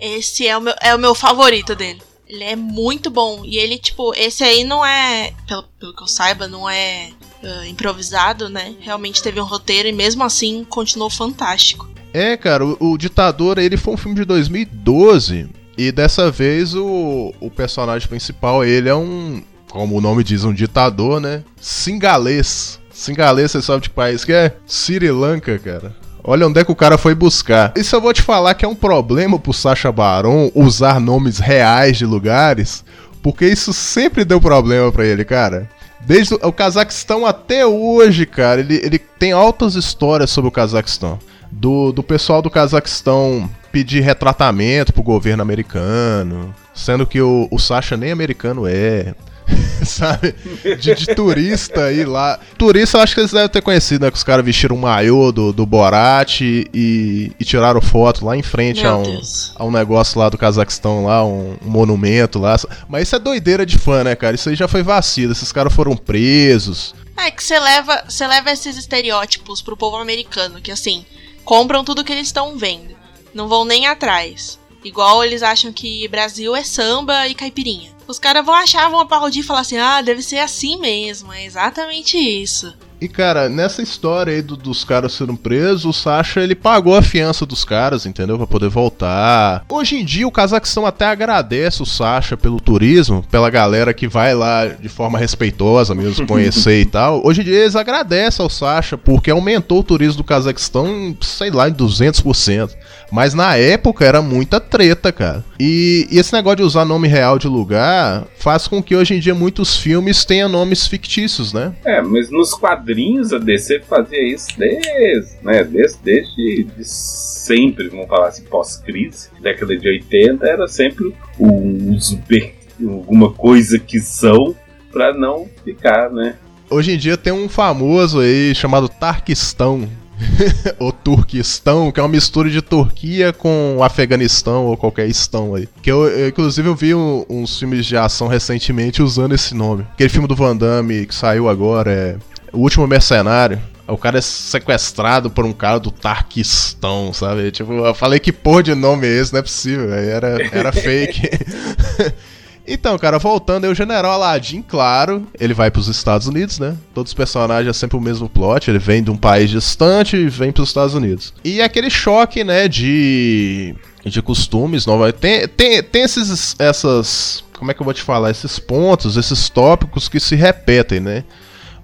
Esse 0.00 0.48
é 0.48 0.56
o 0.56 0.60
meu, 0.60 0.74
é 0.80 0.92
o 0.94 0.98
meu 0.98 1.14
favorito 1.14 1.76
dele. 1.76 2.02
Ele 2.26 2.42
é 2.42 2.56
muito 2.56 3.08
bom. 3.08 3.42
E 3.44 3.56
ele, 3.56 3.78
tipo, 3.78 4.12
esse 4.16 4.42
aí 4.42 4.64
não 4.64 4.84
é, 4.84 5.32
pelo, 5.46 5.62
pelo 5.78 5.94
que 5.94 6.02
eu 6.02 6.08
saiba, 6.08 6.48
não 6.48 6.68
é 6.68 7.10
ah, 7.44 7.66
improvisado, 7.68 8.48
né? 8.48 8.74
Realmente 8.80 9.22
teve 9.22 9.40
um 9.40 9.44
roteiro 9.44 9.88
e 9.88 9.92
mesmo 9.92 10.24
assim 10.24 10.64
continuou 10.64 11.10
fantástico. 11.10 11.88
É, 12.12 12.36
cara, 12.36 12.64
o, 12.64 12.76
o 12.80 12.98
Ditador 12.98 13.58
ele 13.58 13.76
foi 13.76 13.94
um 13.94 13.96
filme 13.96 14.16
de 14.16 14.24
2012 14.24 15.48
e 15.78 15.92
dessa 15.92 16.30
vez 16.30 16.74
o, 16.74 17.32
o 17.40 17.50
personagem 17.50 18.08
principal 18.08 18.64
ele 18.64 18.88
é 18.88 18.94
um, 18.94 19.42
como 19.72 19.96
o 19.96 20.02
nome 20.02 20.22
diz, 20.22 20.44
um 20.44 20.52
ditador, 20.52 21.18
né? 21.18 21.42
Singalês. 21.58 22.78
Singalês, 22.92 23.52
você 23.52 23.62
sabe 23.62 23.80
de 23.80 23.88
que 23.88 23.94
país 23.94 24.22
que 24.22 24.30
é? 24.30 24.54
Sri 24.66 25.10
Lanka, 25.10 25.58
cara. 25.58 25.96
Olha 26.22 26.46
onde 26.46 26.60
é 26.60 26.64
que 26.64 26.70
o 26.70 26.76
cara 26.76 26.98
foi 26.98 27.14
buscar. 27.14 27.72
Isso 27.74 27.96
eu 27.96 28.00
vou 28.00 28.12
te 28.12 28.20
falar 28.20 28.52
que 28.52 28.66
é 28.66 28.68
um 28.68 28.74
problema 28.74 29.38
pro 29.38 29.54
Sacha 29.54 29.90
Baron 29.90 30.50
usar 30.54 31.00
nomes 31.00 31.38
reais 31.38 31.96
de 31.96 32.04
lugares, 32.04 32.84
porque 33.22 33.46
isso 33.46 33.72
sempre 33.72 34.26
deu 34.26 34.38
problema 34.38 34.92
pra 34.92 35.06
ele, 35.06 35.24
cara. 35.24 35.66
Desde 36.02 36.34
o, 36.34 36.48
o 36.48 36.52
Cazaquistão 36.52 37.24
até 37.24 37.64
hoje, 37.64 38.26
cara, 38.26 38.60
ele, 38.60 38.74
ele 38.74 38.98
tem 38.98 39.32
altas 39.32 39.74
histórias 39.74 40.28
sobre 40.28 40.48
o 40.48 40.52
Cazaquistão. 40.52 41.18
Do, 41.50 41.92
do 41.92 42.02
pessoal 42.02 42.42
do 42.42 42.50
Cazaquistão 42.50 43.48
pedir 43.72 44.02
retratamento 44.02 44.92
pro 44.92 45.02
governo 45.02 45.42
americano, 45.42 46.54
sendo 46.74 47.06
que 47.06 47.22
o, 47.22 47.48
o 47.50 47.58
Sacha 47.58 47.96
nem 47.96 48.12
americano 48.12 48.66
é. 48.66 49.14
Sabe? 49.84 50.34
De, 50.78 50.94
de 50.94 51.14
turista 51.14 51.84
aí 51.84 52.04
lá. 52.04 52.38
Turista, 52.56 52.98
eu 52.98 53.02
acho 53.02 53.14
que 53.14 53.20
eles 53.20 53.32
devem 53.32 53.48
ter 53.48 53.62
conhecido, 53.62 54.04
né? 54.04 54.10
Que 54.10 54.16
os 54.16 54.24
caras 54.24 54.44
vestiram 54.44 54.76
um 54.76 54.80
maiô 54.80 55.32
do, 55.32 55.52
do 55.52 55.66
Borat 55.66 56.40
e, 56.40 57.32
e 57.38 57.44
tiraram 57.44 57.80
foto 57.80 58.24
lá 58.24 58.36
em 58.36 58.42
frente 58.42 58.82
Meu 58.82 58.92
a 58.92 58.98
um, 58.98 59.02
Deus. 59.02 59.52
a 59.56 59.64
um 59.64 59.70
negócio 59.70 60.18
lá 60.18 60.28
do 60.28 60.38
Cazaquistão, 60.38 61.04
lá, 61.04 61.24
um, 61.24 61.56
um 61.64 61.70
monumento 61.70 62.38
lá. 62.38 62.56
Mas 62.88 63.08
isso 63.08 63.16
é 63.16 63.18
doideira 63.18 63.66
de 63.66 63.78
fã, 63.78 64.04
né, 64.04 64.14
cara? 64.14 64.34
Isso 64.34 64.48
aí 64.48 64.54
já 64.54 64.68
foi 64.68 64.82
vacilo. 64.82 65.32
Esses 65.32 65.52
caras 65.52 65.72
foram 65.72 65.96
presos. 65.96 66.94
É 67.16 67.30
que 67.30 67.42
você 67.42 67.58
leva, 67.58 68.04
você 68.08 68.26
leva 68.26 68.50
esses 68.50 68.76
estereótipos 68.76 69.60
pro 69.60 69.76
povo 69.76 69.96
americano, 69.96 70.60
que 70.60 70.72
assim, 70.72 71.04
compram 71.44 71.84
tudo 71.84 72.04
que 72.04 72.12
eles 72.12 72.28
estão 72.28 72.56
vendo. 72.56 72.94
Não 73.34 73.48
vão 73.48 73.64
nem 73.64 73.86
atrás. 73.86 74.58
Igual 74.84 75.22
eles 75.22 75.42
acham 75.42 75.72
que 75.72 76.08
Brasil 76.08 76.56
é 76.56 76.64
samba 76.64 77.28
e 77.28 77.34
caipirinha. 77.34 77.91
Os 78.06 78.18
caras 78.18 78.44
vão 78.44 78.54
achar, 78.54 78.90
vão 78.90 79.00
aplaudir 79.00 79.40
e 79.40 79.44
falar 79.44 79.60
assim: 79.60 79.78
ah, 79.78 80.02
deve 80.02 80.22
ser 80.22 80.38
assim 80.38 80.78
mesmo. 80.78 81.32
É 81.32 81.44
exatamente 81.44 82.16
isso. 82.16 82.74
E 83.02 83.08
cara, 83.08 83.48
nessa 83.48 83.82
história 83.82 84.32
aí 84.32 84.40
do- 84.42 84.56
dos 84.56 84.84
caras 84.84 85.12
sendo 85.14 85.36
presos, 85.36 85.84
o 85.84 85.92
Sasha 85.92 86.40
ele 86.40 86.54
pagou 86.54 86.94
a 86.96 87.02
fiança 87.02 87.44
dos 87.44 87.64
caras, 87.64 88.06
entendeu? 88.06 88.36
Pra 88.38 88.46
poder 88.46 88.68
voltar. 88.68 89.64
Hoje 89.68 89.96
em 89.96 90.04
dia 90.04 90.26
o 90.26 90.30
Cazaquistão 90.30 90.86
até 90.86 91.06
agradece 91.06 91.82
o 91.82 91.86
Sasha 91.86 92.36
pelo 92.36 92.60
turismo, 92.60 93.24
pela 93.30 93.50
galera 93.50 93.92
que 93.92 94.06
vai 94.06 94.34
lá 94.34 94.66
de 94.66 94.88
forma 94.88 95.18
respeitosa 95.18 95.94
mesmo 95.94 96.26
conhecer 96.26 96.80
e 96.80 96.84
tal. 96.86 97.20
Hoje 97.24 97.40
em 97.40 97.44
dia 97.44 97.60
eles 97.62 97.74
agradecem 97.76 98.42
ao 98.42 98.48
Sasha 98.50 98.96
porque 98.96 99.30
aumentou 99.30 99.80
o 99.80 99.84
turismo 99.84 100.18
do 100.18 100.24
Cazaquistão, 100.24 101.16
sei 101.20 101.50
lá, 101.50 101.68
em 101.68 101.72
200%. 101.72 102.70
Mas 103.10 103.34
na 103.34 103.56
época 103.56 104.04
era 104.04 104.22
muita 104.22 104.58
treta, 104.60 105.12
cara. 105.12 105.44
E, 105.60 106.08
e 106.10 106.18
esse 106.18 106.32
negócio 106.32 106.56
de 106.58 106.62
usar 106.62 106.84
nome 106.84 107.08
real 107.08 107.38
de 107.38 107.46
lugar 107.48 108.24
faz 108.38 108.66
com 108.66 108.82
que 108.82 108.94
hoje 108.96 109.14
em 109.14 109.20
dia 109.20 109.34
muitos 109.34 109.76
filmes 109.76 110.24
tenham 110.24 110.48
nomes 110.48 110.86
fictícios, 110.86 111.52
né? 111.52 111.72
É, 111.84 112.00
mas 112.00 112.30
nos 112.30 112.54
quadrinhos 112.54 112.91
a 113.32 113.38
DC 113.38 113.80
fazia 113.88 114.22
isso 114.22 114.48
desde, 114.58 115.32
né, 115.42 115.64
desde, 115.64 115.98
desde 116.02 116.64
de 116.64 116.84
sempre, 116.84 117.88
vamos 117.88 118.06
falar 118.06 118.28
assim, 118.28 118.44
pós-crise, 118.44 119.28
década 119.40 119.76
de 119.76 119.88
80, 119.88 120.46
era 120.46 120.68
sempre 120.68 121.14
o 121.38 121.90
Uzbek, 121.92 122.54
alguma 122.86 123.32
coisa 123.32 123.78
que 123.78 124.00
são, 124.00 124.54
pra 124.92 125.12
não 125.14 125.48
ficar, 125.64 126.10
né? 126.10 126.36
Hoje 126.70 126.92
em 126.92 126.96
dia 126.98 127.16
tem 127.16 127.32
um 127.32 127.48
famoso 127.48 128.20
aí 128.20 128.54
chamado 128.54 128.88
Tarquistão. 128.88 129.88
ou 130.78 130.92
Turquistão, 130.92 131.90
que 131.90 131.98
é 131.98 132.02
uma 132.02 132.08
mistura 132.08 132.48
de 132.48 132.62
Turquia 132.62 133.32
com 133.32 133.78
Afeganistão 133.82 134.66
ou 134.66 134.76
qualquer 134.76 135.08
estão 135.08 135.54
aí. 135.54 135.68
Que 135.82 135.90
eu, 135.90 136.06
eu, 136.06 136.28
inclusive, 136.28 136.68
eu 136.68 136.76
vi 136.76 136.94
um- 136.94 137.24
uns 137.28 137.58
filmes 137.58 137.84
de 137.84 137.96
ação 137.96 138.28
recentemente 138.28 139.02
usando 139.02 139.34
esse 139.34 139.52
nome. 139.52 139.84
Aquele 139.92 140.08
filme 140.08 140.28
do 140.28 140.36
Van 140.36 140.56
Damme 140.56 141.06
que 141.06 141.14
saiu 141.14 141.48
agora 141.48 141.90
é 141.90 142.16
O 142.52 142.58
Último 142.58 142.86
Mercenário. 142.86 143.60
O 143.86 143.96
cara 143.96 144.18
é 144.18 144.22
sequestrado 144.22 145.30
por 145.30 145.44
um 145.44 145.52
cara 145.52 145.78
do 145.78 145.90
Tarquistão, 145.90 147.12
sabe? 147.12 147.50
Tipo, 147.50 147.72
eu 147.72 147.94
falei 147.94 148.20
que 148.20 148.32
porra 148.32 148.62
de 148.62 148.74
nome 148.74 149.06
é 149.06 149.10
esse, 149.10 149.32
não 149.32 149.40
é 149.40 149.42
possível. 149.42 149.92
Era, 149.92 150.38
era 150.52 150.72
fake. 150.72 151.28
Então, 152.66 152.96
cara, 152.96 153.18
voltando 153.18 153.64
aí, 153.64 153.70
o 153.70 153.74
General 153.74 154.12
Aladdin, 154.12 154.62
claro, 154.62 155.26
ele 155.38 155.52
vai 155.52 155.70
pros 155.70 155.88
Estados 155.88 156.28
Unidos, 156.28 156.60
né? 156.60 156.76
Todos 156.94 157.10
os 157.10 157.14
personagens 157.14 157.68
é 157.68 157.72
sempre 157.76 157.96
o 157.96 158.00
mesmo 158.00 158.28
plot, 158.28 158.70
ele 158.70 158.78
vem 158.78 159.02
de 159.02 159.10
um 159.10 159.16
país 159.16 159.50
distante 159.50 160.16
e 160.16 160.28
vem 160.28 160.52
pros 160.52 160.68
Estados 160.68 160.94
Unidos. 160.94 161.34
E 161.44 161.60
é 161.60 161.64
aquele 161.64 161.90
choque, 161.90 162.44
né, 162.44 162.68
de 162.68 163.74
de 164.04 164.22
costumes, 164.22 164.86
nova. 164.86 165.12
Tem, 165.12 165.46
tem, 165.48 165.82
tem 165.82 166.02
esses 166.02 166.54
essas, 166.58 167.44
como 167.58 167.70
é 167.70 167.74
que 167.74 167.80
eu 167.80 167.84
vou 167.84 167.94
te 167.94 168.02
falar, 168.02 168.30
esses 168.30 168.58
pontos, 168.58 169.16
esses 169.16 169.48
tópicos 169.48 170.08
que 170.08 170.20
se 170.20 170.34
repetem, 170.34 171.00
né? 171.00 171.24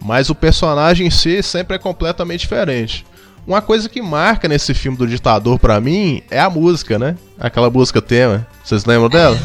Mas 0.01 0.31
o 0.31 0.35
personagem 0.35 1.07
em 1.07 1.11
si 1.11 1.43
sempre 1.43 1.77
é 1.77 1.79
completamente 1.79 2.41
diferente. 2.41 3.05
Uma 3.47 3.63
coisa 3.63 3.89
que 3.89 4.03
marca 4.03 4.47
nesse 4.47 4.75
filme 4.75 4.99
do 4.99 5.07
ditador 5.07 5.59
pra 5.59 5.81
mim 5.81 6.23
é 6.31 6.39
a 6.39 6.51
música, 6.51 6.99
né? 6.99 7.17
Aquela 7.41 7.71
música 7.71 8.03
tema. 8.03 8.47
Vocês 8.63 8.85
lembram 8.85 9.09
dela? 9.09 9.39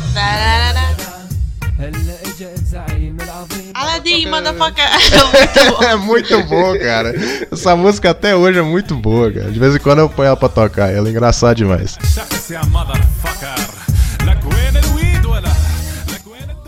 Aladdin, 3.74 4.28
motherfucker. 4.28 4.86
é 5.89 5.95
muito 5.95 6.43
boa, 6.43 6.78
cara. 6.78 7.14
Essa 7.51 7.76
música 7.76 8.12
até 8.12 8.36
hoje 8.36 8.60
é 8.60 8.62
muito 8.62 8.95
boa, 8.95 9.32
cara. 9.32 9.51
De 9.51 9.60
vez 9.60 9.76
em 9.76 9.80
quando 9.80 9.99
eu 9.99 10.10
ponho 10.10 10.28
ela 10.28 10.38
pra 10.38 10.49
tocar. 10.49 10.91
Ela 10.93 11.08
é 11.08 11.12
engraçada 11.12 11.56
demais. 11.56 11.97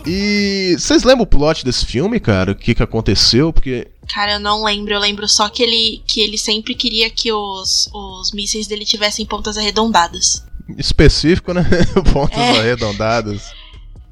E 0.06 0.76
vocês 0.78 1.02
lembram 1.02 1.24
o 1.24 1.26
plot 1.26 1.64
desse 1.64 1.84
filme, 1.84 2.20
cara? 2.20 2.52
O 2.52 2.54
que, 2.54 2.74
que 2.74 2.82
aconteceu? 2.82 3.52
Porque. 3.52 3.88
Cara, 4.08 4.34
eu 4.34 4.40
não 4.40 4.64
lembro. 4.64 4.94
Eu 4.94 5.00
lembro 5.00 5.26
só 5.28 5.48
que 5.48 5.62
ele, 5.62 6.02
que 6.06 6.20
ele 6.20 6.38
sempre 6.38 6.74
queria 6.74 7.10
que 7.10 7.32
os, 7.32 7.88
os 7.92 8.32
mísseis 8.32 8.66
dele 8.66 8.84
tivessem 8.84 9.26
pontas 9.26 9.56
arredondadas. 9.58 10.44
Específico, 10.78 11.52
né? 11.52 11.62
Pontas 12.12 12.38
É. 12.38 12.58
arredondadas. 12.60 13.50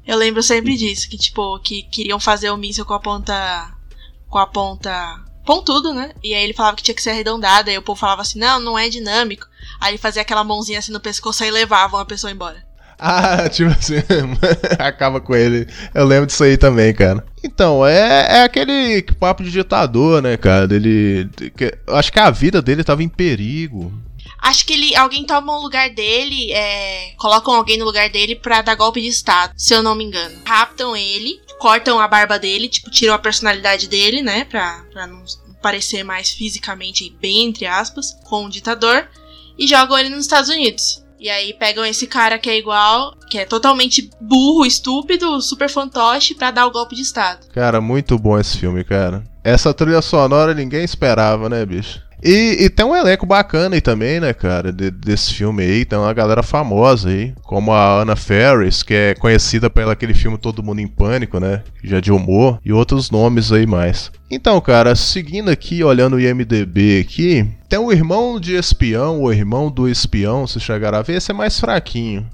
Eu 0.05 0.17
lembro 0.17 0.43
sempre 0.43 0.75
disso, 0.77 1.09
que 1.09 1.17
tipo, 1.17 1.59
que 1.59 1.83
queriam 1.83 2.19
fazer 2.19 2.49
o 2.51 2.57
míssil 2.57 2.85
com 2.85 2.93
a 2.93 2.99
ponta. 2.99 3.73
com 4.29 4.37
a 4.37 4.45
ponta. 4.47 5.19
pontudo, 5.45 5.93
né? 5.93 6.11
E 6.23 6.33
aí 6.33 6.43
ele 6.43 6.53
falava 6.53 6.75
que 6.77 6.83
tinha 6.83 6.95
que 6.95 7.01
ser 7.01 7.09
arredondada, 7.11 7.71
e 7.71 7.77
o 7.77 7.81
povo 7.81 7.99
falava 7.99 8.21
assim, 8.21 8.39
não, 8.39 8.59
não 8.59 8.77
é 8.77 8.87
dinâmico. 8.89 9.47
Aí 9.79 9.91
ele 9.91 9.97
fazia 9.97 10.21
aquela 10.21 10.43
mãozinha 10.43 10.79
assim 10.79 10.91
no 10.91 10.99
pescoço 10.99 11.43
e 11.43 11.51
levavam 11.51 11.99
a 11.99 12.05
pessoa 12.05 12.31
embora. 12.31 12.63
Ah, 12.99 13.49
tipo 13.49 13.69
assim, 13.71 13.95
acaba 14.79 15.19
com 15.19 15.35
ele. 15.35 15.67
Eu 15.93 16.05
lembro 16.05 16.27
disso 16.27 16.43
aí 16.43 16.57
também, 16.57 16.93
cara. 16.93 17.25
Então, 17.43 17.85
é, 17.85 18.37
é 18.39 18.43
aquele 18.43 19.01
papo 19.19 19.43
de 19.43 19.51
ditador, 19.51 20.21
né, 20.21 20.37
cara? 20.37 20.73
Ele. 20.73 21.29
que- 21.57 21.77
acho 21.87 22.11
que 22.11 22.19
a 22.19 22.31
vida 22.31 22.61
dele 22.61 22.83
tava 22.85 23.03
em 23.03 23.09
perigo. 23.09 23.91
Acho 24.41 24.65
que 24.65 24.73
ele. 24.73 24.95
alguém 24.95 25.25
toma 25.25 25.57
o 25.57 25.61
lugar 25.61 25.89
dele, 25.89 26.51
é, 26.53 27.11
colocam 27.17 27.53
alguém 27.53 27.77
no 27.77 27.85
lugar 27.85 28.09
dele 28.09 28.35
pra 28.35 28.61
dar 28.61 28.75
golpe 28.75 29.01
de 29.01 29.07
estado, 29.07 29.53
se 29.57 29.73
eu 29.73 29.83
não 29.83 29.93
me 29.95 30.05
engano. 30.05 30.35
Raptam 30.45 30.95
ele, 30.95 31.41
cortam 31.59 31.99
a 31.99 32.07
barba 32.07 32.39
dele, 32.39 32.69
tipo, 32.69 32.89
tiram 32.89 33.13
a 33.13 33.19
personalidade 33.19 33.87
dele, 33.89 34.21
né? 34.21 34.45
Pra, 34.45 34.83
pra 34.93 35.05
não 35.05 35.21
parecer 35.61 36.03
mais 36.03 36.29
fisicamente 36.31 37.13
bem, 37.21 37.45
entre 37.45 37.65
aspas, 37.65 38.15
com 38.23 38.45
o 38.45 38.49
ditador, 38.49 39.07
e 39.57 39.67
jogam 39.67 39.97
ele 39.97 40.09
nos 40.09 40.21
Estados 40.21 40.49
Unidos. 40.49 41.03
E 41.19 41.29
aí 41.29 41.53
pegam 41.53 41.85
esse 41.85 42.07
cara 42.07 42.37
que 42.37 42.49
é 42.49 42.57
igual, 42.57 43.15
que 43.29 43.37
é 43.37 43.45
totalmente 43.45 44.09
burro, 44.19 44.65
estúpido, 44.65 45.41
super 45.41 45.69
fantoche, 45.69 46.35
pra 46.35 46.51
dar 46.51 46.65
o 46.67 46.71
golpe 46.71 46.95
de 46.95 47.01
estado. 47.01 47.47
Cara, 47.53 47.79
muito 47.79 48.17
bom 48.19 48.37
esse 48.37 48.57
filme, 48.57 48.83
cara. 48.83 49.23
Essa 49.43 49.73
trilha 49.73 50.01
sonora 50.01 50.53
ninguém 50.53 50.83
esperava, 50.83 51.47
né, 51.47 51.65
bicho? 51.65 52.01
E, 52.27 52.57
e 52.65 52.69
tem 52.71 52.83
um 52.83 52.95
elenco 52.95 53.23
bacana 53.23 53.75
aí 53.75 53.81
também, 53.81 54.19
né, 54.19 54.33
cara, 54.33 54.73
de- 54.73 54.89
desse 54.89 55.31
filme 55.31 55.61
aí. 55.61 55.85
Tem 55.85 55.97
uma 55.99 56.11
galera 56.11 56.41
famosa 56.41 57.09
aí, 57.09 57.35
como 57.43 57.71
a 57.71 58.01
Anna 58.01 58.15
Ferris, 58.15 58.81
que 58.81 58.95
é 58.95 59.13
conhecida 59.13 59.69
pelo 59.69 59.91
aquele 59.91 60.15
filme 60.15 60.35
Todo 60.35 60.63
Mundo 60.63 60.79
em 60.81 60.87
Pânico, 60.87 61.39
né? 61.39 61.61
Já 61.83 61.99
de 61.99 62.11
humor, 62.11 62.59
e 62.65 62.73
outros 62.73 63.11
nomes 63.11 63.51
aí 63.51 63.67
mais. 63.67 64.11
Então, 64.31 64.59
cara, 64.59 64.95
seguindo 64.95 65.51
aqui, 65.51 65.83
olhando 65.83 66.15
o 66.15 66.19
IMDB 66.19 66.99
aqui, 66.99 67.47
tem 67.69 67.77
o 67.77 67.91
irmão 67.91 68.39
de 68.39 68.55
espião, 68.55 69.21
o 69.21 69.31
irmão 69.31 69.69
do 69.69 69.87
espião, 69.87 70.47
se 70.47 70.59
chegar 70.59 70.95
a 70.95 71.03
ver, 71.03 71.17
esse 71.17 71.29
é 71.29 71.33
mais 71.33 71.59
fraquinho. 71.59 72.25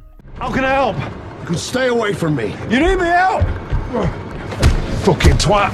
How 0.41 0.49
can 0.51 0.61
I 0.61 0.73
help? 0.73 0.97
You 1.41 1.47
can 1.47 1.57
stay 1.57 1.89
away 1.89 2.13
from 2.13 2.31
me. 2.31 2.55
You 2.69 2.79
need 2.79 2.95
me 2.95 3.09
help? 3.09 3.43
Fucking 5.03 5.35
twat. 5.35 5.73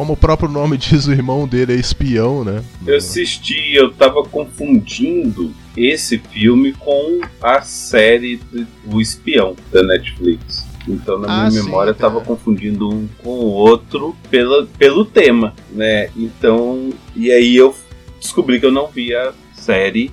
Como 0.00 0.14
o 0.14 0.16
próprio 0.16 0.48
nome 0.48 0.78
diz, 0.80 1.06
o 1.06 1.12
irmão 1.12 1.46
dele 1.46 1.74
é 1.74 1.76
espião, 1.76 2.42
né? 2.42 2.64
Eu 2.86 2.96
assisti, 2.96 3.74
eu 3.74 3.92
tava 3.92 4.22
confundindo 4.24 5.52
esse 5.76 6.16
filme 6.16 6.72
com 6.72 7.20
a 7.38 7.60
série 7.60 8.38
do 8.50 8.66
O 8.90 8.98
Espião 8.98 9.54
da 9.70 9.82
Netflix. 9.82 10.66
Então 10.88 11.18
na 11.18 11.28
minha 11.28 11.42
Ah, 11.42 11.50
sim, 11.50 11.62
memória 11.62 11.90
eu 11.90 11.94
tava 11.94 12.22
confundindo 12.22 12.88
um 12.88 13.06
com 13.22 13.28
o 13.28 13.50
outro 13.52 14.16
pela, 14.30 14.66
pelo 14.78 15.04
tema, 15.04 15.54
né? 15.70 16.08
Então, 16.16 16.94
e 17.14 17.30
aí 17.30 17.54
eu 17.54 17.74
descobri 18.18 18.58
que 18.58 18.64
eu 18.64 18.72
não 18.72 18.86
vi 18.86 19.14
a 19.14 19.34
série, 19.52 20.10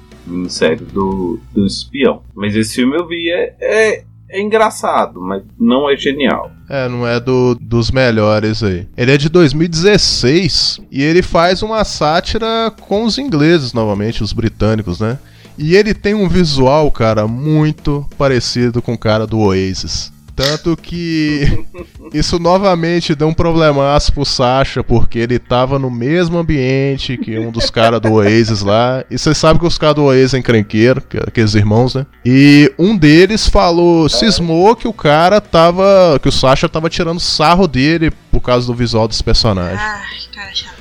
série 0.50 0.84
do, 0.84 1.40
do 1.54 1.66
Espião. 1.66 2.24
Mas 2.36 2.58
esse 2.58 2.76
filme 2.76 2.98
eu 2.98 3.08
vi, 3.08 3.32
é, 3.32 3.56
é, 3.62 4.04
é 4.32 4.42
engraçado, 4.42 5.22
mas 5.22 5.44
não 5.58 5.90
é 5.90 5.96
genial. 5.96 6.52
É, 6.70 6.90
não 6.90 7.08
é 7.08 7.20
do, 7.20 7.56
dos 7.56 7.92
melhores 7.92 8.62
aí. 8.62 8.88
Ele 8.98 9.14
é 9.14 9.18
de 9.18 9.30
2016 9.30 10.82
e 10.92 11.02
ele 11.02 11.22
faz 11.22 11.64
uma 11.64 11.84
sátira 11.86 12.72
com 12.82 13.06
os 13.06 13.18
ingleses 13.18 13.72
novamente, 13.72 14.22
os 14.24 14.34
britânicos, 14.34 15.00
né? 15.00 15.18
E 15.58 15.76
ele 15.76 15.94
tem 15.94 16.14
um 16.14 16.28
visual, 16.28 16.92
cara, 16.92 17.28
muito 17.28 18.06
parecido 18.18 18.82
com 18.82 18.94
o 18.94 18.98
cara 18.98 19.26
do 19.26 19.40
Oasis. 19.40 20.12
Tanto 20.38 20.78
que 20.78 21.66
isso 22.14 22.38
novamente 22.38 23.16
deu 23.16 23.28
um 23.28 23.34
problemaço 23.34 24.14
pro 24.14 24.24
Sasha, 24.24 24.84
porque 24.84 25.18
ele 25.18 25.40
tava 25.40 25.80
no 25.80 25.90
mesmo 25.90 26.38
ambiente 26.38 27.18
que 27.18 27.40
um 27.40 27.50
dos 27.50 27.72
caras 27.72 28.00
do 28.00 28.14
Oasis 28.14 28.62
lá. 28.62 29.04
E 29.10 29.18
vocês 29.18 29.36
sabem 29.36 29.60
que 29.60 29.66
os 29.66 29.80
caras 29.80 29.96
do 29.96 30.04
Oasis 30.04 30.36
é 30.36 30.38
encrenqueiro, 30.38 31.02
que- 31.02 31.18
aqueles 31.18 31.56
irmãos, 31.56 31.96
né? 31.96 32.06
E 32.24 32.72
um 32.78 32.96
deles 32.96 33.48
falou, 33.50 34.08
cismou 34.08 34.76
que 34.76 34.88
o 34.88 34.94
cara 34.94 35.42
tava. 35.42 36.20
que 36.22 36.30
o 36.30 36.32
Sasha 36.32 36.70
tava 36.70 36.88
tirando 36.88 37.20
sarro 37.20 37.68
dele 37.68 38.12
por 38.32 38.40
causa 38.42 38.68
do 38.68 38.76
visual 38.76 39.08
dos 39.08 39.22
personagens. 39.24 39.82
Ai, 39.82 40.06
cara 40.36 40.54
chato. 40.54 40.76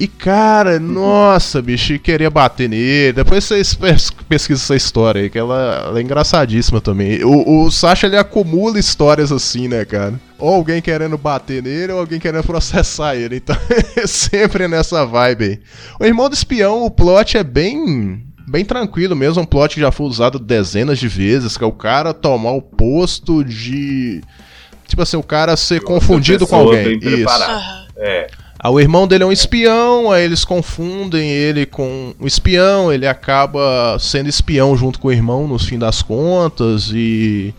E 0.00 0.06
cara, 0.06 0.78
nossa, 0.78 1.60
bicho, 1.60 1.98
queria 1.98 2.30
bater 2.30 2.68
nele. 2.68 3.12
Depois 3.14 3.42
vocês 3.44 3.74
pes- 3.74 4.10
pesquisam 4.28 4.62
essa 4.62 4.76
história 4.76 5.22
aí, 5.22 5.28
que 5.30 5.38
ela, 5.38 5.86
ela 5.88 5.98
é 5.98 6.02
engraçadíssima 6.02 6.80
também. 6.80 7.24
O, 7.24 7.64
o 7.64 7.70
Sasha 7.70 8.06
ele 8.06 8.16
acumula 8.16 8.78
histórias 8.78 9.32
assim, 9.32 9.66
né, 9.66 9.84
cara? 9.84 10.14
Ou 10.38 10.54
alguém 10.54 10.80
querendo 10.80 11.18
bater 11.18 11.60
nele, 11.62 11.92
ou 11.92 11.98
alguém 11.98 12.20
querendo 12.20 12.44
processar 12.46 13.16
ele. 13.16 13.36
Então 13.36 13.56
é 13.96 14.06
sempre 14.06 14.68
nessa 14.68 15.04
vibe 15.04 15.44
aí. 15.44 15.60
O 15.98 16.04
irmão 16.04 16.28
do 16.28 16.34
espião, 16.34 16.84
o 16.84 16.90
plot 16.90 17.36
é 17.36 17.42
bem. 17.42 18.24
Bem 18.50 18.64
tranquilo 18.64 19.14
mesmo, 19.14 19.42
um 19.42 19.44
plot 19.44 19.74
que 19.74 19.80
já 19.80 19.90
foi 19.92 20.06
usado 20.06 20.38
dezenas 20.38 20.98
de 20.98 21.06
vezes, 21.06 21.58
que 21.58 21.64
é 21.64 21.66
o 21.66 21.72
cara 21.72 22.14
tomar 22.14 22.52
o 22.52 22.62
posto 22.62 23.44
de. 23.44 24.22
Tipo 24.86 25.02
assim, 25.02 25.18
o 25.18 25.22
cara 25.22 25.54
ser 25.54 25.82
confundido 25.82 26.46
com 26.46 26.56
alguém. 26.56 26.98
Isso. 27.02 27.24
É. 27.96 28.26
Ah, 28.58 28.70
o 28.70 28.80
irmão 28.80 29.06
dele 29.06 29.22
é 29.22 29.26
um 29.26 29.32
espião, 29.32 30.10
aí 30.10 30.24
eles 30.24 30.44
confundem 30.44 31.30
ele 31.30 31.64
com 31.64 32.12
um 32.20 32.26
espião, 32.26 32.92
ele 32.92 33.06
acaba 33.06 33.96
sendo 34.00 34.28
espião 34.28 34.76
junto 34.76 34.98
com 34.98 35.08
o 35.08 35.12
irmão 35.12 35.46
no 35.46 35.58
fim 35.58 35.78
das 35.78 36.02
contas 36.02 36.90
e. 36.92 37.54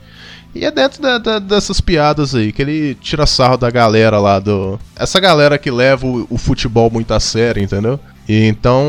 E 0.54 0.66
é 0.66 0.72
dentro 0.72 1.00
da- 1.02 1.20
da- 1.20 1.38
dessas 1.40 1.80
piadas 1.80 2.34
aí 2.34 2.52
que 2.52 2.62
ele 2.62 2.96
tira 2.96 3.26
sarro 3.28 3.56
da 3.56 3.70
galera 3.70 4.20
lá 4.20 4.40
do. 4.40 4.80
Essa 4.96 5.20
galera 5.20 5.58
que 5.58 5.70
leva 5.72 6.06
o, 6.06 6.26
o 6.30 6.38
futebol 6.38 6.90
muito 6.90 7.14
a 7.14 7.20
sério, 7.20 7.62
entendeu? 7.64 8.00
E 8.28 8.46
então. 8.48 8.84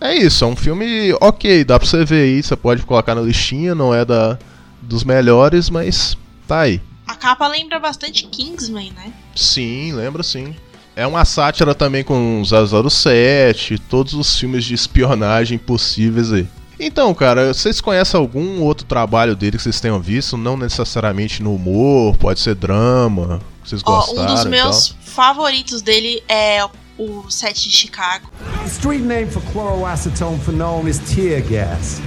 É 0.00 0.14
isso, 0.14 0.44
é 0.44 0.46
um 0.46 0.54
filme 0.54 1.12
ok, 1.22 1.64
dá 1.64 1.78
pra 1.78 1.88
você 1.88 2.04
ver 2.04 2.24
aí, 2.24 2.42
você 2.42 2.54
pode 2.54 2.82
colocar 2.82 3.14
na 3.14 3.22
listinha, 3.22 3.74
não 3.74 3.94
é 3.94 4.04
da 4.04 4.38
dos 4.82 5.02
melhores, 5.02 5.70
mas 5.70 6.16
tá 6.46 6.60
aí. 6.60 6.80
A 7.08 7.14
capa 7.14 7.48
lembra 7.48 7.80
bastante 7.80 8.26
Kingsman, 8.26 8.92
né? 8.94 9.10
Sim, 9.34 9.92
lembra 9.92 10.22
sim. 10.22 10.54
É 10.96 11.06
uma 11.06 11.26
sátira 11.26 11.74
também 11.74 12.02
com 12.02 12.42
007, 12.42 13.78
todos 13.78 14.14
os 14.14 14.38
filmes 14.38 14.64
de 14.64 14.72
espionagem 14.72 15.58
possíveis 15.58 16.32
aí. 16.32 16.48
Então, 16.80 17.12
cara, 17.12 17.52
vocês 17.52 17.82
conhecem 17.82 18.18
algum 18.18 18.62
outro 18.62 18.86
trabalho 18.86 19.36
dele 19.36 19.58
que 19.58 19.62
vocês 19.62 19.78
tenham 19.78 20.00
visto? 20.00 20.38
Não 20.38 20.56
necessariamente 20.56 21.42
no 21.42 21.54
humor, 21.54 22.16
pode 22.16 22.40
ser 22.40 22.54
drama, 22.54 23.40
que 23.62 23.68
vocês 23.68 23.82
gostaram 23.82 24.22
um 24.22 24.34
dos 24.34 24.46
meus 24.46 24.88
tal. 24.88 24.96
favoritos 25.02 25.82
dele 25.82 26.22
é 26.26 26.64
o 26.98 27.30
set 27.30 27.68
de 27.68 27.76
Chicago. 27.76 28.30
The 28.62 28.68
street 28.68 29.02
name 29.02 29.30
for 29.30 29.42
chloroacetone 29.52 30.40
phenol 30.40 30.88
is 30.88 30.98
tear 31.00 31.42
gas. 31.42 32.00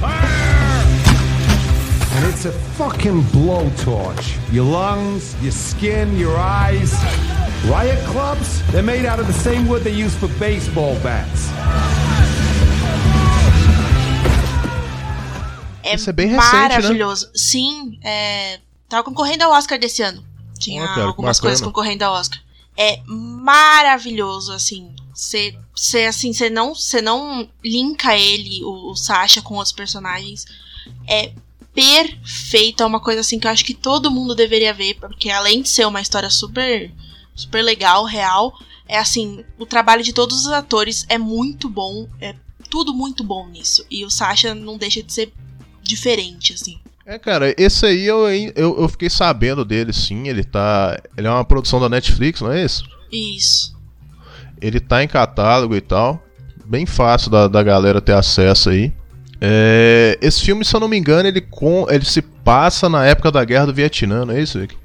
And 2.17 2.27
it's 2.27 2.47
a 2.47 2.51
fucking 2.75 3.21
blowtorch. 3.25 4.35
Your 4.51 4.65
lungs, 4.65 5.35
your 5.43 5.51
skin, 5.51 6.17
your 6.17 6.39
eyes. 6.39 6.91
Riot 7.65 8.03
clubs? 8.11 8.61
They're 8.71 8.81
made 8.81 9.05
out 9.05 9.19
of 9.19 9.27
the 9.27 9.33
same 9.33 9.67
wood 9.67 9.83
they 9.83 9.93
use 9.93 10.15
for 10.15 10.29
baseball 10.39 10.95
bats. 11.03 11.49
É, 15.83 15.95
Isso 15.95 16.09
é 16.09 16.13
bem 16.13 16.27
recente, 16.27 16.53
né? 16.53 16.59
maravilhoso. 16.61 17.29
Sim, 17.35 17.99
é, 18.03 18.59
tava 18.87 19.03
concorrendo 19.03 19.43
ao 19.43 19.51
Oscar 19.51 19.77
desse 19.77 20.01
ano. 20.01 20.23
Tinha 20.57 20.81
que 20.93 20.99
algumas 20.99 21.37
bacana. 21.37 21.49
coisas 21.49 21.61
concorrendo 21.61 22.03
ao 22.03 22.13
Oscar. 22.13 22.39
É 22.77 23.01
maravilhoso, 23.05 24.53
assim. 24.53 24.95
Você 25.13 25.53
assim, 26.07 26.31
você 26.31 26.49
não, 26.49 26.73
você 26.73 27.01
não 27.01 27.47
linka 27.63 28.15
ele, 28.15 28.63
o, 28.63 28.91
o 28.91 28.95
Sasha, 28.95 29.41
com 29.41 29.55
outros 29.55 29.73
personagens. 29.73 30.45
É 31.07 31.33
perfeito, 31.73 32.83
é 32.83 32.85
uma 32.85 32.99
coisa 32.99 33.21
assim 33.21 33.37
que 33.37 33.47
eu 33.47 33.51
acho 33.51 33.65
que 33.65 33.73
todo 33.73 34.11
mundo 34.11 34.33
deveria 34.33 34.73
ver, 34.73 34.95
porque 34.95 35.29
além 35.29 35.61
de 35.61 35.69
ser 35.69 35.85
uma 35.85 36.01
história 36.01 36.29
super 36.29 36.91
super 37.39 37.61
legal, 37.63 38.05
real, 38.05 38.53
é 38.87 38.97
assim, 38.97 39.43
o 39.57 39.65
trabalho 39.65 40.03
de 40.03 40.13
todos 40.13 40.45
os 40.45 40.51
atores 40.51 41.05
é 41.07 41.17
muito 41.17 41.69
bom, 41.69 42.07
é, 42.19 42.35
tudo 42.69 42.93
muito 42.93 43.23
bom 43.23 43.47
nisso. 43.47 43.85
E 43.89 44.03
o 44.03 44.09
Sasha 44.09 44.53
não 44.53 44.77
deixa 44.77 45.01
de 45.01 45.13
ser 45.13 45.31
diferente, 45.81 46.53
assim. 46.53 46.79
É, 47.05 47.17
cara, 47.17 47.53
esse 47.57 47.85
aí 47.85 48.05
eu, 48.05 48.29
eu, 48.29 48.81
eu 48.81 48.89
fiquei 48.89 49.09
sabendo 49.09 49.65
dele, 49.65 49.91
sim. 49.91 50.27
Ele 50.27 50.43
tá. 50.43 50.99
Ele 51.17 51.25
é 51.25 51.31
uma 51.31 51.43
produção 51.43 51.79
da 51.79 51.89
Netflix, 51.89 52.41
não 52.41 52.51
é 52.51 52.63
isso? 52.63 52.83
Isso. 53.11 53.75
Ele 54.61 54.79
tá 54.79 55.03
em 55.03 55.07
catálogo 55.07 55.75
e 55.75 55.81
tal. 55.81 56.23
Bem 56.65 56.85
fácil 56.85 57.31
da, 57.31 57.47
da 57.47 57.63
galera 57.63 57.99
ter 57.99 58.13
acesso 58.13 58.69
aí. 58.69 58.93
É, 59.41 60.19
esse 60.21 60.41
filme, 60.41 60.63
se 60.63 60.75
eu 60.75 60.79
não 60.79 60.87
me 60.87 60.97
engano, 60.97 61.27
ele, 61.27 61.41
com, 61.41 61.87
ele 61.89 62.05
se 62.05 62.21
passa 62.21 62.89
na 62.89 63.05
época 63.05 63.31
da 63.31 63.43
guerra 63.43 63.67
do 63.67 63.73
Vietnã, 63.73 64.25
não 64.25 64.33
é 64.33 64.41
isso, 64.41 64.59
Vic? 64.59 64.75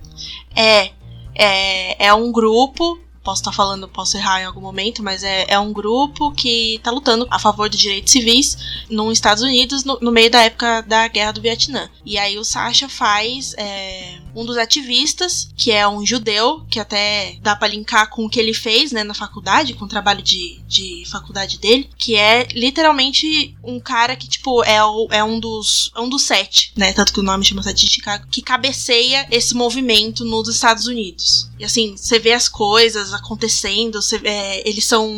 É, 0.56 0.92
é, 1.34 2.06
é 2.06 2.14
um 2.14 2.30
grupo 2.30 2.98
posso 3.24 3.40
estar 3.40 3.52
falando, 3.52 3.88
posso 3.88 4.16
errar 4.16 4.42
em 4.42 4.44
algum 4.44 4.60
momento, 4.60 5.02
mas 5.02 5.24
é, 5.24 5.46
é 5.48 5.58
um 5.58 5.72
grupo 5.72 6.30
que 6.32 6.76
está 6.76 6.90
lutando 6.90 7.26
a 7.30 7.38
favor 7.38 7.68
dos 7.68 7.80
direitos 7.80 8.12
civis 8.12 8.56
nos 8.90 9.14
Estados 9.14 9.42
Unidos 9.42 9.82
no, 9.82 9.98
no, 10.00 10.12
meio 10.12 10.30
da 10.30 10.42
época 10.42 10.82
da 10.82 11.08
Guerra 11.08 11.32
do 11.32 11.40
Vietnã. 11.40 11.88
E 12.04 12.18
aí 12.18 12.38
o 12.38 12.44
Sasha 12.44 12.88
faz 12.88 13.54
é, 13.56 14.18
um 14.34 14.44
dos 14.44 14.58
ativistas, 14.58 15.48
que 15.56 15.72
é 15.72 15.88
um 15.88 16.04
judeu, 16.04 16.64
que 16.70 16.78
até 16.78 17.36
dá 17.40 17.56
para 17.56 17.68
linkar 17.68 18.10
com 18.10 18.26
o 18.26 18.28
que 18.28 18.38
ele 18.38 18.52
fez 18.52 18.92
né, 18.92 19.02
na 19.02 19.14
faculdade, 19.14 19.74
com 19.74 19.86
o 19.86 19.88
trabalho 19.88 20.22
de, 20.22 20.60
de 20.68 21.04
faculdade 21.10 21.58
dele, 21.58 21.88
que 21.96 22.16
é 22.16 22.46
literalmente 22.52 23.56
um 23.64 23.80
cara 23.80 24.16
que, 24.16 24.28
tipo, 24.28 24.62
é, 24.64 24.84
o, 24.84 25.08
é 25.10 25.24
um, 25.24 25.40
dos, 25.40 25.90
é 25.96 26.00
um 26.00 26.08
dos 26.08 26.24
sete, 26.24 26.72
né? 26.76 26.92
Tanto 26.92 27.12
que 27.12 27.20
o 27.20 27.22
nome 27.22 27.44
chama 27.44 27.62
Sete 27.62 27.86
de 27.86 27.92
Chicago, 27.92 28.26
que 28.30 28.42
cabeceia 28.42 29.26
esse 29.30 29.54
movimento 29.54 30.24
nos 30.24 30.48
Estados 30.48 30.86
Unidos. 30.86 31.48
E 31.58 31.64
assim, 31.64 31.96
você 31.96 32.18
vê 32.18 32.32
as 32.32 32.48
coisas, 32.48 33.13
acontecendo. 33.14 34.00
Você, 34.00 34.20
é, 34.24 34.68
eles 34.68 34.84
são 34.84 35.08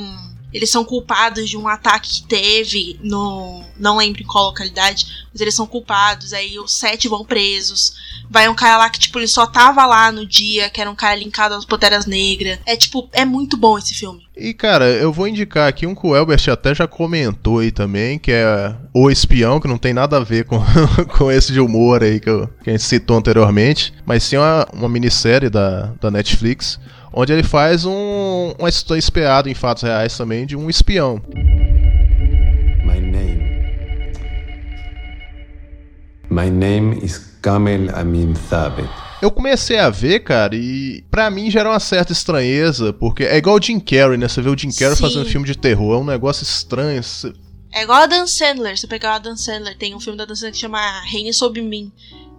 eles 0.57 0.71
são 0.71 0.85
culpados 0.85 1.51
de 1.51 1.57
um 1.57 1.69
ataque 1.69 2.09
que 2.09 2.23
teve 2.23 2.99
no. 3.03 3.63
Não 3.79 3.99
lembro 3.99 4.23
em 4.23 4.27
qual 4.27 4.47
localidade, 4.47 5.27
mas 5.31 5.41
eles 5.41 5.55
são 5.55 5.67
culpados. 5.67 6.33
Aí 6.33 6.59
os 6.59 6.73
sete 6.73 7.09
vão 7.09 7.25
presos. 7.25 7.95
Vai 8.31 8.49
um 8.49 8.55
cara 8.55 8.79
lá 8.79 8.91
que, 8.91 8.99
tipo, 8.99 9.19
ele 9.19 9.29
só 9.29 9.47
tava 9.47 9.85
lá 9.85 10.11
no 10.11 10.27
dia, 10.27 10.71
que 10.71 10.81
era 10.81 10.91
um 10.91 10.95
cara 10.95 11.15
linkado 11.15 11.55
às 11.55 11.65
Panteras 11.65 12.07
Negras. 12.07 12.59
É, 12.65 12.75
tipo, 12.75 13.09
é 13.13 13.25
muito 13.25 13.57
bom 13.57 13.77
esse 13.77 13.93
filme. 13.93 14.27
E, 14.37 14.55
cara, 14.55 14.87
eu 14.87 15.13
vou 15.13 15.29
indicar 15.29 15.69
aqui 15.69 15.87
um 15.87 15.95
que 15.95 16.07
o 16.07 16.17
Elbert 16.17 16.49
até 16.51 16.75
já 16.75 16.87
comentou 16.89 17.59
aí 17.59 17.71
também, 17.71 18.19
que 18.19 18.33
é 18.33 18.75
O 18.95 19.11
Espião, 19.11 19.61
que 19.61 19.69
não 19.69 19.79
tem 19.79 19.93
nada 19.93 20.17
a 20.17 20.25
ver 20.25 20.45
com, 20.47 20.59
com 21.17 21.31
esse 21.31 21.53
de 21.53 21.61
humor 21.61 22.03
aí 22.03 22.19
que, 22.19 22.31
eu, 22.31 22.49
que 22.65 22.71
a 22.71 22.73
gente 22.73 22.85
citou 22.85 23.19
anteriormente, 23.19 23.93
mas 24.05 24.23
sim 24.23 24.37
uma, 24.37 24.67
uma 24.73 24.89
minissérie 24.89 25.51
da, 25.51 25.93
da 26.01 26.11
Netflix 26.11 26.79
onde 27.17 27.33
ele 27.33 27.43
faz 27.43 27.87
um, 27.87 28.53
um 28.61 28.69
espiado 28.69 29.49
em 29.49 29.55
fatos 29.55 29.83
reais 29.83 30.15
também 30.19 30.45
de 30.45 30.55
um 30.55 30.69
espião. 30.69 31.23
My 32.85 33.01
name. 33.01 33.57
My 36.29 36.51
name 36.51 37.03
is 37.03 37.39
Kamel 37.41 37.89
Amin 37.97 38.35
Thabit. 38.51 38.91
Eu 39.23 39.31
comecei 39.31 39.79
a 39.79 39.89
ver, 39.89 40.21
cara, 40.21 40.55
e 40.55 41.03
pra 41.11 41.31
mim 41.31 41.51
gera 41.51 41.71
uma 41.71 41.81
certa 41.81 42.13
estranheza, 42.13 42.93
porque 42.93 43.25
é 43.25 43.39
igual 43.39 43.57
o 43.57 43.63
Jim 43.63 43.81
Carrey, 43.81 44.19
né? 44.19 44.29
Você 44.29 44.43
vê 44.43 44.51
o 44.51 44.59
Jim 44.59 44.71
Carrey 44.71 44.95
Sim. 44.95 45.03
fazendo 45.03 45.25
filme 45.25 45.47
de 45.47 45.57
terror, 45.57 45.95
é 45.95 45.99
um 45.99 46.05
negócio 46.05 46.43
estranho. 46.43 47.03
Você... 47.03 47.33
É 47.73 47.83
igual 47.83 48.03
a 48.03 48.07
Dan 48.07 48.27
Sandler, 48.27 48.77
você 48.77 48.87
pegar 48.87 49.15
a 49.15 49.19
Dan 49.19 49.37
Sandler, 49.37 49.75
tem 49.79 49.95
um 49.95 50.01
filme 50.01 50.19
da 50.19 50.27
Dan 50.27 50.35
Sandler 50.35 50.53
que 50.53 50.59
chama 50.59 51.01
Reine 51.07 51.33
Sob 51.33 51.63
Mim, 51.63 51.91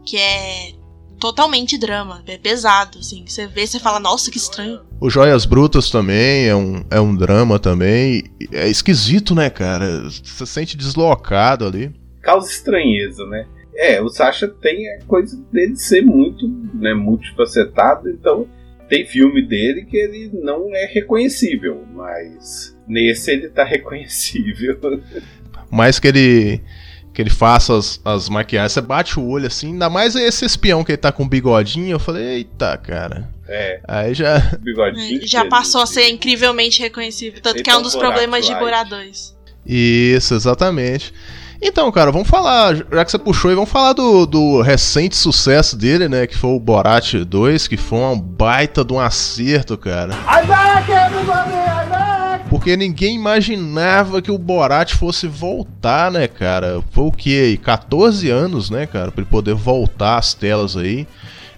que 0.05 0.17
é 0.17 0.73
totalmente 1.19 1.77
drama. 1.77 2.23
É 2.27 2.37
pesado, 2.37 2.99
assim. 2.99 3.25
Você 3.25 3.47
vê, 3.47 3.65
você 3.65 3.79
fala, 3.79 3.99
nossa, 3.99 4.31
que 4.31 4.37
estranho. 4.37 4.81
O 4.99 5.09
Joias 5.09 5.45
Brutas 5.45 5.89
também 5.89 6.47
é 6.47 6.55
um, 6.55 6.83
é 6.89 6.99
um 6.99 7.15
drama 7.15 7.59
também. 7.59 8.23
É 8.51 8.67
esquisito, 8.67 9.35
né, 9.35 9.49
cara? 9.49 10.03
Você 10.03 10.21
se 10.23 10.47
sente 10.47 10.77
deslocado 10.77 11.65
ali. 11.65 11.93
Causa 12.21 12.49
estranheza, 12.49 13.25
né? 13.25 13.45
É, 13.75 14.01
o 14.01 14.09
Sasha 14.09 14.47
tem 14.47 14.89
a 14.93 15.05
coisa 15.05 15.39
dele 15.51 15.75
ser 15.75 16.01
muito 16.01 16.47
né, 16.73 16.95
multifacetado, 16.95 18.09
então 18.09 18.47
tem 18.89 19.05
filme 19.05 19.45
dele 19.45 19.85
que 19.85 19.95
ele 19.95 20.31
não 20.33 20.73
é 20.73 20.85
reconhecível, 20.85 21.85
mas 21.93 22.75
nesse 22.87 23.31
ele 23.31 23.49
tá 23.49 23.63
reconhecível. 23.65 24.79
Mais 25.69 25.99
que 25.99 26.07
ele 26.07 26.61
que 27.17 27.21
ele 27.23 27.31
faça 27.31 27.75
as, 27.75 27.99
as 28.05 28.29
maquiagens, 28.29 28.73
você 28.73 28.81
bate 28.81 29.19
o 29.19 29.27
olho 29.27 29.47
assim, 29.47 29.71
ainda 29.71 29.89
mais 29.89 30.15
esse 30.15 30.45
espião 30.45 30.83
que 30.83 30.91
ele 30.91 30.97
tá 30.97 31.11
com 31.11 31.27
bigodinho, 31.27 31.93
eu 31.93 31.99
falei, 31.99 32.23
eita, 32.23 32.77
cara. 32.77 33.27
É. 33.49 33.79
Aí 33.87 34.13
já. 34.13 34.37
Bigodinho. 34.61 35.25
Já 35.25 35.43
passou 35.45 35.81
a 35.81 35.87
ser 35.87 36.09
incrivelmente 36.09 36.79
reconhecível. 36.79 37.41
Tanto 37.41 37.63
que 37.63 37.71
é 37.71 37.75
um 37.75 37.81
dos 37.81 37.95
problemas 37.95 38.45
de 38.45 38.53
Borá 38.53 38.83
2. 38.83 39.35
Isso, 39.65 40.35
exatamente. 40.35 41.11
Então, 41.59 41.91
cara, 41.91 42.11
vamos 42.11 42.27
falar, 42.27 42.75
já 42.75 43.03
que 43.03 43.09
você 43.09 43.17
puxou 43.17 43.49
aí, 43.49 43.55
vamos 43.55 43.71
falar 43.71 43.93
do, 43.93 44.27
do 44.27 44.61
recente 44.61 45.15
sucesso 45.15 45.75
dele, 45.75 46.07
né? 46.07 46.27
Que 46.27 46.37
foi 46.37 46.51
o 46.51 46.59
Borat 46.59 47.15
2, 47.15 47.67
que 47.67 47.77
foi 47.77 47.97
uma 47.97 48.15
baita 48.15 48.85
de 48.85 48.93
um 48.93 48.99
acerto, 48.99 49.75
cara. 49.75 50.13
I'm 50.13 50.45
back, 50.45 50.91
everybody! 50.91 51.76
Porque 52.67 52.75
ninguém 52.75 53.15
imaginava 53.15 54.21
que 54.21 54.29
o 54.29 54.37
Borat 54.37 54.93
fosse 54.93 55.25
voltar, 55.25 56.11
né, 56.11 56.27
cara? 56.27 56.83
Foi 56.91 57.05
o 57.05 57.11
que? 57.13 57.55
14 57.63 58.29
anos, 58.29 58.69
né, 58.69 58.85
cara? 58.85 59.09
Pra 59.09 59.21
ele 59.21 59.31
poder 59.31 59.53
voltar 59.53 60.17
às 60.17 60.33
telas 60.33 60.75
aí. 60.75 61.07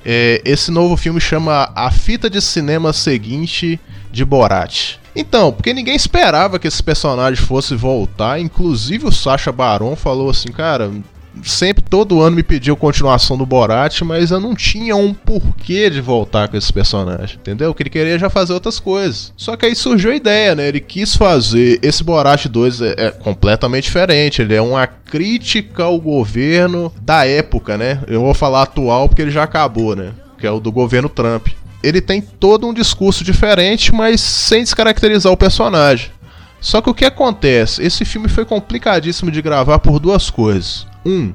É, 0.05 0.39
esse 0.45 0.70
novo 0.70 0.95
filme 0.95 1.20
chama 1.20 1.72
A 1.76 1.89
Fita 1.89 2.30
de 2.30 2.39
Cinema 2.39 2.93
Seguinte 2.93 3.80
de 4.12 4.24
Borat. 4.24 4.97
Então, 5.16 5.51
porque 5.51 5.74
ninguém 5.74 5.95
esperava 5.95 6.60
que 6.60 6.68
esse 6.68 6.84
personagem 6.84 7.43
fosse 7.43 7.74
voltar, 7.74 8.39
inclusive 8.39 9.07
o 9.07 9.12
Sacha 9.12 9.51
Baron 9.51 9.95
falou 9.95 10.30
assim, 10.30 10.49
cara, 10.49 10.91
sempre, 11.44 11.84
todo 11.84 12.22
ano 12.22 12.36
me 12.36 12.44
pediu 12.44 12.76
continuação 12.76 13.38
do 13.38 13.46
Borat, 13.46 14.02
mas 14.02 14.32
eu 14.32 14.40
não 14.40 14.56
tinha 14.56 14.96
um 14.96 15.14
porquê 15.14 15.90
de 15.90 16.02
voltar 16.02 16.48
com 16.48 16.58
esse 16.58 16.72
personagem, 16.72 17.38
entendeu? 17.40 17.74
Que 17.74 17.84
ele 17.84 17.90
queria 17.90 18.20
já 18.20 18.30
fazer 18.30 18.54
outras 18.54 18.80
coisas. 18.80 19.34
Só 19.38 19.56
que 19.56 19.66
aí 19.66 19.76
surgiu 19.76 20.12
a 20.12 20.16
ideia, 20.16 20.56
né? 20.56 20.68
Ele 20.68 20.80
quis 20.80 21.16
fazer. 21.16 21.80
Esse 21.82 22.04
Borat 22.04 22.46
2 22.46 22.82
é, 22.82 22.96
é 22.98 23.12
completamente 23.12 23.86
diferente. 23.86 24.42
Ele 24.42 24.56
é 24.56 24.62
uma 24.62 24.86
crítica 24.88 25.84
ao 25.84 26.00
governo 26.00 26.94
da 27.02 27.26
época, 27.26 27.78
né? 27.78 28.02
Eu 28.08 28.22
vou 28.22 28.34
falar 28.34 28.64
atual 28.64 29.08
porque 29.08 29.22
ele 29.22 29.32
já 29.32 29.44
acabou, 29.44 29.96
né? 29.96 30.12
Que 30.38 30.48
é 30.48 30.52
o 30.52 30.60
do 30.60 30.72
governo 30.72 31.10
Trump. 31.10 31.48
Ele 31.82 32.02
tem 32.02 32.22
todo 32.22 32.68
um 32.68 32.74
discurso 32.74 33.24
diferente, 33.24 33.94
mas 33.94 34.20
sem 34.20 34.64
descaracterizar 34.64 35.32
o 35.32 35.38
personagem. 35.38 36.12
Só 36.60 36.82
que 36.82 36.90
o 36.90 36.94
que 36.94 37.06
acontece? 37.06 37.82
Esse 37.82 38.04
filme 38.04 38.28
foi 38.28 38.44
complicadíssimo 38.44 39.32
de 39.32 39.42
gravar 39.42 39.80
por 39.80 39.98
duas 39.98 40.30
coisas. 40.30 40.86
Um, 41.06 41.34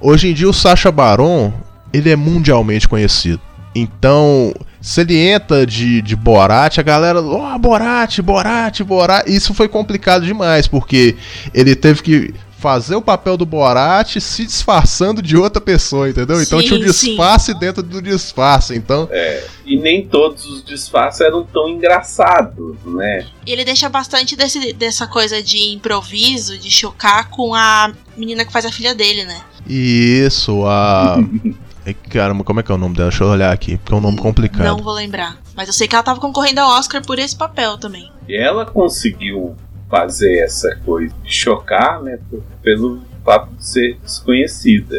hoje 0.00 0.28
em 0.28 0.34
dia 0.34 0.48
o 0.48 0.52
Sacha 0.52 0.90
Baron, 0.90 1.52
ele 1.92 2.10
é 2.10 2.16
mundialmente 2.16 2.88
conhecido. 2.88 3.40
Então, 3.74 4.52
se 4.80 5.00
ele 5.00 5.16
entra 5.16 5.64
de, 5.64 6.02
de 6.02 6.14
Borat, 6.14 6.78
a 6.78 6.82
galera, 6.82 7.22
ó, 7.22 7.54
oh, 7.54 7.58
Borat, 7.58 8.18
Borat, 8.20 8.80
Borat. 8.82 9.26
Isso 9.28 9.54
foi 9.54 9.68
complicado 9.68 10.26
demais, 10.26 10.66
porque 10.66 11.16
ele 11.54 11.74
teve 11.74 12.02
que 12.02 12.34
fazer 12.62 12.94
o 12.94 13.02
papel 13.02 13.36
do 13.36 13.44
Borat 13.44 14.20
se 14.20 14.46
disfarçando 14.46 15.20
de 15.20 15.36
outra 15.36 15.60
pessoa, 15.60 16.08
entendeu? 16.08 16.40
Então 16.40 16.60
sim, 16.60 16.66
tinha 16.66 16.78
um 16.78 16.82
disfarce 16.82 17.52
sim. 17.52 17.58
dentro 17.58 17.82
do 17.82 18.00
disfarce, 18.00 18.76
então... 18.76 19.08
É, 19.10 19.42
e 19.66 19.76
nem 19.76 20.06
todos 20.06 20.46
os 20.46 20.64
disfarces 20.64 21.20
eram 21.20 21.42
tão 21.42 21.68
engraçados, 21.68 22.76
né? 22.84 23.26
E 23.44 23.50
ele 23.50 23.64
deixa 23.64 23.88
bastante 23.88 24.36
desse, 24.36 24.72
dessa 24.74 25.08
coisa 25.08 25.42
de 25.42 25.72
improviso, 25.72 26.56
de 26.56 26.70
chocar 26.70 27.30
com 27.30 27.52
a 27.52 27.92
menina 28.16 28.44
que 28.44 28.52
faz 28.52 28.64
a 28.64 28.70
filha 28.70 28.94
dele, 28.94 29.24
né? 29.24 29.40
Isso, 29.66 30.64
a... 30.64 31.18
Caramba, 32.10 32.44
como 32.44 32.60
é 32.60 32.62
que 32.62 32.70
é 32.70 32.74
o 32.76 32.78
nome 32.78 32.94
dela? 32.94 33.08
Deixa 33.10 33.24
eu 33.24 33.28
olhar 33.28 33.52
aqui, 33.52 33.76
porque 33.76 33.92
é 33.92 33.96
um 33.96 34.00
nome 34.00 34.18
complicado. 34.18 34.64
Não 34.64 34.78
vou 34.78 34.94
lembrar. 34.94 35.36
Mas 35.56 35.66
eu 35.66 35.74
sei 35.74 35.88
que 35.88 35.96
ela 35.96 36.04
tava 36.04 36.20
concorrendo 36.20 36.60
ao 36.60 36.78
Oscar 36.78 37.04
por 37.04 37.18
esse 37.18 37.34
papel 37.34 37.76
também. 37.76 38.08
E 38.28 38.36
ela 38.36 38.64
conseguiu 38.64 39.56
fazer 39.92 40.38
essa 40.38 40.74
coisa 40.86 41.14
de 41.22 41.30
chocar, 41.30 42.02
né? 42.02 42.18
Pelo 42.62 43.02
fato 43.22 43.54
de 43.54 43.66
ser 43.66 43.98
desconhecida. 44.02 44.96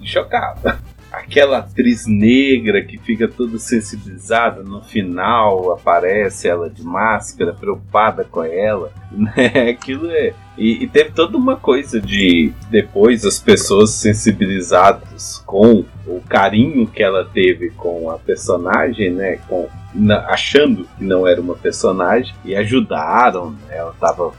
E 0.00 0.06
chocava. 0.06 0.78
Aquela 1.12 1.58
atriz 1.58 2.06
negra 2.06 2.82
que 2.82 2.96
fica 2.96 3.28
toda 3.28 3.58
sensibilizada, 3.58 4.62
no 4.62 4.80
final 4.80 5.72
aparece 5.72 6.48
ela 6.48 6.70
de 6.70 6.82
máscara, 6.82 7.52
preocupada 7.52 8.24
com 8.24 8.42
ela, 8.42 8.90
né? 9.12 9.70
Aquilo 9.70 10.10
é. 10.10 10.32
E, 10.60 10.84
e 10.84 10.86
teve 10.86 11.12
toda 11.12 11.38
uma 11.38 11.56
coisa 11.56 11.98
de 11.98 12.52
depois 12.70 13.24
as 13.24 13.38
pessoas 13.38 13.90
sensibilizadas 13.92 15.42
com 15.46 15.86
o 16.06 16.20
carinho 16.28 16.86
que 16.86 17.02
ela 17.02 17.24
teve 17.24 17.70
com 17.70 18.10
a 18.10 18.18
personagem, 18.18 19.10
né? 19.10 19.38
Com 19.48 19.66
na, 19.94 20.26
achando 20.26 20.86
que 20.98 21.02
não 21.02 21.26
era 21.26 21.40
uma 21.40 21.54
personagem 21.54 22.34
e 22.44 22.54
ajudaram. 22.54 23.52
Né? 23.52 23.78
Ela 23.78 23.92
estava 23.92 24.32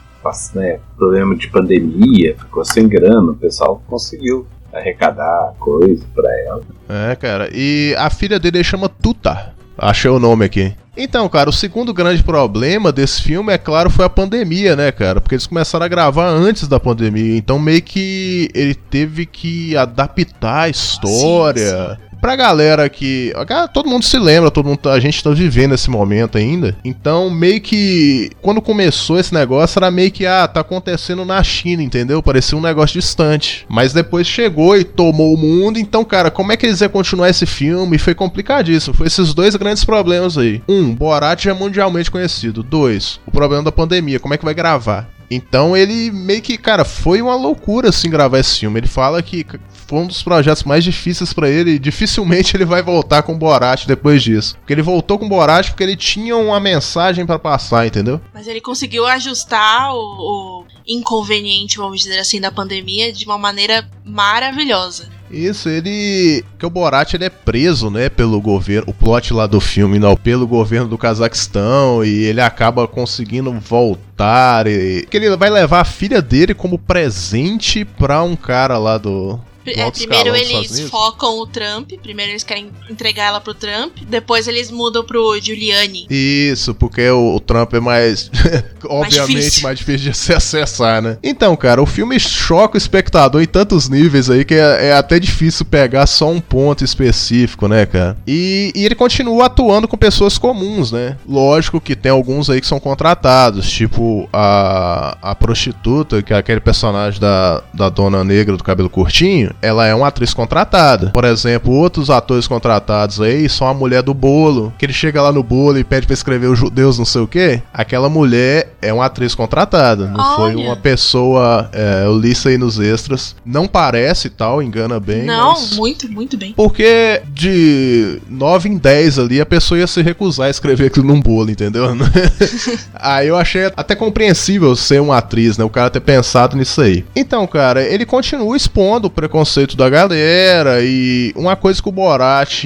né, 0.54 0.80
problema 0.96 1.36
de 1.36 1.48
pandemia, 1.48 2.36
ficou 2.38 2.64
sem 2.64 2.88
grana, 2.88 3.32
o 3.32 3.36
pessoal 3.36 3.82
conseguiu 3.88 4.46
arrecadar 4.72 5.56
coisa 5.60 6.06
para 6.14 6.40
ela. 6.42 6.62
É, 6.88 7.16
cara. 7.16 7.50
E 7.52 7.96
a 7.98 8.12
filha 8.12 8.40
dele 8.40 8.64
chama 8.64 8.88
Tuta. 8.88 9.56
Achei 9.78 10.10
o 10.10 10.20
nome 10.20 10.46
aqui. 10.46 10.74
Então, 10.96 11.28
cara, 11.30 11.50
o 11.50 11.54
segundo 11.54 11.94
grande 11.94 12.22
problema 12.22 12.92
desse 12.92 13.22
filme, 13.22 13.54
é 13.54 13.58
claro, 13.58 13.90
foi 13.90 14.04
a 14.04 14.10
pandemia, 14.10 14.76
né, 14.76 14.92
cara? 14.92 15.22
Porque 15.22 15.36
eles 15.36 15.48
começaram 15.48 15.86
a 15.86 15.90
gravar 15.90 16.28
antes 16.28 16.68
da 16.68 16.80
pandemia. 16.80 17.38
Então, 17.38 17.58
meio 17.58 17.82
que 17.82 18.50
ele 18.54 18.76
teve 18.76 19.26
que 19.26 19.76
adaptar 19.78 20.64
a 20.64 20.70
história. 20.70 21.98
Pra 22.22 22.36
galera 22.36 22.88
que. 22.88 23.34
Todo 23.74 23.90
mundo 23.90 24.06
se 24.06 24.20
lembra, 24.20 24.52
todo 24.52 24.68
mundo, 24.68 24.88
a 24.88 25.00
gente 25.00 25.24
tá 25.24 25.32
vivendo 25.32 25.74
esse 25.74 25.90
momento 25.90 26.38
ainda. 26.38 26.78
Então, 26.86 27.32
meio 27.32 27.60
que. 27.60 28.30
Quando 28.42 28.62
começou 28.62 29.20
esse 29.20 29.34
negócio, 29.34 29.80
era 29.80 29.90
meio 29.90 30.12
que, 30.12 30.26
ah, 30.28 30.48
tá 30.48 30.60
acontecendo 30.60 31.26
na 31.26 31.42
China, 31.44 31.82
entendeu? 31.82 32.22
Parecia 32.22 32.56
um 32.58 32.62
negócio 32.62 33.00
distante. 33.00 33.66
Mas 33.68 33.92
depois 33.92 34.28
chegou 34.28 34.78
e 34.78 34.84
tomou 34.84 35.34
o 35.34 35.38
mundo. 35.38 35.80
Então, 35.80 36.06
cara, 36.06 36.30
como 36.30 36.52
é 36.52 36.58
que 36.58 36.68
eles 36.68 36.82
iam 36.82 36.90
continuar 36.90 37.30
esse 37.30 37.48
filme? 37.48 37.98
Foi 37.98 38.14
complicadíssimo. 38.14 38.96
Foi 38.96 39.08
esses 39.08 39.34
dois 39.34 39.56
grandes 39.56 39.84
problemas 39.84 40.38
aí. 40.38 40.62
Um, 40.70 40.94
Borat 40.94 41.44
já 41.44 41.52
é 41.52 41.54
mundialmente 41.56 42.12
conhecido. 42.12 42.62
Dois, 42.62 43.20
o 43.26 43.32
problema 43.32 43.64
da 43.64 43.72
pandemia. 43.72 44.20
Como 44.20 44.34
é 44.34 44.38
que 44.38 44.46
vai 44.46 44.54
gravar? 44.54 45.10
Então 45.34 45.78
ele 45.78 46.12
meio 46.12 46.42
que, 46.42 46.58
cara, 46.58 46.84
foi 46.84 47.22
uma 47.22 47.36
loucura 47.36 47.88
assim 47.88 48.10
gravar 48.10 48.38
esse 48.38 48.60
filme. 48.60 48.82
Ele 48.82 48.88
fala 48.88 49.24
que 49.24 49.46
foi 49.88 50.00
um 50.00 50.08
dos 50.08 50.22
projetos 50.22 50.64
mais 50.64 50.84
difíceis 50.84 51.32
pra 51.32 51.50
ele 51.50 51.72
e 51.72 51.80
dificilmente 51.80 52.58
ele 52.58 52.66
vai 52.66 52.84
voltar 52.84 53.24
com 53.24 53.38
Borat 53.38 53.86
depois 53.86 54.22
disso. 54.22 54.58
Porque 54.58 54.74
ele 54.74 54.82
voltou 54.82 55.18
com 55.18 55.30
Borat 55.30 55.70
porque 55.70 55.84
ele 55.84 55.96
tinha 55.96 56.36
uma 56.36 56.60
mensagem 56.60 57.26
pra 57.26 57.40
passar, 57.40 57.88
entendeu? 57.88 58.20
Mas 58.34 58.46
ele 58.46 58.60
conseguiu 58.60 59.06
ajustar 59.06 59.96
o, 59.96 59.98
o 59.98 60.66
inconveniente, 60.86 61.78
vamos 61.78 62.02
dizer 62.02 62.20
assim, 62.20 62.42
da 62.42 62.52
pandemia 62.52 63.14
de 63.14 63.26
uma 63.26 63.38
maneira 63.38 63.90
maravilhosa. 64.04 65.21
Isso, 65.32 65.70
ele. 65.70 66.44
Que 66.60 66.66
o 66.66 66.70
Borat 66.70 67.14
ele 67.14 67.26
é 67.26 67.30
preso, 67.30 67.90
né, 67.90 68.10
pelo 68.10 68.40
governo. 68.42 68.90
O 68.90 68.94
plot 68.94 69.34
lá 69.34 69.48
do 69.48 69.60
filme, 69.60 69.98
não, 69.98 70.16
pelo 70.16 70.48
governo 70.48 70.88
do 70.88 70.98
Cazaquistão. 70.98 72.04
E 72.04 72.24
ele 72.24 72.42
acaba 72.42 72.88
conseguindo 72.88 73.52
voltar. 73.52 74.68
E, 74.68 75.08
que 75.10 75.18
ele 75.18 75.36
vai 75.36 75.50
levar 75.50 75.82
a 75.82 75.86
filha 75.86 76.22
dele 76.22 76.54
como 76.54 76.78
presente 76.78 77.86
pra 77.86 78.22
um 78.24 78.36
cara 78.36 78.78
lá 78.78 78.98
do. 78.98 79.40
É, 79.66 79.92
primeiro 79.92 80.36
eles 80.36 80.82
focam 80.90 81.40
o 81.40 81.48
Trump, 81.48 81.92
primeiro 82.02 82.32
eles 82.32 82.44
querem 82.44 82.72
entregar 82.90 83.26
ela 83.26 83.42
pro 83.42 83.54
Trump, 83.54 83.98
depois 84.08 84.48
eles 84.48 84.72
mudam 84.72 85.04
pro 85.04 85.40
Giuliani. 85.40 86.08
Isso, 86.10 86.74
porque 86.74 87.10
o, 87.10 87.36
o 87.36 87.40
Trump 87.40 87.74
é 87.74 87.80
mais. 87.80 88.30
obviamente 88.86 89.36
difícil. 89.36 89.64
mais 89.64 89.78
difícil 89.78 90.12
de 90.12 90.18
se 90.18 90.34
acessar, 90.34 91.02
né? 91.02 91.18
Então, 91.24 91.56
cara, 91.56 91.82
o 91.82 91.86
filme 91.86 92.20
choca 92.20 92.76
o 92.76 92.78
espectador 92.78 93.42
em 93.42 93.48
tantos 93.48 93.90
níveis 93.90 94.30
aí 94.30 94.44
que 94.44 94.56
é, 94.56 94.88
é 94.88 94.94
até 94.94 95.20
difícil 95.20 95.66
pegar 95.66 96.08
só 96.08 96.30
um 96.30 96.40
ponto 96.40 96.84
específico, 96.84 97.68
né, 97.68 97.86
cara? 97.86 98.18
E, 98.28 98.72
e 98.76 98.86
ele 98.86 98.96
continua 98.96 99.46
atuando 99.46 99.88
com 99.88 99.98
pessoas 99.98 100.38
comuns, 100.38 100.92
né? 100.92 101.18
Lógico 101.28 101.80
que 101.80 101.96
tem 101.96 102.12
alguns 102.12 102.50
aí 102.50 102.60
que 102.60 102.68
são 102.68 102.80
contratados, 102.80 103.70
tipo 103.70 104.28
a, 104.32 105.18
a 105.22 105.36
prostituta, 105.36 106.22
que 106.22 106.34
é 106.34 106.38
aquele 106.38 106.60
personagem 106.60 107.20
da, 107.20 107.64
da 107.74 107.90
dona 107.90 108.24
negra 108.24 108.58
do 108.58 108.64
cabelo 108.64 108.90
curtinho, 108.90 109.51
ela 109.62 109.88
é 109.88 109.94
uma 109.96 110.08
atriz 110.08 110.34
contratada. 110.34 111.08
Por 111.12 111.26
exemplo, 111.26 111.74
outros 111.74 112.10
atores 112.10 112.48
contratados 112.48 113.20
aí 113.22 113.48
são 113.50 113.68
a 113.68 113.74
mulher 113.74 114.02
do 114.04 114.14
bolo, 114.14 114.74
que 114.78 114.86
ele 114.86 114.94
chega 114.94 115.22
lá 115.22 115.32
no 115.32 115.44
bolo 115.44 115.78
e 115.78 115.84
pede 115.84 116.06
pra 116.06 116.14
escrever 116.14 116.48
os 116.48 116.60
judeus 116.60 116.98
não 116.98 117.06
sei 117.06 117.22
o 117.22 117.28
que. 117.28 117.62
Aquela 117.74 118.10
mulher 118.10 118.74
é 118.82 118.92
uma 118.94 119.06
atriz 119.06 119.34
contratada, 119.36 120.08
não 120.08 120.36
foi 120.36 120.56
Olha. 120.56 120.58
uma 120.66 120.76
pessoa. 120.76 121.70
é, 121.74 122.04
eu 122.06 122.18
li 122.18 122.32
isso 122.32 122.48
aí 122.48 122.58
nos 122.58 122.80
extras. 122.80 123.36
Não 123.46 123.68
parece 123.68 124.28
e 124.28 124.30
tal, 124.30 124.62
engana 124.62 125.00
bem. 125.00 125.24
Não, 125.24 125.50
mas- 125.54 125.76
muito, 125.76 126.12
muito 126.12 126.38
bem. 126.38 126.54
porque 126.54 127.22
de 127.34 128.20
9 128.30 128.70
em 128.70 128.78
10 128.78 129.20
ali 129.20 129.42
a 129.42 129.46
pessoa 129.46 129.80
ia 129.80 129.88
se 129.88 130.02
recusar 130.02 130.48
a 130.48 130.50
escrever 130.50 130.88
aquilo 130.88 131.08
num 131.08 131.20
bolo, 131.22 131.50
entendeu? 131.52 131.86
aí 132.94 133.28
eu 133.28 133.38
achei 133.38 133.66
até 133.76 133.96
compreensível 133.96 134.76
ser 134.76 135.02
uma 135.02 135.18
atriz, 135.18 135.58
né? 135.58 135.64
O 135.64 135.70
cara 135.70 135.90
ter 135.90 136.00
pensado 136.00 136.56
nisso 136.56 136.82
aí. 136.82 137.06
Então, 137.16 137.46
cara, 137.48 137.84
ele 137.84 138.06
continua 138.06 138.56
expondo 138.56 139.08
o 139.08 139.12
preconceito 139.12 139.41
da 139.76 139.90
galera 139.90 140.82
e 140.82 141.34
uma 141.36 141.56
coisa 141.56 141.82
que 141.82 141.90
o 141.90 141.92
Borat. 141.92 142.66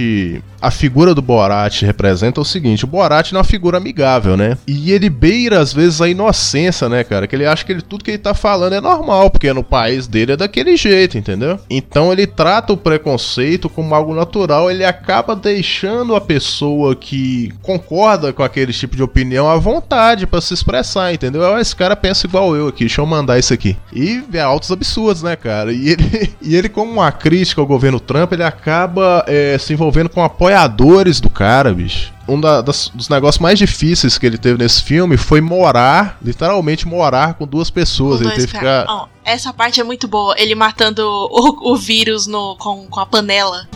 A 0.61 0.71
figura 0.71 1.13
do 1.13 1.21
Borat 1.21 1.83
representa 1.83 2.39
é 2.39 2.41
o 2.41 2.45
seguinte: 2.45 2.85
o 2.85 2.87
Borat 2.87 3.31
não 3.31 3.39
é 3.39 3.41
uma 3.41 3.47
figura 3.47 3.77
amigável, 3.77 4.35
né? 4.35 4.57
E 4.65 4.91
ele 4.91 5.09
beira 5.09 5.59
às 5.59 5.71
vezes 5.71 6.01
a 6.01 6.09
inocência, 6.09 6.89
né, 6.89 7.03
cara? 7.03 7.27
Que 7.27 7.35
ele 7.35 7.45
acha 7.45 7.63
que 7.63 7.71
ele, 7.71 7.81
tudo 7.81 8.03
que 8.03 8.11
ele 8.11 8.17
tá 8.17 8.33
falando 8.33 8.73
é 8.73 8.81
normal, 8.81 9.29
porque 9.29 9.53
no 9.53 9.63
país 9.63 10.07
dele 10.07 10.31
é 10.31 10.37
daquele 10.37 10.75
jeito, 10.75 11.17
entendeu? 11.17 11.59
Então 11.69 12.11
ele 12.11 12.25
trata 12.25 12.73
o 12.73 12.77
preconceito 12.77 13.69
como 13.69 13.93
algo 13.93 14.15
natural, 14.15 14.71
ele 14.71 14.83
acaba 14.83 15.35
deixando 15.35 16.15
a 16.15 16.21
pessoa 16.21 16.95
que 16.95 17.53
concorda 17.61 18.33
com 18.33 18.41
aquele 18.41 18.73
tipo 18.73 18.95
de 18.95 19.03
opinião 19.03 19.47
à 19.47 19.57
vontade 19.57 20.25
pra 20.25 20.41
se 20.41 20.53
expressar, 20.53 21.13
entendeu? 21.13 21.57
Esse 21.59 21.75
cara 21.75 21.95
pensa 21.95 22.25
igual 22.25 22.55
eu 22.55 22.67
aqui, 22.67 22.85
deixa 22.85 23.01
eu 23.01 23.05
mandar 23.05 23.37
isso 23.37 23.53
aqui. 23.53 23.77
E 23.93 24.23
é 24.33 24.41
altos 24.41 24.71
absurdos, 24.71 25.21
né, 25.21 25.35
cara? 25.35 25.71
E 25.71 25.89
ele, 25.89 26.33
e 26.41 26.55
ele 26.55 26.64
como 26.69 26.91
uma 26.91 27.11
crítica 27.11 27.61
ao 27.61 27.67
governo 27.67 27.99
Trump, 27.99 28.31
ele 28.33 28.43
acaba 28.43 29.23
é, 29.27 29.57
se 29.57 29.73
envolvendo 29.73 30.09
com 30.09 30.23
apoiadores 30.23 31.19
do 31.19 31.29
cara, 31.29 31.73
bicho. 31.73 32.13
Um 32.27 32.39
da- 32.41 32.61
das- 32.61 32.89
dos 32.93 33.07
negócios 33.09 33.39
mais 33.41 33.59
difíceis 33.59 34.17
que 34.17 34.25
ele 34.25 34.37
teve 34.37 34.57
nesse 34.61 34.81
filme 34.83 35.15
foi 35.17 35.41
morar, 35.41 36.17
literalmente 36.21 36.87
morar 36.87 37.35
com 37.35 37.45
duas 37.45 37.69
pessoas. 37.69 38.15
ele 38.19 38.29
Dois 38.29 38.35
teve 38.37 38.47
que 38.51 38.57
ficar. 38.57 38.85
Ó, 38.87 39.07
essa 39.23 39.53
parte 39.53 39.79
é 39.79 39.83
muito 39.83 40.07
boa. 40.07 40.33
Ele 40.37 40.55
matando 40.55 41.01
o, 41.05 41.73
o 41.73 41.77
vírus 41.77 42.25
no, 42.27 42.55
com, 42.57 42.87
com 42.87 42.99
a 42.99 43.05
panela. 43.05 43.67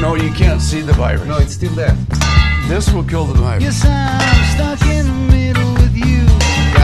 No, 0.00 0.16
you 0.16 0.32
can't 0.34 0.62
see 0.62 0.82
the 0.82 0.92
virus. 0.92 1.26
No, 1.26 1.38
it's 1.40 1.54
still 1.54 1.74
there. 1.74 1.94
This 2.68 2.88
will 2.88 3.04
kill 3.04 3.26
the 3.26 3.38
virus. 3.40 3.62
Yes, 3.64 3.82
I'm 3.84 4.54
stuck 4.54 4.82
in 4.90 5.04
the 5.04 5.36
middle. 5.36 5.73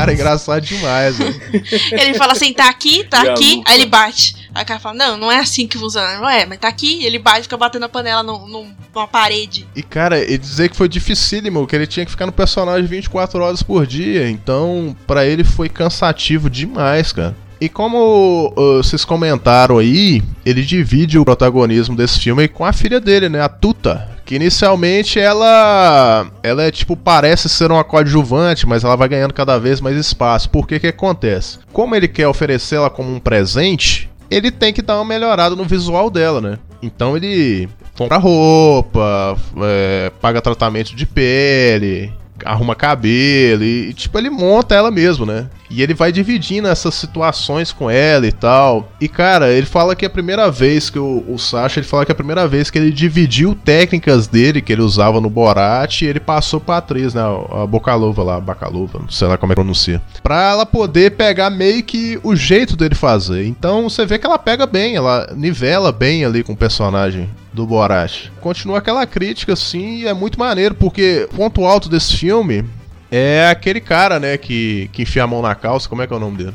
Cara, 0.01 0.13
é 0.13 0.15
engraçado 0.15 0.61
demais, 0.65 1.17
velho. 1.19 1.41
Ele 1.93 2.15
fala 2.15 2.33
assim, 2.33 2.53
tá 2.53 2.69
aqui, 2.69 3.05
tá 3.05 3.25
E 3.25 3.29
aqui, 3.29 3.55
lupa? 3.57 3.71
aí 3.71 3.77
ele 3.81 3.87
bate. 3.87 4.49
Aí 4.55 4.63
o 4.65 4.67
cara 4.67 4.81
fala, 4.81 4.95
não, 4.97 5.17
não 5.17 5.31
é 5.33 5.39
assim 5.39 5.67
que 5.69 5.77
funciona. 5.79 6.19
Não 6.19 6.29
é, 6.29 6.47
mas 6.47 6.59
tá 6.59 6.69
aqui, 6.69 7.05
ele 7.05 7.19
bate 7.19 7.41
e 7.41 7.43
fica 7.45 7.57
batendo 7.57 7.85
a 7.85 7.89
panela 7.89 8.23
num- 8.23 8.47
num- 8.49 8.75
numa 8.95 9.07
parede. 9.07 9.67
E, 9.77 9.83
cara, 9.83 10.19
ele 10.19 10.39
dizer 10.39 10.69
que 10.71 10.77
foi 10.77 10.89
dificílimo, 10.89 11.67
que 11.67 11.77
ele 11.77 11.87
tinha 11.87 12.05
que 12.05 12.11
ficar 12.11 12.27
no 12.27 12.33
personagem 12.33 12.87
24 12.87 13.41
horas 13.43 13.63
por 13.63 13.87
dia. 13.87 14.29
Então, 14.29 14.97
pra 15.07 15.25
ele 15.27 15.45
foi 15.45 15.69
cansativo 15.69 16.49
demais, 16.51 17.13
cara. 17.13 17.37
E 17.61 17.69
como 17.69 18.55
uh, 18.57 18.83
vocês 18.83 19.05
comentaram 19.05 19.77
aí, 19.77 20.23
ele 20.47 20.63
divide 20.63 21.19
o 21.19 21.25
protagonismo 21.25 21.95
desse 21.95 22.19
filme 22.19 22.49
com 22.49 22.65
a 22.65 22.73
filha 22.73 22.99
dele, 22.99 23.29
né? 23.29 23.43
A 23.43 23.49
Tuta. 23.49 24.09
Que 24.25 24.37
inicialmente 24.37 25.19
ela. 25.19 26.27
Ela 26.43 26.63
é 26.63 26.71
tipo, 26.71 26.97
parece 26.97 27.49
ser 27.49 27.71
uma 27.71 27.85
coadjuvante, 27.85 28.67
mas 28.67 28.83
ela 28.83 28.97
vai 28.97 29.09
ganhando 29.09 29.35
cada 29.35 29.59
vez 29.59 29.81
mais 29.81 29.97
espaço. 29.97 30.49
Por 30.49 30.67
que 30.67 30.81
que 30.81 30.87
acontece? 30.87 31.59
Como 31.73 31.95
ele 31.95 32.09
quer 32.09 32.29
oferecer 32.29 32.77
ela 32.77 32.89
como 32.89 33.13
um 33.13 33.19
presente, 33.19 34.09
ele 34.31 34.51
tem 34.51 34.73
que 34.73 34.81
dar 34.81 34.97
uma 34.97 35.05
melhorada 35.05 35.55
no 35.55 35.65
visual 35.65 36.09
dela, 36.09 36.41
né? 36.41 36.59
Então 36.83 37.17
ele 37.17 37.69
compra 37.99 38.17
roupa, 38.17 39.37
é, 39.63 40.11
paga 40.21 40.41
tratamento 40.41 40.97
de 40.97 41.05
pele, 41.05 42.11
arruma 42.45 42.75
cabelo 42.75 43.63
e, 43.63 43.93
tipo, 43.95 44.19
ele 44.19 44.31
monta 44.31 44.75
ela 44.75 44.91
mesmo, 44.91 45.25
né? 45.27 45.47
E 45.71 45.83
ele 45.83 45.95
vai 45.95 46.11
dividindo 46.11 46.67
essas 46.67 46.95
situações 46.95 47.73
com 47.73 47.89
ela 47.89 48.27
e 48.27 48.33
tal. 48.33 48.91
E, 49.01 49.09
cara, 49.09 49.53
ele 49.53 49.67
fala 49.67 49.95
que 49.95 50.05
é 50.05 50.09
a 50.09 50.11
primeira 50.11 50.51
vez 50.51 50.91
que 50.91 50.99
o, 50.99 51.25
o 51.29 51.39
Sasha, 51.39 51.79
ele 51.79 51.87
fala 51.87 52.05
que 52.05 52.11
é 52.11 52.15
a 52.15 52.17
primeira 52.17 52.49
vez 52.49 52.71
que 52.71 52.79
ele 52.79 52.91
dividiu 52.91 53.55
técnicas 53.55 54.27
dele 54.27 54.61
que 54.61 54.73
ele 54.73 54.83
usava 54.83 55.21
no 55.21 55.31
Borat 55.31 56.03
e 56.03 56.07
ele 56.07 56.19
passou 56.19 56.61
pra 56.61 56.79
atriz, 56.79 57.15
né? 57.15 57.23
A 57.23 57.67
Bocalova 57.67 58.23
lá, 58.23 58.41
Bacalova, 58.41 58.99
não 58.99 59.09
sei 59.09 59.29
lá 59.29 59.39
como 59.39 59.53
é 59.53 59.55
que 59.55 59.61
pronuncia. 59.61 60.03
Pra 60.23 60.51
ela 60.51 60.67
poder 60.67 61.13
pegar 61.13 61.51
meio 61.51 61.83
que 61.83 62.19
o 62.23 62.35
jeito 62.35 62.77
dele 62.77 62.95
fazer. 62.95 63.47
Então 63.47 63.89
você 63.89 64.05
vê 64.05 64.19
que 64.19 64.27
ela 64.27 64.39
pega 64.39 64.67
bem, 64.67 64.97
ela 64.97 65.29
nivela 65.37 65.93
bem 65.93 66.25
ali 66.25 66.43
com 66.43 66.53
o 66.53 66.57
personagem 66.57 67.29
do 67.53 67.67
Borat. 67.67 68.29
Continua 68.41 68.79
aquela 68.79 69.07
crítica, 69.07 69.53
assim, 69.55 69.99
e 70.01 70.07
é 70.07 70.15
muito 70.15 70.39
maneiro, 70.39 70.75
porque 70.75 71.29
o 71.33 71.37
ponto 71.37 71.65
alto 71.65 71.89
desse 71.89 72.17
filme 72.17 72.65
é 73.11 73.49
aquele 73.51 73.81
cara, 73.81 74.21
né, 74.21 74.37
que, 74.39 74.89
que 74.93 75.03
enfia 75.03 75.25
a 75.25 75.27
mão 75.27 75.43
na 75.43 75.55
calça, 75.55 75.89
como 75.89 76.01
é 76.03 76.07
que 76.07 76.13
é 76.13 76.17
o 76.17 76.21
nome 76.21 76.37
dele? 76.39 76.55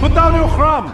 Put 0.00 0.14
down 0.14 0.36
your 0.36 0.48
crumb. 0.54 0.92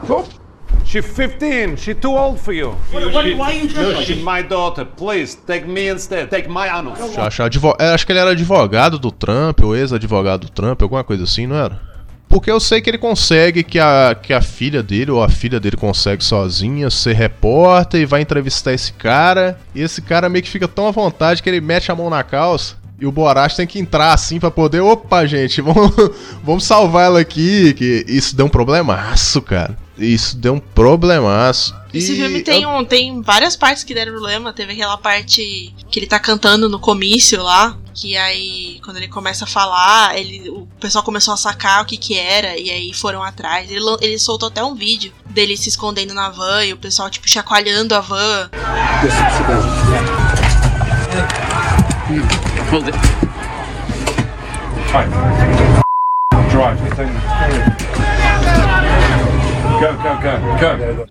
She's 0.84 1.06
15. 1.06 1.76
She's 1.78 1.96
too 2.00 2.12
old 2.14 2.38
for 2.38 2.52
you. 2.52 2.76
What- 2.92 3.12
what- 3.14 3.34
why 3.34 3.52
you 3.52 3.68
No, 3.74 4.02
she's 4.02 4.22
my 4.22 4.42
daughter. 4.42 4.84
Please, 4.84 5.36
take 5.46 5.66
me 5.66 5.88
instead. 5.88 6.28
Take 6.28 6.48
my 6.48 6.68
anus. 6.68 6.98
Deixa 6.98 7.20
eu 7.20 7.24
achar, 7.24 7.44
advo- 7.46 7.76
é, 7.80 7.94
acho 7.94 8.04
que 8.06 8.12
ele 8.12 8.18
era 8.18 8.30
advogado 8.30 8.98
do 8.98 9.10
Trump, 9.10 9.60
ou 9.62 9.74
ex-advogado 9.74 10.46
do 10.46 10.50
Trump, 10.50 10.82
alguma 10.82 11.02
coisa 11.02 11.24
assim, 11.24 11.46
não 11.46 11.56
era? 11.56 11.80
Porque 12.32 12.50
eu 12.50 12.58
sei 12.58 12.80
que 12.80 12.88
ele 12.88 12.96
consegue, 12.96 13.62
que 13.62 13.78
a, 13.78 14.16
que 14.20 14.32
a 14.32 14.40
filha 14.40 14.82
dele, 14.82 15.10
ou 15.10 15.22
a 15.22 15.28
filha 15.28 15.60
dele 15.60 15.76
consegue 15.76 16.24
sozinha 16.24 16.88
ser 16.88 17.12
repórter 17.12 18.00
e 18.00 18.06
vai 18.06 18.22
entrevistar 18.22 18.72
esse 18.72 18.90
cara. 18.94 19.60
E 19.74 19.82
esse 19.82 20.00
cara 20.00 20.30
meio 20.30 20.42
que 20.42 20.48
fica 20.48 20.66
tão 20.66 20.86
à 20.86 20.90
vontade 20.90 21.42
que 21.42 21.50
ele 21.50 21.60
mete 21.60 21.92
a 21.92 21.94
mão 21.94 22.08
na 22.08 22.22
calça. 22.22 22.76
E 22.98 23.04
o 23.04 23.12
Borat 23.12 23.54
tem 23.54 23.66
que 23.66 23.78
entrar 23.78 24.14
assim 24.14 24.40
pra 24.40 24.50
poder. 24.50 24.80
Opa, 24.80 25.26
gente, 25.26 25.60
vamos, 25.60 25.92
vamos 26.42 26.64
salvar 26.64 27.04
ela 27.04 27.20
aqui. 27.20 27.74
Que 27.74 28.02
isso 28.08 28.34
deu 28.34 28.46
um 28.46 28.48
problemaço, 28.48 29.42
cara. 29.42 29.76
Isso 29.98 30.36
deu 30.36 30.54
um 30.54 30.58
problemaço. 30.58 31.74
Esse 31.92 32.12
E 32.14 32.16
filme 32.16 32.40
tem, 32.42 32.62
eu- 32.62 32.70
um, 32.70 32.82
tem 32.84 33.20
várias 33.20 33.54
partes 33.54 33.84
que 33.84 33.92
deram 33.92 34.12
problema. 34.12 34.52
Teve 34.52 34.72
aquela 34.72 34.96
parte 34.96 35.74
que 35.90 35.98
ele 35.98 36.06
tá 36.06 36.18
cantando 36.18 36.68
no 36.68 36.78
comício 36.78 37.42
lá. 37.42 37.76
Que 37.94 38.16
aí, 38.16 38.80
quando 38.82 38.96
ele 38.96 39.08
começa 39.08 39.44
a 39.44 39.46
falar, 39.46 40.16
ele, 40.18 40.48
o 40.48 40.66
pessoal 40.80 41.04
começou 41.04 41.34
a 41.34 41.36
sacar 41.36 41.82
o 41.82 41.84
que 41.84 41.98
que 41.98 42.18
era. 42.18 42.56
E 42.58 42.70
aí 42.70 42.94
foram 42.94 43.22
atrás. 43.22 43.70
Ele, 43.70 43.80
ele 44.00 44.18
soltou 44.18 44.48
até 44.48 44.64
um 44.64 44.74
vídeo 44.74 45.12
dele 45.28 45.54
se 45.58 45.68
escondendo 45.68 46.14
na 46.14 46.30
van. 46.30 46.64
E 46.64 46.72
o 46.72 46.78
pessoal, 46.78 47.10
tipo, 47.10 47.28
chacoalhando 47.28 47.94
a 47.94 48.00
van. 48.00 48.48
Drive. 56.50 57.81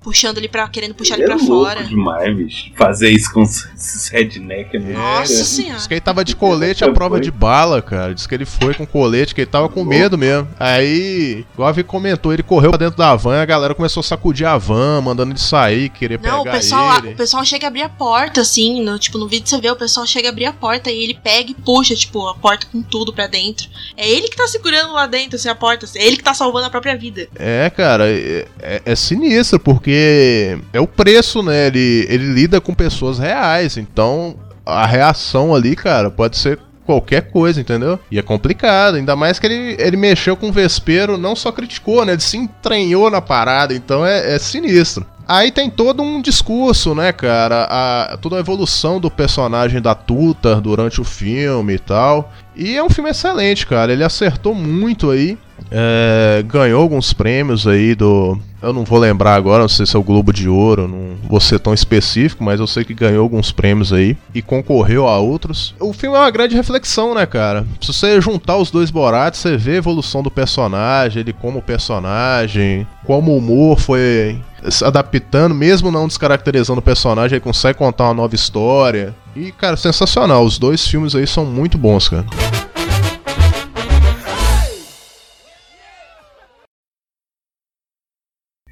Puxando 0.01 0.37
ele 0.37 0.47
pra. 0.47 0.67
querendo 0.67 0.93
puxar 0.95 1.15
ele 1.15 1.23
Ele 1.23 1.33
é 1.33 1.35
pra 1.35 1.45
louco 1.45 1.65
fora. 1.69 1.83
demais, 1.83 2.35
bicho. 2.35 2.71
Fazer 2.75 3.09
isso 3.09 3.31
com 3.33 3.41
esses 3.43 4.07
redneck 4.09 4.75
é 4.75 4.79
muito 4.79 4.97
Nossa 4.97 5.33
é. 5.33 5.43
senhora. 5.43 5.75
Diz 5.77 5.87
que 5.87 5.93
ele 5.93 6.01
tava 6.01 6.23
de 6.23 6.35
colete 6.35 6.83
à 6.83 6.91
prova 6.91 7.19
de 7.19 7.31
bala, 7.31 7.81
cara. 7.81 8.13
Diz 8.13 8.25
que 8.27 8.35
ele 8.35 8.45
foi 8.45 8.73
com 8.73 8.85
colete, 8.85 9.35
que 9.35 9.41
ele 9.41 9.49
tava 9.49 9.69
com 9.69 9.83
medo 9.83 10.17
mesmo. 10.17 10.47
Aí, 10.59 11.45
igual 11.53 11.69
a 11.69 11.71
Vi 11.71 11.83
comentou, 11.83 12.33
ele 12.33 12.43
correu 12.43 12.71
pra 12.71 12.77
dentro 12.77 12.97
da 12.97 13.15
van, 13.15 13.41
a 13.41 13.45
galera 13.45 13.73
começou 13.75 14.01
a 14.01 14.03
sacudir 14.03 14.45
a 14.47 14.57
van, 14.57 15.01
mandando 15.01 15.31
ele 15.31 15.39
sair, 15.39 15.89
querer 15.89 16.19
Não, 16.21 16.41
o 16.41 16.43
pegar 16.43 16.57
pessoal, 16.57 16.97
ele. 16.99 17.13
o 17.13 17.15
pessoal 17.15 17.43
chega 17.45 17.67
a 17.67 17.69
abrir 17.69 17.81
a 17.83 17.89
porta, 17.89 18.41
assim, 18.41 18.81
no, 18.83 18.97
tipo, 18.97 19.17
no 19.17 19.27
vídeo 19.27 19.47
você 19.47 19.59
vê, 19.59 19.69
o 19.69 19.75
pessoal 19.75 20.05
chega 20.05 20.29
a 20.29 20.31
abrir 20.31 20.45
a 20.45 20.53
porta 20.53 20.91
e 20.91 21.03
ele 21.03 21.13
pega 21.13 21.51
e 21.51 21.53
puxa, 21.55 21.95
tipo, 21.95 22.27
a 22.27 22.35
porta 22.35 22.67
com 22.71 22.81
tudo 22.81 23.13
pra 23.13 23.27
dentro. 23.27 23.67
É 23.97 24.07
ele 24.09 24.27
que 24.29 24.35
tá 24.35 24.47
segurando 24.47 24.93
lá 24.93 25.07
dentro, 25.07 25.35
assim, 25.35 25.49
a 25.49 25.55
porta. 25.55 25.85
É 25.95 26.05
ele 26.05 26.17
que 26.17 26.23
tá 26.23 26.33
salvando 26.33 26.67
a 26.67 26.69
própria 26.69 26.95
vida. 26.95 27.27
É, 27.35 27.69
cara, 27.69 28.07
é, 28.07 28.45
é- 28.61 28.81
é 28.85 28.95
sinistro, 28.95 29.59
porque 29.59 30.57
é 30.71 30.79
o 30.79 30.87
preço, 30.87 31.41
né? 31.43 31.67
Ele, 31.67 32.05
ele 32.09 32.33
lida 32.33 32.61
com 32.61 32.73
pessoas 32.73 33.19
reais, 33.19 33.77
então 33.77 34.35
a 34.65 34.85
reação 34.85 35.53
ali, 35.53 35.75
cara, 35.75 36.09
pode 36.09 36.37
ser 36.37 36.59
qualquer 36.85 37.31
coisa, 37.31 37.61
entendeu? 37.61 37.99
E 38.09 38.19
é 38.19 38.21
complicado, 38.21 38.95
ainda 38.95 39.15
mais 39.15 39.39
que 39.39 39.47
ele, 39.47 39.75
ele 39.79 39.97
mexeu 39.97 40.35
com 40.35 40.49
o 40.49 40.51
Vespeiro, 40.51 41.17
não 41.17 41.35
só 41.35 41.51
criticou, 41.51 42.05
né? 42.05 42.13
Ele 42.13 42.21
se 42.21 42.37
entranhou 42.37 43.09
na 43.09 43.21
parada, 43.21 43.73
então 43.73 44.05
é, 44.05 44.35
é 44.35 44.39
sinistro. 44.39 45.05
Aí 45.27 45.49
tem 45.49 45.69
todo 45.69 46.03
um 46.03 46.21
discurso, 46.21 46.93
né, 46.93 47.13
cara? 47.13 47.65
A, 47.69 48.17
toda 48.17 48.35
a 48.35 48.39
evolução 48.39 48.99
do 48.99 49.09
personagem 49.09 49.81
da 49.81 49.95
Tuta 49.95 50.59
durante 50.59 50.99
o 50.99 51.05
filme 51.05 51.75
e 51.75 51.79
tal. 51.79 52.33
E 52.55 52.75
é 52.75 52.83
um 52.83 52.89
filme 52.89 53.09
excelente, 53.09 53.65
cara. 53.65 53.93
Ele 53.93 54.03
acertou 54.03 54.53
muito 54.53 55.09
aí. 55.09 55.37
É, 55.69 56.43
ganhou 56.47 56.81
alguns 56.81 57.13
prêmios 57.13 57.65
aí 57.67 57.95
do. 57.95 58.37
Eu 58.61 58.73
não 58.73 58.83
vou 58.83 58.99
lembrar 58.99 59.35
agora, 59.35 59.61
não 59.61 59.69
sei 59.69 59.85
se 59.85 59.95
é 59.95 59.99
o 59.99 60.03
Globo 60.03 60.31
de 60.31 60.47
Ouro, 60.47 60.87
não 60.87 61.15
vou 61.27 61.39
ser 61.39 61.59
tão 61.59 61.73
específico, 61.73 62.43
mas 62.43 62.59
eu 62.59 62.67
sei 62.67 62.83
que 62.83 62.93
ganhou 62.93 63.23
alguns 63.23 63.51
prêmios 63.51 63.91
aí 63.91 64.15
e 64.35 64.41
concorreu 64.41 65.07
a 65.07 65.17
outros. 65.17 65.73
O 65.79 65.93
filme 65.93 66.15
é 66.15 66.19
uma 66.19 66.29
grande 66.29 66.55
reflexão, 66.55 67.15
né, 67.15 67.25
cara? 67.25 67.65
Se 67.79 67.91
você 67.91 68.21
juntar 68.21 68.57
os 68.57 68.69
dois 68.69 68.91
Borates, 68.91 69.39
você 69.39 69.57
vê 69.57 69.71
a 69.71 69.77
evolução 69.77 70.21
do 70.21 70.29
personagem, 70.29 71.21
ele 71.21 71.33
como 71.33 71.61
personagem, 71.61 72.85
como 73.03 73.31
o 73.31 73.37
humor 73.37 73.79
foi 73.79 74.39
se 74.69 74.85
adaptando, 74.85 75.55
mesmo 75.55 75.89
não 75.89 76.07
descaracterizando 76.07 76.79
o 76.79 76.83
personagem, 76.83 77.37
ele 77.37 77.43
consegue 77.43 77.77
contar 77.77 78.05
uma 78.05 78.13
nova 78.13 78.35
história. 78.35 79.15
E, 79.35 79.51
cara, 79.51 79.77
sensacional. 79.77 80.43
Os 80.43 80.57
dois 80.57 80.85
filmes 80.85 81.15
aí 81.15 81.25
são 81.25 81.45
muito 81.45 81.77
bons, 81.77 82.09
cara. 82.09 82.25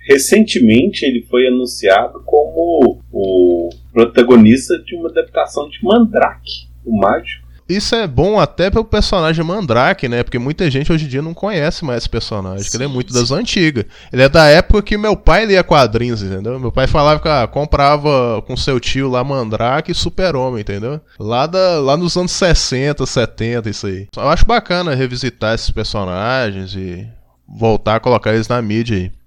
Recentemente 0.08 1.06
ele 1.06 1.22
foi 1.30 1.48
anunciado 1.48 2.22
como 2.26 3.00
o 3.12 3.70
protagonista 3.94 4.78
de 4.80 4.96
uma 4.96 5.10
adaptação 5.10 5.70
de 5.70 5.78
Mandrake, 5.84 6.68
o 6.84 6.98
mágico. 6.98 7.48
Isso 7.70 7.94
é 7.94 8.08
bom 8.08 8.40
até 8.40 8.72
pelo 8.72 8.84
personagem 8.84 9.46
Mandrake, 9.46 10.10
né? 10.10 10.24
Porque 10.24 10.40
muita 10.40 10.70
gente 10.72 10.92
hoje 10.92 11.06
em 11.06 11.08
dia 11.08 11.22
não 11.22 11.36
conhece 11.36 11.86
mais 11.86 12.00
esse 12.00 12.10
personagem, 12.10 12.68
que 12.68 12.76
ele 12.76 12.86
é 12.86 12.88
muito 12.88 13.14
das 13.14 13.30
antigas. 13.30 13.86
Ele 14.12 14.24
é 14.24 14.28
da 14.28 14.48
época 14.48 14.82
que 14.82 14.98
meu 14.98 15.16
pai 15.16 15.46
lia 15.46 15.64
quadrinhos, 15.64 16.24
entendeu? 16.24 16.60
Meu 16.60 16.72
pai 16.72 16.88
falava 16.88 17.20
que 17.20 17.28
ah, 17.28 17.48
comprava 17.48 18.42
com 18.42 18.58
seu 18.58 18.80
tio 18.80 19.08
lá 19.08 19.24
Mandrake 19.24 19.92
e 19.92 19.96
Super-Homem, 19.96 20.62
entendeu? 20.62 21.00
Lá, 21.20 21.46
da, 21.46 21.80
lá 21.80 21.96
nos 21.96 22.18
anos 22.18 22.32
60, 22.32 23.06
70, 23.06 23.70
isso 23.70 23.86
aí. 23.86 24.08
Eu 24.18 24.30
acho 24.30 24.46
bacana 24.46 24.96
revisitar 24.96 25.54
esses 25.54 25.70
personagens 25.70 26.74
e 26.74 27.08
voltar 27.48 27.96
a 27.96 28.00
colocar 28.00 28.34
eles 28.34 28.48
na 28.48 28.62
mídia 28.62 28.98
aí. 28.98 29.12